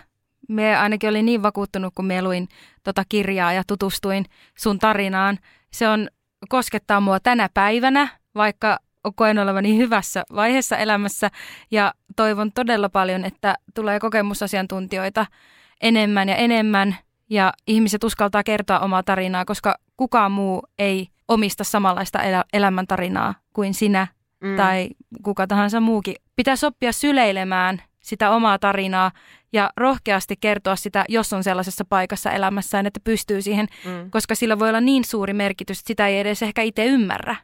Me 0.49 0.77
ainakin 0.77 1.11
olin 1.11 1.27
niin 1.27 1.43
vakuuttunut, 1.43 1.95
kun 1.95 2.05
me 2.05 2.23
luin 2.23 2.49
tota 2.83 3.03
kirjaa 3.09 3.53
ja 3.53 3.63
tutustuin 3.67 4.25
sun 4.59 4.79
tarinaan. 4.79 5.39
Se 5.73 5.89
on 5.89 6.09
koskettaa 6.49 7.01
mua 7.01 7.21
tänä 7.21 7.49
päivänä, 7.55 8.09
vaikka 8.35 8.79
koen 9.13 9.39
olevani 9.39 9.77
hyvässä 9.77 10.25
vaiheessa 10.35 10.77
elämässä 10.77 11.31
ja 11.71 11.95
toivon 12.17 12.53
todella 12.53 12.89
paljon, 12.89 13.25
että 13.25 13.55
tulee 13.75 14.01
kokemusasiantuntijoita 14.01 15.27
enemmän 15.81 16.29
ja 16.29 16.37
enemmän 16.37 16.97
ja 17.31 17.53
ihmiset 17.67 18.05
uskaltaa 18.05 18.43
kertoa 18.43 18.81
omaa 18.81 19.03
tarinaa, 19.03 19.45
koska 19.45 19.75
kukaan 19.97 20.33
muu 20.33 20.63
ei 20.79 21.09
omista 21.29 21.65
samanlaista 21.65 22.23
elä- 22.23 22.45
elämäntarinaa 22.53 23.35
kuin 23.53 23.75
sinä 23.75 24.07
mm. 24.41 24.57
tai 24.57 24.89
kuka 25.23 25.47
tahansa 25.47 25.81
muukin. 25.81 26.15
Pitäisi 26.37 26.67
oppia 26.67 26.93
syleilemään 26.93 27.83
sitä 28.03 28.31
omaa 28.31 28.59
tarinaa 28.59 29.11
ja 29.53 29.71
rohkeasti 29.77 30.37
kertoa 30.41 30.77
sitä, 30.77 31.05
jos 31.09 31.33
on 31.33 31.45
sellaisessa 31.45 31.85
paikassa 31.85 32.31
elämässään, 32.31 32.87
että 32.87 33.01
pystyy 33.05 33.43
siihen, 33.43 33.67
mm. 33.85 34.11
koska 34.11 34.35
sillä 34.35 34.59
voi 34.59 34.69
olla 34.69 34.81
niin 34.81 35.05
suuri 35.05 35.33
merkitys, 35.33 35.79
että 35.79 35.89
sitä 35.89 36.07
ei 36.07 36.19
edes 36.19 36.43
ehkä 36.43 36.63
itse 36.63 36.85
ymmärrä. 36.85 37.37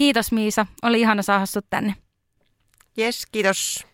Kiitos 0.00 0.32
Miisa, 0.32 0.66
oli 0.82 1.00
ihana 1.00 1.22
saada 1.22 1.46
sut 1.46 1.66
tänne. 1.70 1.94
Yes, 2.98 3.26
kiitos. 3.32 3.86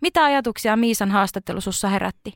Mitä 0.00 0.24
ajatuksia 0.24 0.76
Miisan 0.76 1.10
haastattelu 1.10 1.60
sussa 1.60 1.88
herätti? 1.88 2.32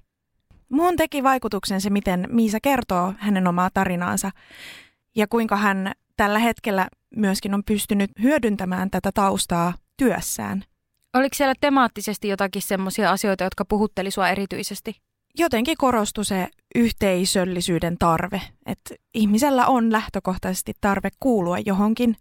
Muun 0.68 0.97
teki 0.97 1.22
vaikutuksen 1.22 1.80
se, 1.80 1.90
miten 1.90 2.28
Miisa 2.30 2.59
kertoo 2.62 3.14
hänen 3.18 3.47
omaa 3.47 3.70
tarinaansa 3.74 4.30
ja 5.16 5.26
kuinka 5.26 5.57
hän 5.57 5.92
tällä 6.16 6.38
hetkellä 6.38 6.88
myöskin 7.16 7.55
on 7.55 7.64
pystynyt 7.64 8.11
hyödyntämään 8.22 8.90
tätä 8.90 9.11
taustaa 9.14 9.74
työssään. 9.97 10.64
Oliko 11.14 11.34
siellä 11.34 11.55
temaattisesti 11.61 12.28
jotakin 12.28 12.62
semmoisia 12.62 13.11
asioita, 13.11 13.45
jotka 13.45 13.64
puhutteli 13.64 14.11
sua 14.11 14.28
erityisesti? 14.28 14.97
Jotenkin 15.39 15.76
korostui 15.78 16.24
se 16.24 16.49
yhteisöllisyyden 16.74 17.99
tarve, 17.99 18.43
että 18.66 18.95
ihmisellä 19.14 19.66
on 19.66 19.93
lähtökohtaisesti 19.93 20.72
tarve 20.80 21.09
kuulua 21.20 21.59
johonkin 21.59 22.16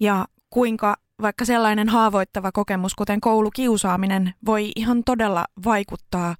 ja 0.00 0.26
kuinka 0.50 0.96
vaikka 1.22 1.44
sellainen 1.44 1.88
haavoittava 1.88 2.52
kokemus, 2.52 2.94
kuten 2.94 3.20
koulukiusaaminen, 3.20 4.34
voi 4.46 4.72
ihan 4.76 5.04
todella 5.04 5.44
vaikuttaa 5.64 6.36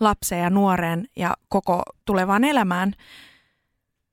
lapseen 0.00 0.42
ja 0.42 0.50
nuoreen 0.50 1.08
ja 1.16 1.34
koko 1.48 1.82
tulevaan 2.04 2.44
elämään, 2.44 2.92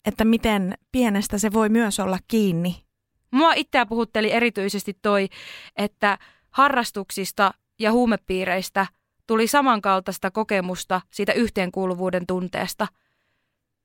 että 0.06 0.26
miten 0.26 0.74
pienestä 0.92 1.38
se 1.38 1.54
voi 1.54 1.70
myös 1.70 2.00
olla 2.00 2.20
kiinni. 2.28 2.84
Mua 3.32 3.54
itseä 3.54 3.86
puhutteli 3.86 4.32
erityisesti 4.32 4.98
toi, 5.02 5.30
että 5.76 6.18
harrastuksista 6.50 7.54
ja 7.80 7.92
huumepiireistä 7.92 8.88
tuli 9.32 9.48
samankaltaista 9.48 10.32
kokemusta 10.32 11.02
siitä 11.12 11.34
yhteenkuuluvuuden 11.34 12.28
tunteesta. 12.28 12.88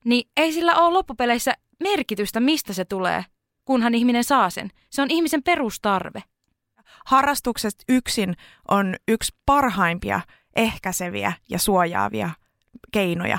Niin 0.04 0.30
ei 0.36 0.52
sillä 0.52 0.74
ole 0.74 0.92
loppupeleissä 0.92 1.54
merkitystä, 1.80 2.40
mistä 2.40 2.72
se 2.72 2.84
tulee, 2.84 3.24
kunhan 3.64 3.94
ihminen 3.94 4.24
saa 4.24 4.50
sen. 4.50 4.70
Se 4.90 5.02
on 5.02 5.10
ihmisen 5.10 5.42
perustarve. 5.42 6.22
Harrastuksesta 7.06 7.84
yksin 7.88 8.36
on 8.70 8.94
yksi 9.08 9.34
parhaimpia 9.46 10.20
ehkäiseviä 10.56 11.32
ja 11.48 11.58
suojaavia 11.58 12.30
keinoja. 12.92 13.38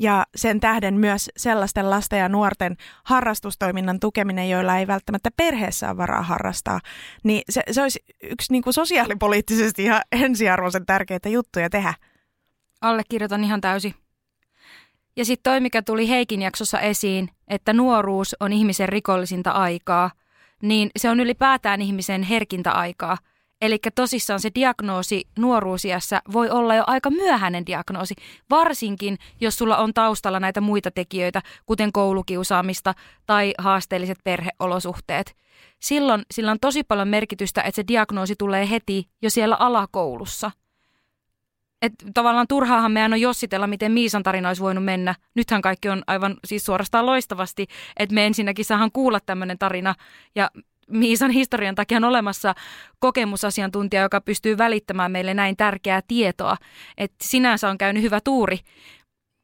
Ja 0.00 0.24
sen 0.36 0.60
tähden 0.60 0.94
myös 0.94 1.30
sellaisten 1.36 1.90
lasten 1.90 2.18
ja 2.18 2.28
nuorten 2.28 2.76
harrastustoiminnan 3.04 4.00
tukeminen, 4.00 4.50
joilla 4.50 4.76
ei 4.76 4.86
välttämättä 4.86 5.30
perheessä 5.36 5.88
ole 5.88 5.96
varaa 5.96 6.22
harrastaa, 6.22 6.80
niin 7.22 7.42
se, 7.50 7.62
se 7.70 7.82
olisi 7.82 8.04
yksi 8.22 8.52
niin 8.52 8.62
kuin 8.62 8.74
sosiaalipoliittisesti 8.74 9.84
ihan 9.84 10.02
ensiarvoisen 10.12 10.86
tärkeitä 10.86 11.28
juttuja 11.28 11.70
tehdä. 11.70 11.94
Allekirjoitan 12.80 13.44
ihan 13.44 13.60
täysin. 13.60 13.94
Ja 15.16 15.24
sitten 15.24 15.52
toi, 15.52 15.60
mikä 15.60 15.82
tuli 15.82 16.08
Heikin 16.08 16.42
jaksossa 16.42 16.80
esiin, 16.80 17.28
että 17.48 17.72
nuoruus 17.72 18.36
on 18.40 18.52
ihmisen 18.52 18.88
rikollisinta 18.88 19.50
aikaa, 19.50 20.10
niin 20.62 20.90
se 20.96 21.10
on 21.10 21.20
ylipäätään 21.20 21.82
ihmisen 21.82 22.22
herkintä 22.22 22.72
aikaa– 22.72 23.18
Eli 23.64 23.78
tosissaan 23.94 24.40
se 24.40 24.50
diagnoosi 24.54 25.28
nuoruusiassa 25.38 26.22
voi 26.32 26.50
olla 26.50 26.74
jo 26.74 26.84
aika 26.86 27.10
myöhäinen 27.10 27.66
diagnoosi, 27.66 28.14
varsinkin 28.50 29.18
jos 29.40 29.58
sulla 29.58 29.76
on 29.76 29.94
taustalla 29.94 30.40
näitä 30.40 30.60
muita 30.60 30.90
tekijöitä, 30.90 31.42
kuten 31.66 31.92
koulukiusaamista 31.92 32.94
tai 33.26 33.54
haasteelliset 33.58 34.18
perheolosuhteet. 34.24 35.36
Silloin 35.80 36.22
sillä 36.30 36.50
on 36.50 36.60
tosi 36.60 36.82
paljon 36.82 37.08
merkitystä, 37.08 37.62
että 37.62 37.76
se 37.76 37.84
diagnoosi 37.88 38.36
tulee 38.36 38.70
heti 38.70 39.08
jo 39.22 39.30
siellä 39.30 39.56
alakoulussa. 39.56 40.50
Et 41.82 41.92
tavallaan 42.14 42.48
turhaahan 42.48 42.92
meidän 42.92 43.12
on 43.12 43.20
jossitella, 43.20 43.66
miten 43.66 43.92
Miisan 43.92 44.22
tarina 44.22 44.48
olisi 44.48 44.62
voinut 44.62 44.84
mennä. 44.84 45.14
Nythän 45.34 45.62
kaikki 45.62 45.88
on 45.88 46.02
aivan 46.06 46.36
siis 46.44 46.64
suorastaan 46.64 47.06
loistavasti, 47.06 47.66
että 47.96 48.14
me 48.14 48.26
ensinnäkin 48.26 48.64
saahan 48.64 48.92
kuulla 48.92 49.20
tämmöinen 49.20 49.58
tarina 49.58 49.94
ja 50.34 50.50
Miisan 50.88 51.30
historian 51.30 51.74
takia 51.74 51.96
on 51.96 52.04
olemassa 52.04 52.54
kokemusasiantuntija, 52.98 54.02
joka 54.02 54.20
pystyy 54.20 54.58
välittämään 54.58 55.12
meille 55.12 55.34
näin 55.34 55.56
tärkeää 55.56 56.00
tietoa. 56.08 56.56
Että 56.98 57.16
sinänsä 57.22 57.68
on 57.70 57.78
käynyt 57.78 58.02
hyvä 58.02 58.20
tuuri, 58.20 58.58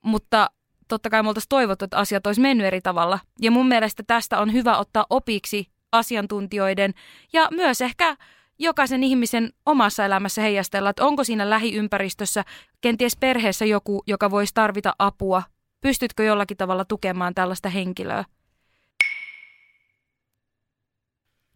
mutta 0.05 0.51
totta 0.89 1.11
kai 1.11 1.23
me 1.23 1.29
oltaisiin 1.29 1.49
toivottu, 1.49 1.85
että 1.85 1.99
asiat 1.99 2.27
olisi 2.27 2.41
mennyt 2.41 2.67
eri 2.67 2.81
tavalla. 2.81 3.19
Ja 3.41 3.51
mun 3.51 3.69
mielestä 3.69 4.03
tästä 4.07 4.39
on 4.39 4.53
hyvä 4.53 4.79
ottaa 4.79 5.07
opiksi 5.11 5.67
asiantuntijoiden 5.93 6.95
ja 7.33 7.49
myös 7.51 7.81
ehkä 7.81 8.17
jokaisen 8.59 9.05
ihmisen 9.05 9.53
omassa 9.67 10.05
elämässä 10.05 10.43
heijastella, 10.43 10.91
että 10.91 11.05
onko 11.05 11.25
siinä 11.25 11.51
lähiympäristössä, 11.51 12.45
kenties 12.81 13.17
perheessä 13.17 13.65
joku, 13.65 14.03
joka 14.07 14.31
voisi 14.31 14.55
tarvita 14.55 14.95
apua. 14.99 15.43
Pystytkö 15.81 16.25
jollakin 16.25 16.57
tavalla 16.57 16.85
tukemaan 16.85 17.35
tällaista 17.35 17.69
henkilöä? 17.69 18.25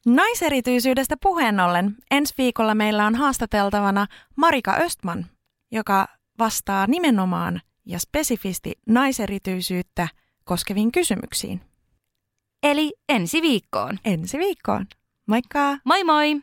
Naiserityisyydestä 0.07 1.17
puheen 1.23 1.61
ollen 1.61 1.97
ensi 2.11 2.35
viikolla 2.39 2.75
meillä 2.75 3.07
on 3.07 3.15
haastateltavana 3.15 4.07
Marika 4.37 4.77
Östman, 4.81 5.27
joka 5.73 6.09
vastaa 6.39 6.87
nimenomaan 6.87 7.61
ja 7.87 7.99
spesifisti 7.99 8.73
naiserityisyyttä 8.87 10.09
koskeviin 10.45 10.93
kysymyksiin. 10.93 11.61
Eli 12.63 12.93
ensi 13.09 13.43
viikkoon. 13.43 13.99
Ensi 14.05 14.39
viikkoon. 14.39 14.87
Moikka! 15.27 15.79
Moi 15.85 16.05
moi! 16.05 16.43